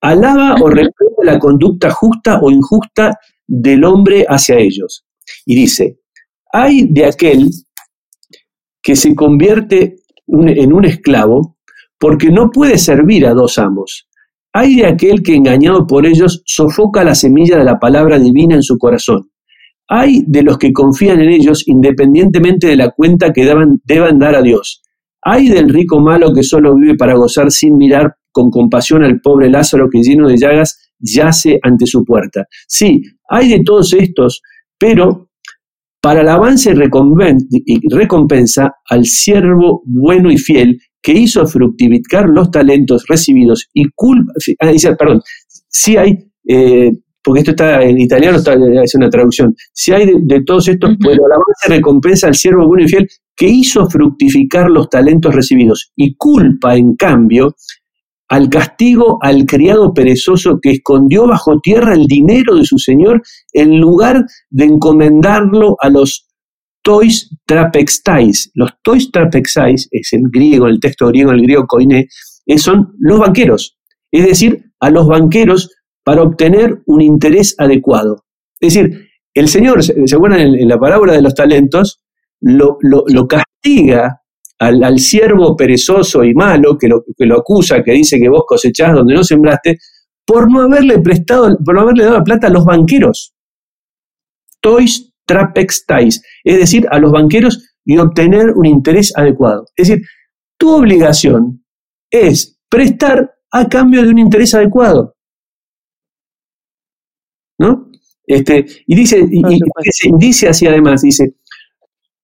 Alaba 0.00 0.56
o 0.60 0.68
reprende 0.68 1.22
la 1.22 1.38
conducta 1.38 1.90
justa 1.90 2.40
o 2.42 2.50
injusta 2.50 3.16
del 3.46 3.84
hombre 3.84 4.24
hacia 4.28 4.58
ellos. 4.58 5.04
Y 5.44 5.54
dice, 5.54 5.98
hay 6.52 6.86
de 6.88 7.06
aquel 7.06 7.48
que 8.82 8.96
se 8.96 9.14
convierte 9.14 9.96
en 10.28 10.72
un 10.72 10.84
esclavo 10.84 11.56
porque 11.98 12.30
no 12.30 12.50
puede 12.50 12.78
servir 12.78 13.26
a 13.26 13.34
dos 13.34 13.58
amos. 13.58 14.08
Hay 14.52 14.76
de 14.76 14.86
aquel 14.86 15.22
que 15.22 15.34
engañado 15.34 15.86
por 15.86 16.06
ellos 16.06 16.42
sofoca 16.46 17.04
la 17.04 17.14
semilla 17.14 17.58
de 17.58 17.64
la 17.64 17.78
palabra 17.78 18.18
divina 18.18 18.54
en 18.54 18.62
su 18.62 18.78
corazón. 18.78 19.30
Hay 19.88 20.24
de 20.26 20.42
los 20.42 20.58
que 20.58 20.72
confían 20.72 21.20
en 21.20 21.28
ellos 21.28 21.64
independientemente 21.66 22.66
de 22.66 22.76
la 22.76 22.90
cuenta 22.90 23.32
que 23.32 23.44
deban, 23.44 23.80
deban 23.84 24.18
dar 24.18 24.34
a 24.34 24.42
Dios. 24.42 24.82
Hay 25.22 25.48
del 25.48 25.68
rico 25.68 26.00
malo 26.00 26.32
que 26.32 26.42
solo 26.42 26.74
vive 26.74 26.94
para 26.96 27.14
gozar 27.14 27.50
sin 27.50 27.76
mirar 27.76 28.14
con 28.32 28.50
compasión 28.50 29.04
al 29.04 29.20
pobre 29.20 29.50
Lázaro 29.50 29.88
que 29.90 30.02
lleno 30.02 30.28
de 30.28 30.36
llagas 30.36 30.90
yace 30.98 31.58
ante 31.62 31.86
su 31.86 32.04
puerta. 32.04 32.44
Sí, 32.66 33.02
hay 33.28 33.48
de 33.48 33.62
todos 33.64 33.92
estos, 33.92 34.42
pero 34.78 35.30
para 36.00 36.20
el 36.20 36.28
avance 36.28 36.72
y 36.72 37.94
recompensa 37.94 38.72
al 38.88 39.04
siervo 39.04 39.82
bueno 39.84 40.30
y 40.30 40.38
fiel 40.38 40.78
que 41.02 41.12
hizo 41.12 41.46
fructificar 41.46 42.28
los 42.28 42.50
talentos 42.50 43.04
recibidos 43.08 43.68
y 43.72 43.84
culpa, 43.94 44.32
ah, 44.60 44.72
perdón, 44.98 45.22
sí 45.68 45.96
hay 45.96 46.18
eh, 46.48 46.92
porque 47.26 47.40
esto 47.40 47.50
está 47.50 47.82
en 47.82 47.98
italiano, 47.98 48.38
está, 48.38 48.54
es 48.54 48.94
una 48.94 49.10
traducción. 49.10 49.52
Si 49.72 49.92
hay 49.92 50.06
de, 50.16 50.44
todos 50.44 50.68
estos, 50.68 50.90
pues 51.02 51.16
la 51.16 51.36
base 51.36 51.76
recompensa 51.76 52.28
al 52.28 52.36
siervo 52.36 52.68
bueno 52.68 52.84
y 52.84 52.88
fiel 52.88 53.08
que 53.34 53.48
hizo 53.48 53.90
fructificar 53.90 54.70
los 54.70 54.88
talentos 54.88 55.34
recibidos 55.34 55.90
y 55.96 56.14
culpa, 56.14 56.76
en 56.76 56.94
cambio, 56.94 57.56
al 58.28 58.48
castigo 58.48 59.18
al 59.20 59.46
criado 59.46 59.94
perezoso 59.94 60.58
que 60.60 60.72
escondió 60.72 61.26
bajo 61.26 61.60
tierra 61.60 61.94
el 61.94 62.06
dinero 62.06 62.56
de 62.56 62.64
su 62.64 62.78
señor 62.78 63.22
en 63.52 63.78
lugar 63.78 64.24
de 64.50 64.64
encomendarlo 64.64 65.76
a 65.80 65.88
los 65.90 66.26
tois 66.82 67.30
trapextais. 67.46 68.50
Los 68.54 68.70
tois 68.82 69.10
trapexais, 69.10 69.88
es 69.90 70.12
en 70.12 70.22
griego, 70.30 70.66
el 70.68 70.80
texto 70.80 71.08
griego, 71.08 71.32
el 71.32 71.42
griego 71.42 71.66
koine, 71.66 72.06
son 72.56 72.92
los 72.98 73.18
banqueros. 73.18 73.76
Es 74.12 74.24
decir, 74.24 74.64
a 74.80 74.90
los 74.90 75.06
banqueros 75.08 75.70
para 76.04 76.22
obtener 76.22 76.82
un 76.86 77.02
interés 77.02 77.56
adecuado. 77.58 78.24
Es 78.60 78.74
decir, 78.74 79.08
el 79.34 79.48
Señor, 79.48 79.82
¿se 79.82 80.14
acuerdan 80.14 80.40
en, 80.40 80.68
la 80.68 80.78
parábola 80.78 81.12
de 81.12 81.22
los 81.22 81.34
talentos? 81.34 82.02
Lo, 82.40 82.78
castiga 83.28 84.22
al, 84.58 84.98
siervo 84.98 85.56
perezoso 85.56 86.24
y 86.24 86.34
malo 86.34 86.76
que 86.78 86.88
lo, 86.88 87.04
que 87.16 87.26
lo 87.26 87.38
acusa, 87.38 87.82
que 87.82 87.92
dice 87.92 88.18
que 88.18 88.28
vos 88.28 88.44
cosechás 88.46 88.94
donde 88.94 89.14
no 89.14 89.22
sembraste, 89.22 89.78
por 90.24 90.50
no 90.50 90.62
haberle 90.62 90.98
prestado, 90.98 91.56
por 91.64 91.74
no 91.74 91.82
haberle 91.82 92.04
dado 92.04 92.18
la 92.18 92.24
plata 92.24 92.46
a 92.48 92.50
los 92.50 92.64
banqueros. 92.64 93.34
Tois 94.60 95.12
trapextais, 95.26 96.22
es 96.44 96.58
decir, 96.58 96.86
a 96.90 96.98
los 96.98 97.12
banqueros 97.12 97.74
y 97.84 97.98
obtener 97.98 98.50
un 98.50 98.66
interés 98.66 99.12
adecuado. 99.16 99.66
Es 99.76 99.88
decir, 99.88 100.04
tu 100.58 100.74
obligación 100.74 101.64
es 102.10 102.58
prestar 102.68 103.34
a 103.52 103.68
cambio 103.68 104.02
de 104.02 104.10
un 104.10 104.18
interés 104.18 104.54
adecuado. 104.54 105.16
¿no? 107.58 107.90
Este, 108.26 108.66
y 108.86 108.96
dice, 108.96 109.24
y, 109.30 109.42
dice 110.18 110.48
así 110.48 110.66
además, 110.66 111.02
dice, 111.02 111.36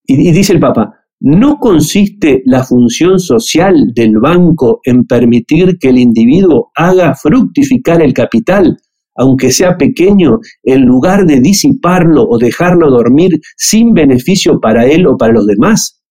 y, 0.03 0.31
dice 0.31 0.53
el 0.53 0.59
Papa, 0.59 1.02
¿no 1.23 1.57
consiste 1.57 2.43
la 2.45 2.65
función 2.65 3.17
social 3.17 3.93
del 3.95 4.17
banco 4.19 4.81
en 4.83 5.05
permitir 5.05 5.77
que 5.79 5.87
el 5.87 5.97
individuo 5.97 6.71
haga 6.75 7.15
fructificar 7.15 8.01
el 8.01 8.13
capital, 8.13 8.77
aunque 9.15 9.53
sea 9.53 9.77
pequeño, 9.77 10.39
en 10.63 10.81
lugar 10.81 11.25
de 11.25 11.39
disiparlo 11.39 12.27
o 12.29 12.37
dejarlo 12.37 12.91
dormir 12.91 13.39
sin 13.55 13.93
beneficio 13.93 14.59
para 14.59 14.85
él 14.85 15.07
o 15.07 15.15
para 15.15 15.31
los 15.31 15.47
demás? 15.47 16.01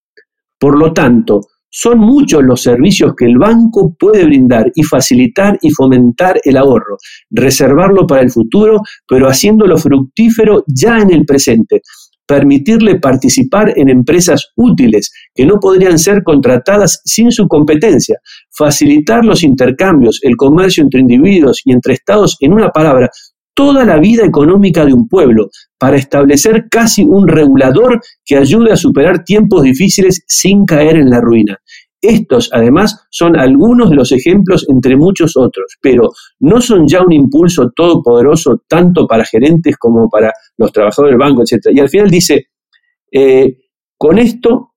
Por 0.58 0.78
lo 0.78 0.94
tanto, 0.94 1.42
son 1.68 1.98
muchos 1.98 2.42
los 2.42 2.62
servicios 2.62 3.12
que 3.14 3.26
el 3.26 3.36
banco 3.36 3.94
puede 3.98 4.24
brindar 4.24 4.72
y 4.74 4.82
facilitar 4.82 5.58
y 5.60 5.70
fomentar 5.70 6.40
el 6.44 6.56
ahorro, 6.56 6.96
reservarlo 7.30 8.06
para 8.06 8.22
el 8.22 8.30
futuro, 8.30 8.80
pero 9.06 9.28
haciéndolo 9.28 9.76
fructífero 9.76 10.64
ya 10.66 10.98
en 10.98 11.12
el 11.12 11.26
presente, 11.26 11.82
permitirle 12.32 12.98
participar 12.98 13.74
en 13.76 13.90
empresas 13.90 14.52
útiles 14.56 15.12
que 15.34 15.44
no 15.44 15.60
podrían 15.60 15.98
ser 15.98 16.22
contratadas 16.22 17.02
sin 17.04 17.30
su 17.30 17.46
competencia, 17.46 18.16
facilitar 18.50 19.22
los 19.22 19.42
intercambios, 19.42 20.18
el 20.22 20.34
comercio 20.34 20.82
entre 20.82 21.00
individuos 21.00 21.60
y 21.66 21.72
entre 21.72 21.92
estados, 21.92 22.38
en 22.40 22.54
una 22.54 22.70
palabra, 22.70 23.10
toda 23.52 23.84
la 23.84 23.98
vida 23.98 24.24
económica 24.24 24.86
de 24.86 24.94
un 24.94 25.08
pueblo 25.08 25.50
para 25.78 25.98
establecer 25.98 26.68
casi 26.70 27.04
un 27.04 27.28
regulador 27.28 28.00
que 28.24 28.38
ayude 28.38 28.72
a 28.72 28.76
superar 28.76 29.24
tiempos 29.24 29.62
difíciles 29.64 30.22
sin 30.26 30.64
caer 30.64 30.96
en 30.96 31.10
la 31.10 31.20
ruina. 31.20 31.58
Estos, 32.02 32.50
además, 32.52 33.06
son 33.10 33.38
algunos 33.38 33.88
de 33.90 33.96
los 33.96 34.10
ejemplos 34.10 34.66
entre 34.68 34.96
muchos 34.96 35.36
otros, 35.36 35.76
pero 35.80 36.10
no 36.40 36.60
son 36.60 36.88
ya 36.88 37.00
un 37.00 37.12
impulso 37.12 37.70
todopoderoso 37.74 38.64
tanto 38.68 39.06
para 39.06 39.24
gerentes 39.24 39.76
como 39.78 40.10
para 40.10 40.32
los 40.56 40.72
trabajadores 40.72 41.12
del 41.12 41.18
banco, 41.18 41.42
etc. 41.42 41.68
Y 41.72 41.78
al 41.78 41.88
final 41.88 42.10
dice, 42.10 42.48
eh, 43.12 43.56
con 43.96 44.18
esto 44.18 44.72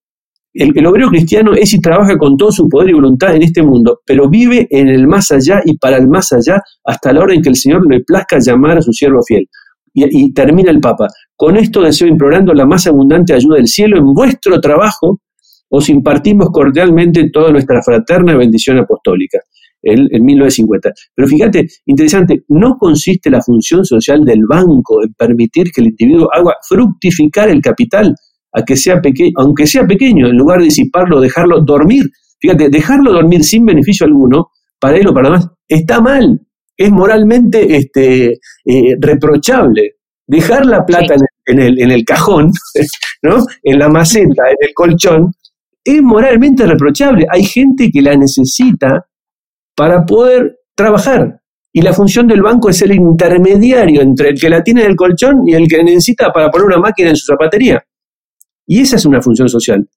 el, 0.56 0.88
obrero 0.88 1.10
cristiano 1.10 1.54
es 1.54 1.74
y 1.74 1.82
trabaja 1.82 2.18
con 2.18 2.38
todo 2.38 2.52
su 2.52 2.70
poder 2.70 2.90
y 2.90 2.94
voluntad 2.94 3.36
en 3.36 3.44
este 3.44 3.62
mundo, 3.62 4.00
pero 4.06 4.30
vive 4.30 4.68
en 4.70 4.88
el 4.88 5.06
más 5.06 5.30
allá 5.32 5.62
y 5.66 5.78
para 5.78 5.98
el 5.98 6.08
más 6.08 6.32
allá 6.32 6.62
hasta 6.86 7.12
la 7.12 7.22
hora 7.22 7.34
en 7.34 7.42
que 7.42 7.50
el 7.50 7.58
Señor 7.58 7.86
le 7.90 8.02
plazca 8.06 8.38
llamar 8.40 8.78
a 8.78 8.82
su 8.82 8.94
siervo 8.94 9.20
fiel. 9.28 9.46
Y, 9.94 10.34
termina 10.34 10.72
el 10.72 10.82
Papa. 10.82 11.08
Con 11.38 11.56
esto 11.56 11.82
deseo 11.82 12.08
implorando 12.08 12.54
la 12.54 12.66
más 12.66 12.86
abundante 12.86 13.34
ayuda 13.34 13.56
del 13.56 13.68
cielo 13.68 13.98
en 13.98 14.14
vuestro 14.14 14.60
trabajo, 14.60 15.22
os 15.78 15.90
impartimos 15.90 16.50
cordialmente 16.52 17.30
toda 17.32 17.52
nuestra 17.52 17.82
fraterna 17.82 18.36
bendición 18.36 18.78
apostólica. 18.80 19.40
En, 19.88 20.08
en 20.10 20.26
1950. 20.26 20.90
Pero 21.14 21.28
fíjate, 21.28 21.68
interesante, 21.86 22.44
no 22.50 22.76
consiste 22.76 23.30
la 23.30 23.40
función 23.40 23.86
social 23.86 24.26
del 24.26 24.42
banco 24.50 25.04
en 25.04 25.14
permitir 25.14 25.66
que 25.72 25.82
el 25.82 25.90
individuo 25.90 26.28
haga 26.34 26.56
fructificar 26.68 27.50
el 27.50 27.62
capital, 27.62 28.16
a 28.52 28.64
que 28.64 28.78
sea 28.78 29.00
pequeño, 29.00 29.34
aunque 29.36 29.68
sea 29.68 29.86
pequeño, 29.86 30.28
en 30.28 30.38
lugar 30.38 30.58
de 30.60 30.66
disiparlo, 30.66 31.22
dejarlo 31.22 31.62
dormir. 31.62 32.06
Fíjate, 32.40 32.70
dejarlo 32.70 33.14
dormir 33.14 33.44
sin 33.44 33.64
beneficio 33.64 34.08
alguno, 34.08 34.48
para 34.80 34.98
él 34.98 35.08
o 35.08 35.14
para 35.14 35.30
demás, 35.30 35.48
está 35.68 36.02
mal, 36.02 36.40
es 36.78 36.92
moralmente 36.92 37.76
este, 37.76 38.40
eh, 38.66 38.96
reprochable. 39.00 39.96
Dejar 40.28 40.66
la 40.66 40.86
plata 40.86 41.16
en, 41.46 41.60
el, 41.60 41.80
en, 41.80 41.92
el, 41.92 42.04
cajón, 42.04 42.52
¿no? 43.22 43.46
en 43.64 43.80
la 43.80 43.90
maceta, 43.90 44.44
en 44.50 44.58
el 44.68 44.74
colchón, 44.74 45.32
es 45.86 46.02
moralmente 46.02 46.66
reprochable. 46.66 47.28
Hay 47.32 47.44
gente 47.44 47.90
que 47.92 48.02
la 48.02 48.18
necesita 48.18 49.06
para 49.76 50.06
poder 50.06 50.58
trabajar. 50.76 51.40
Y 51.72 51.82
la 51.82 51.94
función 51.94 52.28
del 52.28 52.42
banco 52.42 52.70
es 52.70 52.82
el 52.82 52.94
intermediario 52.94 54.02
entre 54.02 54.30
el 54.30 54.40
que 54.40 54.50
la 54.50 54.64
tiene 54.64 54.82
en 54.84 54.92
el 54.92 54.96
colchón 54.96 55.44
y 55.46 55.54
el 55.54 55.68
que 55.68 55.84
necesita 55.84 56.32
para 56.32 56.50
poner 56.50 56.68
una 56.68 56.78
máquina 56.78 57.10
en 57.10 57.16
su 57.16 57.26
zapatería. 57.26 57.84
Y 58.66 58.82
esa 58.82 58.96
es 58.96 59.06
una 59.06 59.22
función 59.22 59.48
social. 59.48 59.88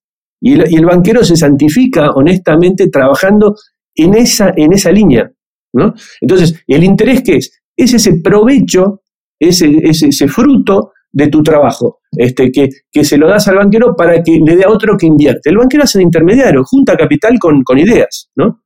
Y 0.41 0.53
el, 0.53 0.85
banquero 0.85 1.23
se 1.23 1.35
santifica 1.35 2.11
honestamente 2.11 2.89
trabajando 2.89 3.55
en 3.95 4.13
esa, 4.15 4.53
en 4.55 4.73
esa 4.73 4.91
línea. 4.91 5.29
¿no? 5.73 5.93
Entonces, 6.21 6.61
¿el 6.67 6.83
interés 6.83 7.23
qué 7.23 7.37
es? 7.37 7.61
Es 7.75 7.93
ese 7.93 8.21
provecho, 8.21 9.01
ese, 9.39 9.79
ese, 9.83 10.27
fruto 10.27 10.91
de 11.11 11.27
tu 11.27 11.41
trabajo, 11.41 11.99
este, 12.11 12.51
que, 12.51 12.69
que 12.91 13.03
se 13.03 13.17
lo 13.17 13.27
das 13.27 13.47
al 13.47 13.55
banquero 13.55 13.95
para 13.95 14.21
que 14.23 14.39
le 14.45 14.55
dé 14.55 14.63
a 14.63 14.69
otro 14.69 14.95
que 14.97 15.07
invierte. 15.07 15.49
El 15.49 15.57
banquero 15.57 15.83
hace 15.83 15.99
de 15.99 16.03
intermediario, 16.03 16.63
junta 16.63 16.95
capital 16.95 17.37
con, 17.39 17.63
con 17.63 17.77
ideas, 17.77 18.29
¿no? 18.35 18.61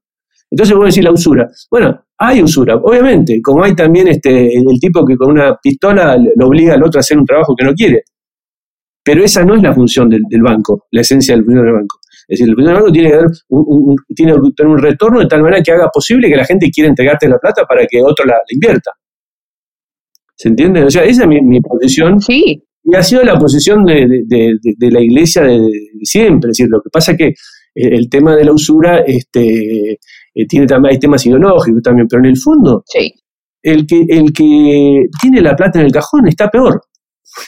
Entonces 0.53 0.75
vos 0.75 0.85
decís 0.85 1.03
la 1.03 1.11
usura. 1.11 1.49
Bueno, 1.71 2.05
hay 2.19 2.43
usura, 2.43 2.75
obviamente, 2.75 3.41
como 3.41 3.63
hay 3.63 3.73
también 3.73 4.07
este, 4.07 4.55
el, 4.55 4.79
tipo 4.79 5.03
que 5.03 5.15
con 5.15 5.31
una 5.31 5.57
pistola 5.57 6.15
lo 6.35 6.47
obliga 6.47 6.75
al 6.75 6.83
otro 6.83 6.99
a 6.99 7.01
hacer 7.01 7.17
un 7.17 7.25
trabajo 7.25 7.55
que 7.55 7.65
no 7.65 7.73
quiere. 7.73 8.03
Pero 9.03 9.23
esa 9.23 9.43
no 9.43 9.55
es 9.55 9.63
la 9.63 9.73
función 9.73 10.09
del, 10.09 10.41
banco, 10.43 10.85
la 10.91 11.01
esencia 11.01 11.33
del 11.35 11.43
función 11.43 11.65
del 11.65 11.73
banco. 11.73 11.97
Es 12.27 12.39
decir, 12.39 12.53
el 12.55 12.65
del 12.65 12.73
banco 12.75 12.91
tiene 12.91 13.09
que, 13.09 13.15
dar 13.15 13.25
un, 13.49 13.95
tiene 14.15 14.33
que 14.33 14.39
tener 14.55 14.71
un 14.71 14.77
retorno 14.77 15.19
de 15.19 15.25
tal 15.25 15.41
manera 15.41 15.63
que 15.63 15.71
haga 15.71 15.89
posible 15.89 16.29
que 16.29 16.37
la 16.37 16.45
gente 16.45 16.69
quiera 16.69 16.87
entregarte 16.87 17.27
la 17.27 17.39
plata 17.39 17.65
para 17.65 17.85
que 17.87 18.01
otro 18.03 18.23
la, 18.23 18.37
invierta. 18.49 18.91
¿Se 20.35 20.49
entiende? 20.49 20.83
O 20.83 20.89
sea, 20.89 21.03
esa 21.03 21.23
es 21.23 21.27
mi, 21.27 21.59
posición. 21.61 22.19
Sí. 22.19 22.63
Y 22.83 22.95
ha 22.95 23.03
sido 23.03 23.23
la 23.23 23.37
posición 23.37 23.85
de, 23.85 24.57
la 24.79 25.01
iglesia 25.01 25.43
de, 25.43 25.59
siempre. 26.01 26.51
Es 26.51 26.57
decir, 26.57 26.67
lo 26.69 26.81
que 26.81 26.89
pasa 26.89 27.11
es 27.13 27.17
que 27.17 27.33
el 27.75 28.09
tema 28.09 28.35
de 28.35 28.45
la 28.45 28.53
usura 28.53 28.99
este, 28.99 29.91
eh, 29.91 30.47
tiene 30.47 30.65
también, 30.67 30.93
hay 30.93 30.99
temas 30.99 31.25
ideológicos 31.25 31.81
también, 31.81 32.07
pero 32.07 32.21
en 32.21 32.29
el 32.29 32.37
fondo, 32.37 32.83
el, 33.61 33.87
que, 33.87 34.05
el 34.09 34.33
que 34.33 35.05
tiene 35.21 35.41
la 35.41 35.55
plata 35.55 35.79
en 35.79 35.85
el 35.85 35.91
cajón 35.91 36.27
está 36.27 36.49
peor. 36.49 36.81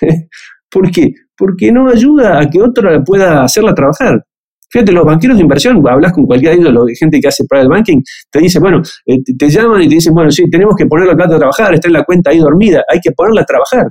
¿Por 0.69 0.91
qué? 0.91 1.09
Porque 1.37 1.71
no 1.71 1.89
ayuda 1.89 2.39
a 2.39 2.49
que 2.49 2.61
otro 2.61 3.03
pueda 3.03 3.43
hacerla 3.43 3.73
trabajar. 3.73 4.25
Fíjate, 4.69 4.91
los 4.91 5.05
banqueros 5.05 5.37
de 5.37 5.43
inversión, 5.43 5.83
hablas 5.87 6.11
con 6.13 6.25
cualquiera 6.25 6.55
de 6.55 6.61
ellos, 6.61 6.85
de 6.85 6.95
gente 6.95 7.19
que 7.19 7.27
hace 7.27 7.45
private 7.47 7.69
banking, 7.69 8.01
te 8.31 8.39
dice, 8.39 8.59
bueno, 8.59 8.81
eh, 9.05 9.17
te, 9.37 9.49
llaman 9.49 9.81
y 9.81 9.87
te 9.87 9.95
dicen, 9.95 10.13
bueno, 10.13 10.31
sí, 10.31 10.43
tenemos 10.49 10.75
que 10.75 10.85
poner 10.85 11.07
la 11.07 11.15
plata 11.15 11.35
a 11.35 11.37
trabajar, 11.39 11.73
está 11.73 11.87
en 11.87 11.93
la 11.93 12.03
cuenta 12.03 12.31
ahí 12.31 12.39
dormida, 12.39 12.83
hay 12.91 12.99
que 12.99 13.11
ponerla 13.11 13.41
a 13.41 13.45
trabajar. 13.45 13.87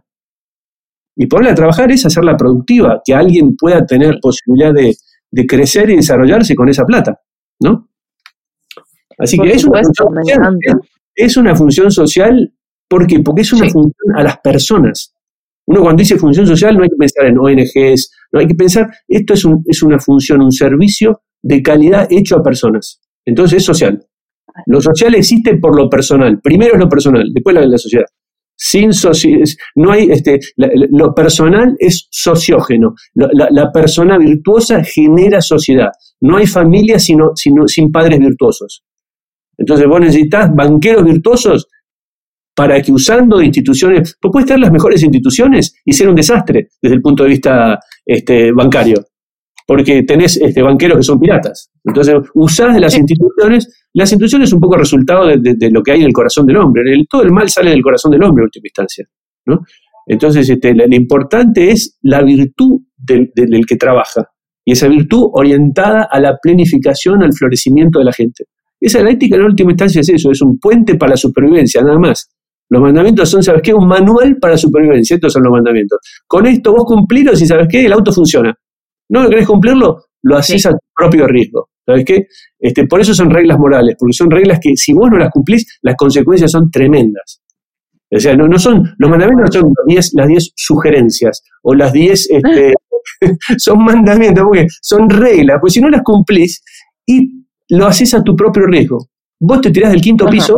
Y 1.17 1.27
ponerla 1.27 1.53
a 1.53 1.55
trabajar 1.55 1.91
es 1.93 2.05
hacerla 2.05 2.37
productiva, 2.37 3.01
que 3.05 3.15
alguien 3.15 3.55
pueda 3.57 3.87
tener 3.87 4.19
posibilidad 4.21 4.75
de, 4.75 4.95
de 5.31 5.47
crecer 5.47 5.91
y 5.91 5.97
desarrollarse 5.97 6.55
con 6.55 6.69
esa 6.69 6.85
plata, 6.85 7.21
¿no? 7.61 7.89
Así 9.19 9.39
que 9.39 9.53
es 9.53 9.65
una, 9.65 9.83
social, 9.85 10.59
es, 11.15 11.37
una, 11.37 11.55
función 11.55 11.91
social, 11.91 12.53
¿por 12.89 13.07
qué? 13.07 13.21
Porque 13.21 13.43
es 13.43 13.53
una 13.53 13.69
función 13.69 14.17
a 14.17 14.23
las 14.23 14.39
personas. 14.39 15.14
Uno 15.67 15.81
cuando 15.81 16.01
dice 16.01 16.19
función 16.19 16.47
social 16.47 16.77
no 16.77 16.83
hay 16.83 16.91
que 16.91 16.97
pensar 16.97 17.27
en 17.27 17.39
ONGs, 17.39 18.11
no 18.33 18.41
hay 18.41 18.47
que 18.47 18.55
pensar, 18.55 18.89
esto 19.09 19.35
es, 19.35 19.45
un, 19.45 19.63
es 19.67 19.83
una 19.83 19.99
función, 19.99 20.43
un 20.43 20.53
servicio 20.53 21.23
de 21.43 21.63
calidad 21.63 22.07
hecho 22.11 22.37
a 22.37 22.43
personas. 22.43 23.01
Entonces 23.25 23.59
es 23.59 23.65
social. 23.65 24.07
Lo 24.67 24.81
social 24.81 25.15
existe 25.15 25.57
por 25.57 25.77
lo 25.77 25.89
personal. 25.89 26.41
Primero 26.41 26.75
es 26.75 26.81
lo 26.81 26.89
personal, 26.89 27.25
después 27.33 27.55
la, 27.55 27.67
la 27.67 27.79
sociedad. 27.79 28.07
Sin 28.57 28.91
no 29.75 29.91
hay, 29.91 30.11
este, 30.11 30.39
lo 30.57 31.13
personal 31.13 31.75
es 31.79 32.07
sociógeno. 32.11 32.95
La, 33.15 33.73
persona 33.73 34.17
virtuosa 34.17 34.83
genera 34.85 35.41
sociedad. 35.41 35.89
No 36.21 36.37
hay 36.37 36.47
familia 36.47 36.99
sino, 36.99 37.33
sino, 37.35 37.67
sin 37.67 37.91
padres 37.91 38.21
virtuosos. 38.21 38.85
Entonces 39.59 39.87
vos 39.89 40.01
necesitas 40.01 40.55
banqueros 40.55 41.05
virtuosos 41.05 41.67
para 42.55 42.81
que 42.81 42.93
usando 42.93 43.43
instituciones, 43.43 44.17
vos 44.23 44.31
puedes 44.33 44.47
tener 44.47 44.61
las 44.61 44.73
mejores 44.73 45.03
instituciones 45.03 45.75
y 45.85 45.93
ser 45.93 46.09
un 46.09 46.15
desastre 46.15 46.69
desde 46.81 46.97
el 46.97 47.03
punto 47.03 47.25
de 47.25 47.31
vista 47.31 47.79
este, 48.05 48.53
bancario, 48.53 49.05
porque 49.67 50.03
tenés 50.05 50.37
este, 50.37 50.63
banqueros 50.63 50.99
que 50.99 51.03
son 51.03 51.19
piratas. 51.19 51.71
Entonces 51.85 52.15
usás 52.35 52.75
de 52.75 52.81
las 52.81 52.97
instituciones, 52.97 53.87
las 53.93 54.13
instituciones 54.13 54.51
son 54.51 54.59
un 54.59 54.63
poco 54.63 54.77
resultado 54.77 55.27
de, 55.27 55.71
lo 55.71 55.83
que 55.83 55.93
hay 55.93 56.01
en 56.01 56.07
el 56.07 56.13
corazón 56.13 56.47
del 56.47 56.59
hombre. 56.59 56.83
todo 57.11 57.23
el 57.23 57.33
mal 57.33 57.49
sale 57.49 57.71
del 57.71 57.83
corazón 57.83 58.13
del 58.13 58.23
hombre 58.23 58.43
en 58.43 58.45
última 58.45 58.67
instancia. 58.67 59.05
¿no? 59.47 59.61
Entonces 60.07 60.49
este, 60.49 60.75
lo, 60.75 60.85
importante 60.95 61.71
es 61.71 61.99
la 62.03 62.23
virtud 62.23 62.83
del, 62.97 63.33
del 63.35 63.67
que 63.67 63.77
trabaja 63.77 64.29
y 64.65 64.73
esa 64.73 64.89
virtud 64.89 65.29
orientada 65.33 66.09
a 66.11 66.21
la 66.21 66.39
planificación, 66.41 67.23
al 67.23 67.33
florecimiento 67.35 67.99
de 67.99 68.07
la 68.07 68.13
gente. 68.13 68.45
Esa 68.81 69.03
la 69.03 69.11
ética 69.11 69.37
en 69.37 69.43
última 69.43 69.71
instancia 69.71 70.01
es 70.01 70.09
eso, 70.09 70.31
es 70.31 70.41
un 70.43 70.59
puente 70.59 70.95
para 70.97 71.11
la 71.11 71.17
supervivencia, 71.17 71.83
nada 71.83 71.99
más. 71.99 72.31
Los 72.71 72.83
mandamientos 72.83 73.29
son, 73.29 73.43
¿sabes 73.43 73.63
qué? 73.63 73.75
Un 73.75 73.87
manual 73.87 74.37
para 74.41 74.57
supervivencia, 74.57 75.15
estos 75.15 75.33
son 75.33 75.43
los 75.45 75.53
mandamientos. 75.53 75.99
Con 76.27 76.47
esto 76.47 76.73
vos 76.73 76.85
cumplirlo 76.85 77.33
y 77.33 77.37
¿sabes 77.37 77.69
qué? 77.71 77.85
El 77.85 77.93
auto 77.93 78.13
funciona. 78.13 78.55
¿No 79.11 79.29
querés 79.29 79.47
cumplirlo? 79.47 80.05
Lo 80.23 80.37
haces 80.37 80.65
a 80.67 80.71
tu 80.71 80.79
propio 80.97 81.27
riesgo. 81.27 81.69
¿Sabes 81.87 82.05
qué? 82.05 82.27
Este, 82.59 82.87
por 82.87 83.01
eso 83.01 83.13
son 83.13 83.31
reglas 83.31 83.59
morales, 83.59 83.97
porque 83.99 84.15
son 84.15 84.31
reglas 84.31 84.59
que 84.63 84.75
si 84.75 84.95
vos 84.95 85.11
no 85.11 85.19
las 85.19 85.31
cumplís, 85.31 85.79
las 85.83 85.97
consecuencias 85.97 86.51
son 86.51 86.71
tremendas. 86.71 87.43
O 88.11 88.19
sea, 88.19 88.35
no, 88.35 88.49
no 88.49 88.59
son, 88.59 88.95
los 88.97 89.11
mandamientos 89.11 89.55
son 89.55 89.73
las 90.15 90.27
10 90.29 90.53
sugerencias 90.57 91.43
o 91.63 91.75
las 91.75 91.93
10, 91.93 92.31
este, 92.31 92.75
son 93.59 93.85
mandamientos, 93.85 94.45
porque 94.45 94.67
son 94.81 95.11
reglas, 95.11 95.59
pues 95.61 95.75
si 95.75 95.81
no 95.81 95.91
las 95.91 96.03
cumplís, 96.03 96.63
y 97.07 97.45
lo 97.71 97.87
haces 97.87 98.15
a 98.15 98.23
tu 98.23 98.35
propio 98.35 98.67
riesgo. 98.67 99.09
Vos 99.41 99.61
te 99.61 99.71
tirás 99.71 99.93
del 99.93 100.01
quinto 100.01 100.27
piso 100.27 100.57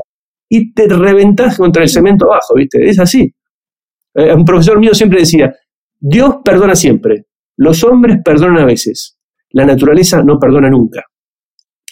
y 0.49 0.73
te 0.73 0.89
reventás 0.89 1.57
contra 1.57 1.83
el 1.83 1.89
cemento 1.89 2.27
abajo, 2.27 2.55
¿viste? 2.55 2.89
Es 2.89 2.99
así. 2.99 3.33
Eh, 4.15 4.33
un 4.33 4.45
profesor 4.45 4.79
mío 4.79 4.95
siempre 4.95 5.21
decía, 5.21 5.55
Dios 5.99 6.37
perdona 6.45 6.75
siempre, 6.75 7.27
los 7.57 7.83
hombres 7.85 8.19
perdonan 8.25 8.63
a 8.63 8.67
veces, 8.67 9.19
la 9.51 9.65
naturaleza 9.65 10.23
no 10.23 10.39
perdona 10.39 10.71
nunca. 10.71 11.05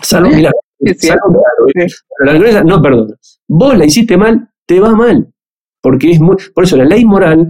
Salvo 0.00 0.30
milagro. 0.34 0.58
la 0.80 2.32
naturaleza 2.32 2.64
no 2.64 2.82
perdona. 2.82 3.14
Vos 3.48 3.76
la 3.76 3.84
hiciste 3.84 4.16
mal, 4.16 4.48
te 4.66 4.80
va 4.80 4.94
mal. 4.94 5.28
Porque 5.80 6.12
es 6.12 6.20
muy, 6.20 6.36
por 6.54 6.64
eso 6.64 6.76
la 6.76 6.84
ley 6.84 7.04
moral 7.04 7.48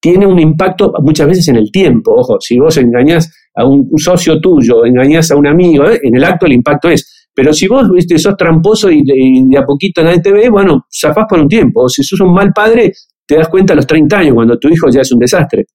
tiene 0.00 0.26
un 0.26 0.38
impacto 0.38 0.92
muchas 1.00 1.28
veces 1.28 1.48
en 1.48 1.56
el 1.56 1.70
tiempo. 1.70 2.14
Ojo, 2.14 2.40
si 2.40 2.58
vos 2.58 2.76
engañás 2.76 3.32
a 3.54 3.64
un 3.64 3.88
socio 3.96 4.40
tuyo, 4.40 4.84
engañás 4.84 5.30
a 5.30 5.36
un 5.36 5.46
amigo, 5.46 5.88
¿eh? 5.88 6.00
en 6.02 6.16
el 6.16 6.24
acto 6.24 6.46
el 6.46 6.52
impacto 6.52 6.88
es. 6.88 7.21
Pero 7.34 7.52
si 7.52 7.66
vos 7.66 7.90
viste, 7.90 8.18
sos 8.18 8.36
tramposo 8.36 8.90
y 8.90 9.02
de, 9.02 9.58
a 9.58 9.64
poquito 9.64 10.02
nadie 10.02 10.20
te 10.20 10.32
ve, 10.32 10.50
bueno, 10.50 10.86
zafás 10.92 11.26
por 11.28 11.40
un 11.40 11.48
tiempo. 11.48 11.84
O 11.84 11.88
si 11.88 12.02
sos 12.02 12.20
un 12.20 12.32
mal 12.32 12.52
padre, 12.54 12.92
te 13.26 13.36
das 13.36 13.48
cuenta 13.48 13.72
a 13.72 13.76
los 13.76 13.86
30 13.86 14.18
años, 14.18 14.34
cuando 14.34 14.58
tu 14.58 14.68
hijo 14.68 14.88
ya 14.90 15.00
es 15.00 15.12
un 15.12 15.18
desastre. 15.18 15.66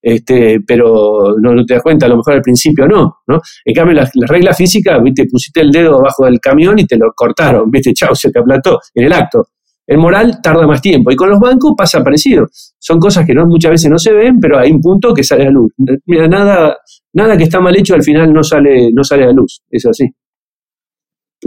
Este, 0.00 0.60
pero 0.66 1.34
no, 1.40 1.64
te 1.64 1.74
das 1.74 1.82
cuenta, 1.82 2.06
a 2.06 2.08
lo 2.08 2.16
mejor 2.16 2.34
al 2.34 2.42
principio 2.42 2.86
no, 2.86 3.18
¿no? 3.26 3.40
En 3.64 3.74
cambio, 3.74 3.94
las 3.94 4.10
la 4.14 4.26
reglas 4.26 4.56
físicas, 4.56 5.02
viste, 5.02 5.26
pusiste 5.30 5.60
el 5.60 5.70
dedo 5.70 5.96
abajo 5.96 6.24
del 6.24 6.38
camión 6.40 6.78
y 6.78 6.86
te 6.86 6.96
lo 6.96 7.12
cortaron, 7.14 7.70
viste, 7.70 7.92
chao, 7.92 8.14
se 8.14 8.30
te 8.30 8.38
aplató 8.38 8.78
en 8.94 9.04
el 9.04 9.12
acto. 9.12 9.48
El 9.86 9.98
moral 9.98 10.40
tarda 10.42 10.66
más 10.66 10.82
tiempo 10.82 11.10
y 11.10 11.16
con 11.16 11.30
los 11.30 11.40
bancos 11.40 11.72
pasa 11.76 12.04
parecido. 12.04 12.46
Son 12.78 12.98
cosas 12.98 13.26
que 13.26 13.32
no, 13.32 13.46
muchas 13.46 13.70
veces 13.70 13.90
no 13.90 13.98
se 13.98 14.12
ven, 14.12 14.38
pero 14.38 14.58
hay 14.58 14.70
un 14.70 14.80
punto 14.80 15.14
que 15.14 15.24
sale 15.24 15.46
a 15.46 15.50
luz. 15.50 15.72
Mira, 16.04 16.28
nada, 16.28 16.76
nada 17.14 17.36
que 17.36 17.44
está 17.44 17.58
mal 17.58 17.74
hecho 17.74 17.94
al 17.94 18.02
final 18.02 18.32
no 18.32 18.42
sale, 18.42 18.90
no 18.92 19.02
sale 19.02 19.24
a 19.24 19.32
luz. 19.32 19.62
Es 19.70 19.86
así. 19.86 20.04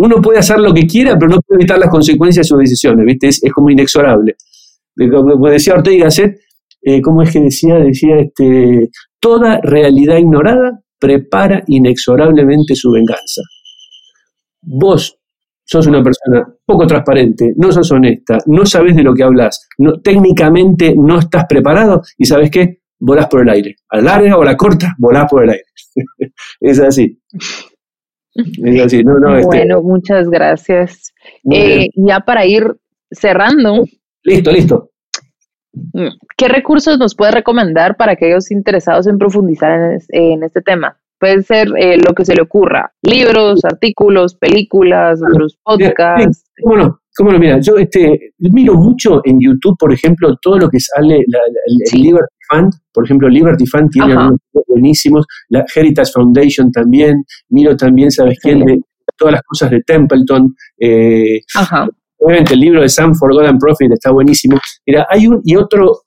Uno 0.04 0.20
puede 0.20 0.40
hacer 0.40 0.58
lo 0.58 0.74
que 0.74 0.88
quiera, 0.88 1.16
pero 1.16 1.30
no 1.30 1.38
puede 1.46 1.62
evitar 1.62 1.78
las 1.78 1.90
consecuencias 1.90 2.46
de 2.46 2.48
sus 2.48 2.58
decisiones, 2.58 3.06
¿viste? 3.06 3.28
Es, 3.28 3.42
como 3.54 3.70
inexorable. 3.70 4.36
Como 4.98 5.48
decía 5.48 5.76
Ortega 5.76 6.06
Gasset, 6.06 6.40
eh, 6.82 7.00
¿cómo 7.04 7.22
es 7.22 7.32
que 7.32 7.40
decía? 7.40 7.76
Decía, 7.76 8.18
este, 8.18 8.90
toda 9.20 9.60
realidad 9.62 10.18
ignorada 10.18 10.82
prepara 10.98 11.64
inexorablemente 11.68 12.74
su 12.76 12.92
venganza. 12.92 13.42
Vos 14.64 15.20
sos 15.64 15.86
una 15.86 16.02
persona 16.02 16.48
poco 16.66 16.88
transparente, 16.88 17.54
no 17.58 17.72
sos 17.72 17.92
honesta, 17.92 18.40
no 18.48 18.66
sabes 18.66 18.96
de 18.96 19.04
lo 19.04 19.14
que 19.14 19.22
hablas, 19.22 19.68
no, 19.78 20.02
técnicamente 20.02 20.96
no 20.98 21.20
estás 21.20 21.46
preparado 21.48 22.02
y 22.18 22.26
sabes 22.26 22.50
qué, 22.50 22.82
volás 23.00 23.28
por 23.28 23.42
el 23.42 23.50
aire. 23.50 23.76
A 23.90 23.98
la 23.98 24.04
larga 24.04 24.38
o 24.38 24.42
a 24.42 24.46
la 24.46 24.58
corta, 24.58 24.96
volás 24.98 25.30
por 25.30 25.44
el 25.44 25.52
aire. 25.52 25.66
es 26.60 26.80
así. 26.80 27.20
Es 28.64 28.86
así. 28.86 29.04
No, 29.04 29.20
no, 29.20 29.36
este, 29.36 29.46
bueno, 29.46 29.82
muchas 29.82 30.30
gracias. 30.30 31.14
Eh, 31.52 31.90
ya 31.96 32.22
para 32.22 32.46
ir 32.46 32.76
cerrando. 33.12 33.86
Listo, 34.24 34.52
listo. 34.52 34.90
Mm, 35.74 36.10
¿Qué 36.38 36.48
recursos 36.48 36.98
nos 36.98 37.16
puede 37.16 37.32
recomendar 37.32 37.96
para 37.96 38.14
aquellos 38.14 38.52
interesados 38.52 39.08
en 39.08 39.18
profundizar 39.18 39.98
en 40.10 40.44
este 40.44 40.62
tema? 40.62 40.98
Puede 41.20 41.44
ser 41.44 41.68
eh, 41.78 41.98
lo 41.98 42.14
que 42.14 42.26
se 42.26 42.36
le 42.36 42.42
ocurra, 42.42 42.94
libros, 43.04 43.64
artículos, 43.64 44.36
películas, 44.36 45.22
otros 45.22 45.60
podcasts. 45.64 46.46
¿Cómo 46.64 46.78
no? 46.78 47.01
¿Cómo 47.16 47.32
no? 47.32 47.40
Mira, 47.40 47.60
yo 47.60 47.78
este, 47.78 48.34
miro 48.40 48.76
mucho 48.76 49.22
en 49.26 49.38
YouTube, 49.40 49.76
por 49.78 49.94
ejemplo, 49.94 50.36
todo 50.42 50.58
lo 50.58 50.70
que 50.70 50.80
sale 50.80 51.18
el 51.18 52.02
Liberty 52.02 52.36
Fund, 52.50 52.72
por 52.94 53.06
ejemplo, 53.06 53.28
Liberty 53.28 53.66
Fund 53.66 53.90
tiene 53.92 54.16
unos 54.16 54.40
buenísimos, 54.68 55.26
la 55.50 55.66
Heritage 55.74 56.12
Foundation 56.14 56.72
también, 56.72 57.24
miro 57.50 57.76
también, 57.76 58.12
¿sabes 58.12 58.38
quién? 58.42 58.64
De, 58.66 58.80
todas 59.18 59.34
las 59.34 59.42
cosas 59.44 59.72
de 59.72 59.82
Templeton. 59.82 60.56
Eh, 60.80 61.42
Obviamente 62.24 62.54
el 62.54 62.60
libro 62.60 62.82
de 62.82 62.90
Sam 62.90 63.16
for 63.16 63.34
God 63.34 63.46
and 63.46 63.60
Profit 63.60 63.92
está 63.92 64.12
buenísimo. 64.12 64.58
Mira, 64.86 65.08
hay 65.10 65.28
un 65.28 65.42
y 65.44 65.56
otro 65.56 66.02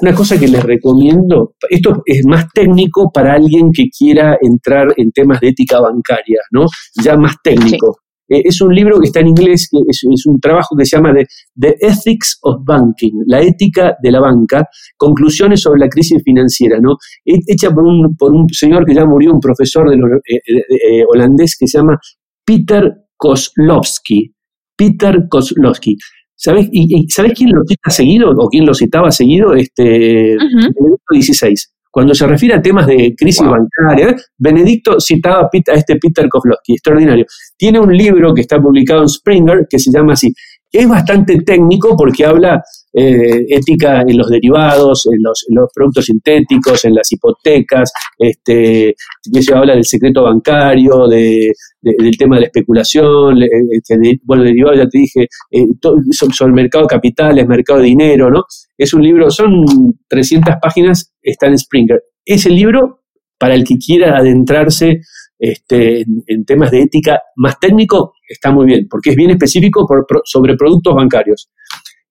una 0.00 0.14
cosa 0.14 0.38
que 0.38 0.48
les 0.48 0.62
recomiendo, 0.62 1.54
esto 1.68 2.02
es 2.06 2.24
más 2.26 2.46
técnico 2.54 3.10
para 3.12 3.34
alguien 3.34 3.70
que 3.70 3.84
quiera 3.90 4.38
entrar 4.40 4.88
en 4.96 5.12
temas 5.12 5.40
de 5.40 5.48
ética 5.48 5.78
bancaria, 5.78 6.40
¿no? 6.52 6.66
Ya 7.04 7.16
más 7.16 7.36
técnico. 7.42 7.98
Eh, 8.30 8.42
es 8.44 8.60
un 8.60 8.72
libro 8.72 9.00
que 9.00 9.06
está 9.06 9.20
en 9.20 9.28
inglés, 9.28 9.68
que 9.70 9.78
es, 9.88 10.26
un 10.26 10.38
trabajo 10.40 10.76
que 10.76 10.84
se 10.84 10.96
llama 10.96 11.12
The, 11.58 11.76
Ethics 11.80 12.38
of 12.42 12.64
Banking, 12.64 13.24
la 13.26 13.42
ética 13.42 13.96
de 14.00 14.12
la 14.12 14.20
banca, 14.20 14.64
conclusiones 14.96 15.60
sobre 15.60 15.80
la 15.80 15.88
crisis 15.88 16.22
financiera, 16.24 16.78
¿no? 16.80 16.96
Hecha 17.24 17.70
por 17.70 17.84
un, 17.84 18.16
por 18.16 18.32
un 18.32 18.48
señor 18.50 18.86
que 18.86 18.94
ya 18.94 19.04
murió, 19.04 19.32
un 19.32 19.40
profesor 19.40 19.90
de 19.90 19.96
eh, 19.96 21.04
holandés 21.12 21.56
que 21.58 21.66
se 21.66 21.78
llama 21.78 21.98
Peter 22.44 22.90
Kozlowski. 23.16 24.32
Peter 24.76 25.26
Kozlowski. 25.28 25.96
¿Sabes, 26.36 26.68
y, 26.72 27.06
¿Sabes 27.10 27.32
quién 27.34 27.50
lo 27.50 27.60
cita 27.66 27.90
seguido 27.90 28.30
o 28.30 28.48
quién 28.48 28.64
lo 28.64 28.72
citaba 28.72 29.10
seguido? 29.10 29.54
Este, 29.54 30.36
uh 30.36 30.96
16. 31.12 31.74
Cuando 31.90 32.14
se 32.14 32.26
refiere 32.26 32.54
a 32.54 32.62
temas 32.62 32.86
de 32.86 33.14
crisis 33.16 33.46
bancaria, 33.46 34.14
Benedicto 34.38 35.00
citaba 35.00 35.48
a 35.50 35.74
este 35.74 35.96
Peter 35.96 36.28
Kozlowski, 36.28 36.74
extraordinario. 36.74 37.26
Tiene 37.56 37.80
un 37.80 37.96
libro 37.96 38.32
que 38.32 38.42
está 38.42 38.60
publicado 38.60 39.02
en 39.02 39.08
Springer 39.08 39.66
que 39.68 39.78
se 39.78 39.90
llama 39.90 40.12
así. 40.12 40.32
Es 40.70 40.88
bastante 40.88 41.42
técnico 41.42 41.96
porque 41.96 42.24
habla 42.24 42.62
eh, 42.92 43.44
ética 43.48 44.02
en 44.06 44.16
los 44.16 44.28
derivados, 44.28 45.06
en 45.06 45.22
los, 45.22 45.70
productos 45.74 46.06
sintéticos, 46.06 46.84
en 46.84 46.94
las 46.94 47.10
hipotecas, 47.12 47.92
este, 48.18 48.94
se 49.22 49.54
habla 49.54 49.74
del 49.74 49.84
secreto 49.84 50.24
bancario, 50.24 51.06
de, 51.06 51.52
del 51.80 52.16
tema 52.18 52.36
de 52.36 52.42
la 52.42 52.46
especulación, 52.46 53.38
este, 53.70 53.96
bueno, 54.24 54.42
derivados 54.42 54.78
ya 54.78 54.88
te 54.88 54.98
dije, 54.98 55.28
eh, 55.50 55.64
sobre 56.10 56.50
el 56.50 56.54
mercado 56.54 56.84
de 56.84 56.88
capitales, 56.88 57.46
mercado 57.46 57.80
de 57.80 57.86
dinero, 57.86 58.30
¿no? 58.30 58.44
Es 58.76 58.92
un 58.92 59.02
libro, 59.02 59.30
son 59.30 59.64
300 60.08 60.56
páginas, 60.60 61.12
está 61.22 61.46
en 61.46 61.58
Springer. 61.58 62.02
Ese 62.24 62.50
libro, 62.50 63.02
para 63.38 63.54
el 63.54 63.64
que 63.64 63.76
quiera 63.78 64.18
adentrarse 64.18 65.00
este, 65.38 66.04
en, 66.26 66.44
temas 66.44 66.70
de 66.70 66.82
ética 66.82 67.20
más 67.36 67.58
técnico, 67.58 68.12
está 68.28 68.50
muy 68.50 68.66
bien, 68.66 68.86
porque 68.88 69.10
es 69.10 69.16
bien 69.16 69.30
específico 69.30 69.86
sobre 70.24 70.54
productos 70.56 70.94
bancarios. 70.94 71.50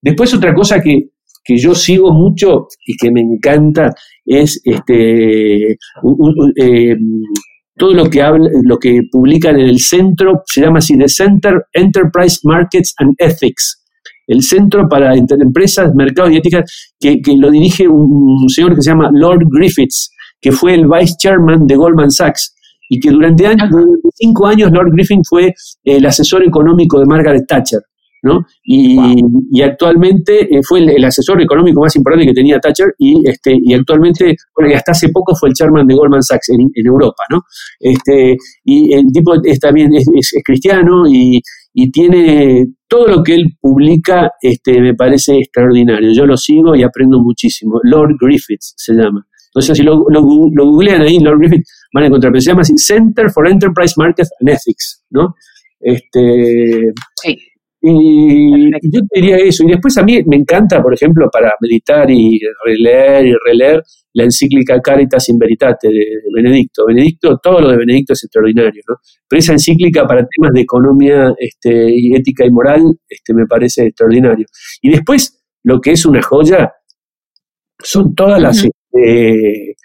Después 0.02 0.34
otra 0.34 0.54
cosa 0.54 0.82
que, 0.82 1.10
yo 1.48 1.74
sigo 1.74 2.14
mucho 2.14 2.68
y 2.86 2.96
que 2.96 3.10
me 3.10 3.22
encanta 3.22 3.92
es 4.24 4.62
este, 4.64 5.72
eh, 5.72 6.96
todo 7.76 7.94
lo 7.94 8.08
que, 8.08 8.22
habla, 8.22 8.52
lo 8.64 8.78
que 8.78 9.00
publican 9.12 9.60
en 9.60 9.68
el 9.68 9.80
centro, 9.80 10.44
se 10.46 10.62
llama 10.62 10.78
así, 10.78 10.96
The 10.96 11.10
Center 11.10 11.64
Enterprise 11.74 12.42
Markets 12.44 12.94
and 13.00 13.16
Ethics, 13.18 13.84
el 14.30 14.44
Centro 14.44 14.88
para 14.88 15.16
Empresas, 15.16 15.94
Mercados 15.96 16.32
y 16.32 16.38
Éticas, 16.38 16.94
que, 17.00 17.20
lo 17.36 17.50
dirige 17.50 17.88
un, 17.88 18.48
señor 18.48 18.76
que 18.76 18.84
se 18.84 18.92
llama 18.92 19.10
Lord 19.12 19.42
Griffiths, 19.50 20.12
que 20.40 20.52
fue 20.52 20.76
el 20.76 20.88
vice 20.88 21.16
chairman 21.18 21.66
de 21.66 21.76
Goldman 21.76 22.12
Sachs 22.12 22.54
y 22.90 23.00
que 23.00 23.10
durante, 23.10 23.48
años, 23.48 23.70
cinco 24.14 24.46
años 24.46 24.72
Lord 24.72 24.92
Griffin 24.92 25.22
fue 25.28 25.54
el 25.84 26.06
asesor 26.06 26.44
económico 26.44 27.00
de 27.00 27.06
Margaret 27.08 27.46
Thatcher. 27.48 27.82
¿No? 28.24 28.46
Y, 28.64 29.62
actualmente 29.62 30.42
eh, 30.42 30.62
fue 30.68 30.80
el, 30.80 31.04
asesor 31.04 31.42
económico 31.42 31.82
más 31.82 31.96
importante 31.96 32.28
que 32.28 32.34
tenía 32.34 32.60
Thatcher 32.60 32.94
y, 32.98 33.28
este, 33.28 33.56
y 33.62 33.74
actualmente, 33.74 34.36
bueno, 34.56 34.72
y 34.72 34.74
hasta 34.74 34.92
hace 34.92 35.10
poco 35.10 35.36
fue 35.36 35.50
el 35.50 35.56
chairman 35.56 35.86
de 35.88 35.96
Goldman 35.96 36.24
Sachs 36.24 36.50
en, 36.50 36.70
Europa, 36.86 37.24
¿no? 37.30 37.42
Este, 37.80 38.36
y 38.64 38.94
el 38.94 39.06
tipo 39.14 39.34
es 39.44 39.60
también 39.60 39.92
es, 39.94 40.34
cristiano 40.44 41.04
y, 41.08 41.42
tiene 41.94 42.66
todo 42.90 43.08
lo 43.08 43.24
que 43.24 43.36
él 43.36 43.56
publica, 43.62 44.32
este, 44.42 44.82
me 44.82 44.96
parece 44.96 45.38
extraordinario. 45.38 46.12
Yo 46.12 46.26
lo 46.26 46.36
sigo 46.36 46.76
y 46.76 46.84
aprendo 46.84 47.22
muchísimo. 47.22 47.80
Lord 47.84 48.18
Griffiths 48.20 48.74
se 48.76 48.94
llama. 48.94 49.26
Sé 49.62 49.76
si 49.76 49.84
lo, 49.84 50.04
lo, 50.10 50.22
googlean 50.22 51.02
ahí, 51.02 51.20
Lord 51.20 51.40
Griffiths, 51.40 51.88
van 51.94 52.04
a 52.04 52.08
encontrar, 52.08 52.34
pero 52.34 52.42
se 52.42 52.50
llama 52.50 52.62
así, 52.62 52.74
Center 52.78 53.30
for 53.32 53.48
Enterprise 53.48 53.94
Markets 53.96 54.30
and 54.42 54.50
Ethics, 54.50 55.06
¿no? 55.10 55.36
Este, 55.80 56.92
sí. 57.16 57.38
Y 57.82 58.72
yo 58.72 59.02
te 59.10 59.22
diría 59.22 59.38
eso. 59.38 59.64
Y 59.64 59.72
después 59.72 59.98
a 59.98 60.04
mí 60.04 60.22
me 60.26 60.36
encanta, 60.36 60.82
por 60.82 60.94
ejemplo, 60.94 61.30
para 61.32 61.54
meditar 61.62 62.10
y 62.12 62.40
releer 62.66 63.28
y 63.28 63.34
releer 63.46 63.84
la 64.14 64.24
encíclica 64.26 64.80
Caritas 64.82 65.30
in 65.30 65.38
Veritate 65.38 65.88
de 65.88 66.06
Benedicto. 66.34 66.86
Benedicto, 66.86 67.40
todo 67.42 67.62
lo 67.62 67.70
de 67.70 67.78
Benedicto 67.78 68.14
es 68.14 68.24
extraordinario, 68.24 68.82
¿no? 68.88 68.96
Pero 69.28 69.40
esa 69.40 69.54
encíclica 69.54 70.06
para 70.06 70.26
temas 70.28 70.54
de 70.54 70.62
economía 70.62 71.34
este, 71.38 71.90
y 71.96 72.14
ética 72.16 72.46
y 72.46 72.52
moral 72.52 72.82
este, 73.08 73.34
me 73.34 73.46
parece 73.46 73.86
extraordinario. 73.86 74.46
Y 74.82 74.90
después, 74.90 75.42
lo 75.64 75.80
que 75.80 75.92
es 75.92 76.06
una 76.06 76.22
joya 76.22 76.74
son 77.82 78.14
todas 78.14 78.42
las, 78.42 78.66
este, 78.66 79.76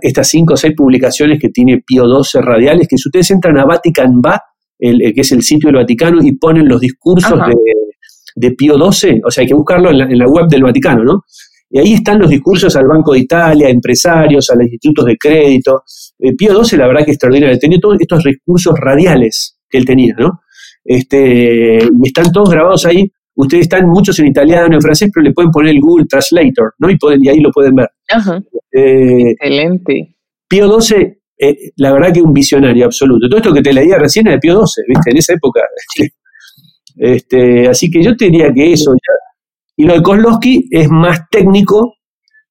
estas 0.00 0.28
cinco 0.28 0.54
o 0.54 0.56
seis 0.56 0.74
publicaciones 0.74 1.38
que 1.38 1.48
tiene 1.50 1.82
Pío 1.84 2.04
XII 2.06 2.40
radiales, 2.40 2.88
que 2.88 2.96
si 2.96 3.08
ustedes 3.08 3.30
entran 3.30 3.58
a 3.58 3.64
Vatican 3.64 4.20
Va, 4.24 4.40
el, 4.78 5.12
que 5.14 5.20
es 5.20 5.32
el 5.32 5.42
sitio 5.42 5.68
del 5.68 5.76
Vaticano, 5.76 6.18
y 6.22 6.32
ponen 6.32 6.68
los 6.68 6.80
discursos 6.80 7.38
de, 7.38 7.54
de, 8.36 8.54
Pío 8.54 8.74
XII, 8.74 9.20
o 9.24 9.30
sea, 9.30 9.42
hay 9.42 9.48
que 9.48 9.54
buscarlo 9.54 9.90
en 9.90 10.18
la, 10.18 10.26
web 10.26 10.46
del 10.48 10.62
Vaticano, 10.62 11.04
¿no? 11.04 11.24
Y 11.70 11.78
ahí 11.78 11.92
están 11.94 12.18
los 12.18 12.30
discursos 12.30 12.74
al 12.76 12.86
Banco 12.86 13.12
de 13.12 13.20
Italia, 13.20 13.66
a 13.66 13.70
empresarios, 13.70 14.48
a 14.50 14.54
los 14.54 14.64
institutos 14.64 15.04
de 15.04 15.16
crédito. 15.18 15.82
Eh, 16.18 16.34
Pío 16.34 16.64
XII, 16.64 16.78
la 16.78 16.86
verdad 16.86 17.04
que 17.04 17.10
extraordinario, 17.10 17.58
tenía 17.58 17.78
todos 17.78 17.96
estos 18.00 18.24
discursos 18.24 18.74
radiales 18.80 19.58
que 19.68 19.76
él 19.76 19.84
tenía, 19.84 20.14
¿no? 20.18 20.40
Este, 20.82 21.78
y 21.78 22.06
están 22.06 22.32
todos 22.32 22.50
grabados 22.50 22.86
ahí. 22.86 23.10
Ustedes 23.34 23.64
están 23.64 23.86
muchos 23.86 24.18
en 24.18 24.28
italiano, 24.28 24.74
en 24.74 24.80
francés, 24.80 25.10
pero 25.14 25.24
le 25.24 25.32
pueden 25.32 25.50
poner 25.50 25.74
el 25.74 25.80
Google 25.80 26.06
Translator, 26.06 26.72
¿no? 26.78 26.90
Y, 26.90 26.96
pueden, 26.96 27.22
y 27.22 27.28
ahí 27.28 27.40
lo 27.40 27.50
pueden 27.50 27.74
ver. 27.74 27.88
Ajá. 28.10 28.42
Eh, 28.72 29.30
Excelente. 29.32 30.16
Pío 30.48 30.80
XII 30.80 31.18
eh, 31.38 31.70
la 31.76 31.92
verdad 31.92 32.12
que 32.12 32.22
un 32.22 32.32
visionario 32.32 32.86
absoluto. 32.86 33.28
Todo 33.28 33.38
esto 33.38 33.54
que 33.54 33.62
te 33.62 33.72
leía 33.72 33.98
recién 33.98 34.26
es 34.26 34.34
de 34.34 34.38
Pío 34.38 34.54
XII, 34.54 34.84
¿viste? 34.88 35.10
En 35.10 35.16
esa 35.16 35.34
época. 35.34 35.60
Este, 37.00 37.68
así 37.68 37.88
que 37.88 38.02
yo 38.02 38.16
te 38.16 38.24
diría 38.24 38.52
que 38.52 38.72
eso 38.72 38.92
ya. 38.92 39.14
Y 39.76 39.84
lo 39.84 39.94
de 39.94 40.02
Kozlowski 40.02 40.66
es 40.68 40.90
más 40.90 41.28
técnico, 41.30 41.94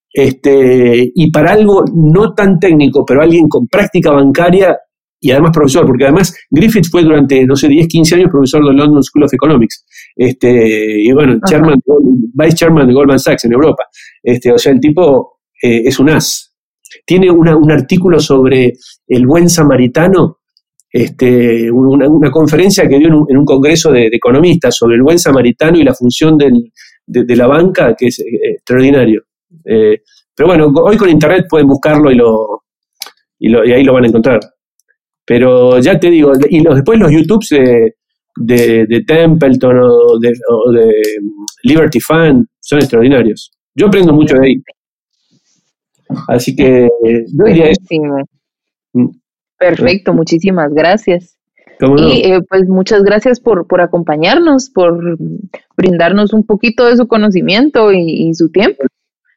este, 0.09 1.11
y 1.13 1.29
para 1.31 1.51
algo 1.51 1.83
no 1.93 2.33
tan 2.33 2.57
técnico, 2.57 3.03
pero 3.05 3.21
alguien 3.21 3.49
con 3.49 3.67
práctica 3.67 4.11
bancaria 4.11 4.77
y 5.19 5.31
además 5.31 5.51
profesor, 5.53 5.85
porque 5.85 6.05
además 6.05 6.33
Griffith 6.49 6.85
fue 6.89 7.03
durante, 7.03 7.45
no 7.45 7.55
sé, 7.55 7.67
10, 7.67 7.87
15 7.87 8.15
años 8.15 8.29
profesor 8.31 8.65
de 8.65 8.73
London 8.73 9.03
School 9.03 9.23
of 9.23 9.33
Economics, 9.33 9.85
este, 10.15 11.03
y 11.03 11.11
bueno, 11.11 11.39
chairman, 11.45 11.75
vice 12.33 12.55
chairman 12.55 12.87
de 12.87 12.93
Goldman 12.93 13.19
Sachs 13.19 13.45
en 13.45 13.53
Europa. 13.53 13.83
Este, 14.23 14.51
o 14.51 14.57
sea, 14.57 14.71
el 14.71 14.79
tipo 14.79 15.39
eh, 15.61 15.81
es 15.85 15.99
un 15.99 16.09
as, 16.09 16.46
tiene 17.05 17.29
un 17.31 17.71
artículo 17.71 18.19
sobre 18.19 18.73
el 19.07 19.25
buen 19.25 19.49
samaritano, 19.49 20.37
este, 20.89 21.69
una, 21.69 22.31
conferencia 22.31 22.87
que 22.87 22.97
dio 22.97 23.07
en 23.07 23.37
un, 23.37 23.45
congreso 23.45 23.91
de, 23.91 24.07
economistas 24.07 24.75
sobre 24.75 24.95
el 24.95 25.03
buen 25.03 25.19
samaritano 25.19 25.77
y 25.77 25.83
la 25.83 25.93
función 25.93 26.37
de, 26.37 27.35
la 27.35 27.47
banca, 27.47 27.93
que 27.95 28.07
es 28.07 28.19
eh, 28.19 28.53
extraordinario. 28.55 29.23
Eh, 29.65 30.01
pero 30.35 30.47
bueno, 30.47 30.71
hoy 30.83 30.97
con 30.97 31.09
internet 31.09 31.45
pueden 31.49 31.67
buscarlo 31.67 32.11
y, 32.11 32.15
lo, 32.15 32.61
y, 33.39 33.53
ahí 33.71 33.83
lo 33.83 33.93
van 33.93 34.05
a 34.05 34.07
encontrar. 34.07 34.39
Pero 35.25 35.79
ya 35.79 35.99
te 35.99 36.09
digo, 36.09 36.31
y 36.49 36.61
los, 36.61 36.75
después 36.75 36.99
los 36.99 37.11
YouTubes 37.11 37.49
de, 37.49 38.85
de, 38.87 39.03
Templeton 39.05 39.77
o 39.79 40.19
de, 40.19 40.33
o 40.49 40.71
de 40.71 40.91
Liberty 41.63 41.99
Fund 41.99 42.45
son 42.59 42.79
extraordinarios. 42.79 43.51
Yo 43.75 43.87
aprendo 43.87 44.13
mucho 44.13 44.35
de 44.35 44.47
ahí. 44.47 44.55
Así 46.27 46.55
que 46.55 46.87
yo 47.03 47.45
diría 47.45 47.71
mm. 48.93 49.07
Perfecto, 49.57 50.13
muchísimas 50.13 50.73
gracias. 50.73 51.37
Y 51.79 52.25
eh, 52.25 52.39
pues 52.49 52.67
muchas 52.67 53.03
gracias 53.03 53.39
por, 53.39 53.67
por 53.67 53.81
acompañarnos, 53.81 54.69
por 54.69 55.17
brindarnos 55.75 56.33
un 56.33 56.43
poquito 56.43 56.85
de 56.85 56.97
su 56.97 57.07
conocimiento 57.07 57.91
y, 57.91 58.33
su 58.33 58.49
tiempo. 58.49 58.83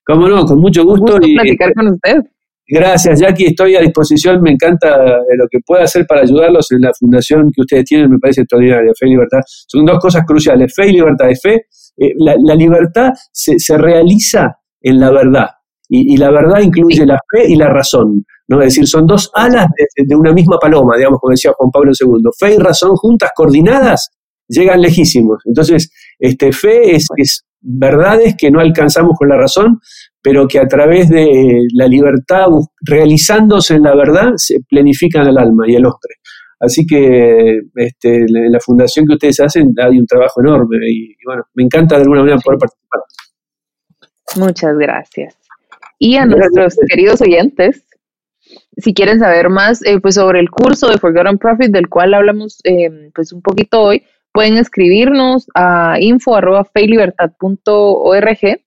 Cómo 0.07 0.27
no, 0.27 0.45
con 0.47 0.59
mucho 0.59 0.85
gusto. 0.85 1.19
y, 1.21 1.35
platicar 1.35 1.75
con 1.75 1.89
usted. 1.89 2.23
Gracias, 2.67 3.21
Jackie, 3.21 3.47
estoy 3.47 3.75
a 3.75 3.81
disposición, 3.81 4.41
me 4.43 4.53
encanta 4.53 5.17
eh, 5.17 5.37
lo 5.37 5.47
que 5.51 5.59
pueda 5.67 5.83
hacer 5.83 6.07
para 6.07 6.23
ayudarlos 6.23 6.71
en 6.71 6.83
la 6.83 6.93
fundación 6.97 7.51
que 7.53 7.63
ustedes 7.63 7.85
tienen, 7.85 8.11
me 8.11 8.19
parece 8.19 8.43
extraordinaria, 8.43 8.93
Fe 8.97 9.07
y 9.09 9.11
Libertad. 9.11 9.41
Son 9.47 9.85
dos 9.85 9.99
cosas 9.99 10.23
cruciales, 10.25 10.73
fe 10.75 10.89
y 10.89 10.93
libertad. 10.93 11.27
De 11.27 11.35
fe, 11.35 11.55
eh, 11.97 12.13
la, 12.17 12.55
libertad 12.55 13.11
se, 13.33 13.59
se 13.59 13.77
realiza 13.77 14.57
en 14.81 15.01
la 15.01 15.11
verdad, 15.11 15.49
y, 15.93 16.17
la 16.17 16.31
verdad 16.31 16.61
incluye 16.61 17.05
la 17.05 17.19
fe 17.29 17.49
y 17.49 17.57
la 17.57 17.69
razón. 17.69 18.25
¿no? 18.47 18.61
Es 18.61 18.75
decir, 18.75 18.87
son 18.87 19.07
dos 19.07 19.29
alas 19.35 19.67
de, 19.97 20.15
una 20.15 20.33
misma 20.33 20.57
paloma, 20.61 20.97
digamos, 20.97 21.19
como 21.19 21.33
decía 21.33 21.53
Juan 21.57 21.71
Pablo 21.73 21.91
II. 21.99 22.31
Fe 22.39 22.55
y 22.55 22.59
razón 22.59 22.95
juntas, 22.95 23.31
coordinadas, 23.35 24.11
llegan 24.47 24.81
lejísimos. 24.81 25.43
Entonces, 25.45 25.91
este, 26.19 26.53
fe 26.53 26.95
es, 26.95 27.09
es 27.17 27.45
verdades 27.61 28.37
que 28.39 28.53
no 28.53 28.61
alcanzamos 28.61 29.15
con 29.19 29.29
la 29.29 29.37
razón, 29.37 29.81
pero 30.23 30.47
que 30.47 30.61
a 30.61 30.69
través 30.69 31.09
de 31.09 31.63
la 31.75 31.89
libertad, 31.89 32.47
realizándose 32.83 33.75
en 33.75 33.83
la 33.83 33.97
verdad, 33.97 34.31
se 34.37 34.59
planifican 34.69 35.27
el 35.27 35.39
alma 35.39 35.65
y 35.67 35.75
el 35.75 35.87
hombre. 35.87 36.15
Así 36.61 36.87
que 36.87 37.59
este, 37.75 38.27
la, 38.29 38.61
fundación 38.61 39.07
que 39.07 39.15
ustedes 39.15 39.41
hacen 39.41 39.73
hay 39.83 39.99
un 39.99 40.07
trabajo 40.07 40.41
enorme 40.41 40.77
y, 40.89 41.13
y, 41.13 41.25
bueno, 41.27 41.43
me 41.55 41.65
encanta 41.65 41.97
de 41.97 42.03
alguna 42.03 42.21
manera 42.21 42.39
poder 42.39 42.59
participar. 42.59 43.01
Muchas 44.37 44.77
gracias. 44.77 45.40
Y 46.03 46.17
a 46.17 46.25
nuestros 46.25 46.79
queridos 46.89 47.21
oyentes, 47.21 47.85
si 48.79 48.95
quieren 48.95 49.19
saber 49.19 49.51
más 49.51 49.85
eh, 49.85 50.01
pues 50.01 50.15
sobre 50.15 50.41
el 50.41 50.51
curso 50.51 50.89
de 50.89 50.97
Forgotten 50.97 51.37
Profit 51.37 51.71
del 51.71 51.91
cual 51.91 52.15
hablamos 52.15 52.61
eh, 52.65 53.11
pues 53.15 53.35
un 53.35 53.43
poquito 53.43 53.83
hoy, 53.83 54.03
pueden 54.33 54.57
escribirnos 54.57 55.47
a 55.55 55.99
info.feilibertad.org. 56.01 58.61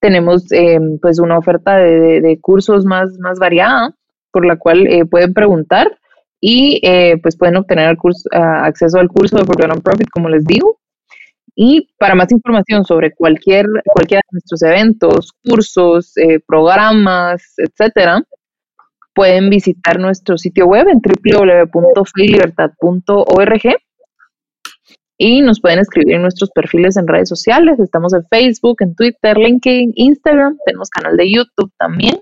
Tenemos 0.00 0.50
eh, 0.50 0.80
pues 1.02 1.18
una 1.18 1.36
oferta 1.36 1.76
de, 1.76 2.38
cursos 2.40 2.86
más, 2.86 3.18
más 3.18 3.38
variada 3.38 3.94
por 4.30 4.46
la 4.46 4.56
cual 4.56 4.88
pueden 5.10 5.34
preguntar 5.34 5.98
y 6.40 6.80
pues 7.22 7.36
pueden 7.36 7.56
obtener 7.56 7.90
el 7.90 7.98
curso, 7.98 8.30
acceso 8.32 8.98
al 8.98 9.08
curso 9.08 9.36
de 9.36 9.44
Forgotten 9.44 9.82
Profit 9.82 10.08
como 10.08 10.30
les 10.30 10.46
digo. 10.46 10.80
Y 11.56 11.88
para 11.98 12.14
más 12.14 12.30
información 12.30 12.84
sobre 12.84 13.14
cualquier, 13.14 13.66
cualquiera 13.86 14.20
de 14.30 14.36
nuestros 14.36 14.62
eventos, 14.62 15.32
cursos, 15.42 16.12
programas, 16.46 17.54
etcétera, 17.56 18.22
pueden 19.16 19.48
visitar 19.48 19.98
nuestro 19.98 20.36
sitio 20.36 20.66
web 20.66 20.86
en 20.88 21.00
www.freelibertad.org 21.00 23.62
y 25.18 25.40
nos 25.40 25.60
pueden 25.60 25.78
escribir 25.78 26.16
en 26.16 26.22
nuestros 26.22 26.50
perfiles 26.50 26.98
en 26.98 27.08
redes 27.08 27.30
sociales. 27.30 27.80
Estamos 27.80 28.12
en 28.12 28.26
Facebook, 28.26 28.76
en 28.80 28.94
Twitter, 28.94 29.38
LinkedIn, 29.38 29.92
Instagram, 29.94 30.58
tenemos 30.66 30.90
canal 30.90 31.16
de 31.16 31.32
YouTube 31.32 31.72
también. 31.78 32.20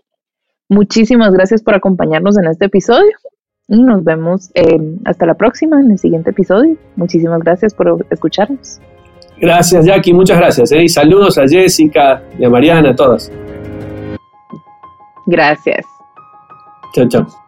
Muchísimas 0.68 1.32
gracias 1.32 1.60
por 1.62 1.74
acompañarnos 1.74 2.38
en 2.38 2.46
este 2.46 2.66
episodio 2.66 3.10
y 3.66 3.82
nos 3.82 4.04
vemos 4.04 4.52
eh, 4.54 4.78
hasta 5.04 5.26
la 5.26 5.34
próxima 5.34 5.80
en 5.80 5.90
el 5.90 5.98
siguiente 5.98 6.30
episodio. 6.30 6.76
Muchísimas 6.94 7.42
gracias 7.42 7.74
por 7.74 8.06
escucharnos. 8.10 8.80
Gracias, 9.38 9.84
Jackie, 9.84 10.12
muchas 10.12 10.38
gracias. 10.38 10.72
¿eh? 10.72 10.84
Y 10.84 10.88
saludos 10.88 11.38
a 11.38 11.46
Jessica 11.46 12.22
y 12.38 12.44
a 12.44 12.50
Mariana, 12.50 12.90
a 12.90 12.96
todas. 12.96 13.30
Gracias. 15.26 15.84
Chao, 16.94 17.08
chao. 17.08 17.43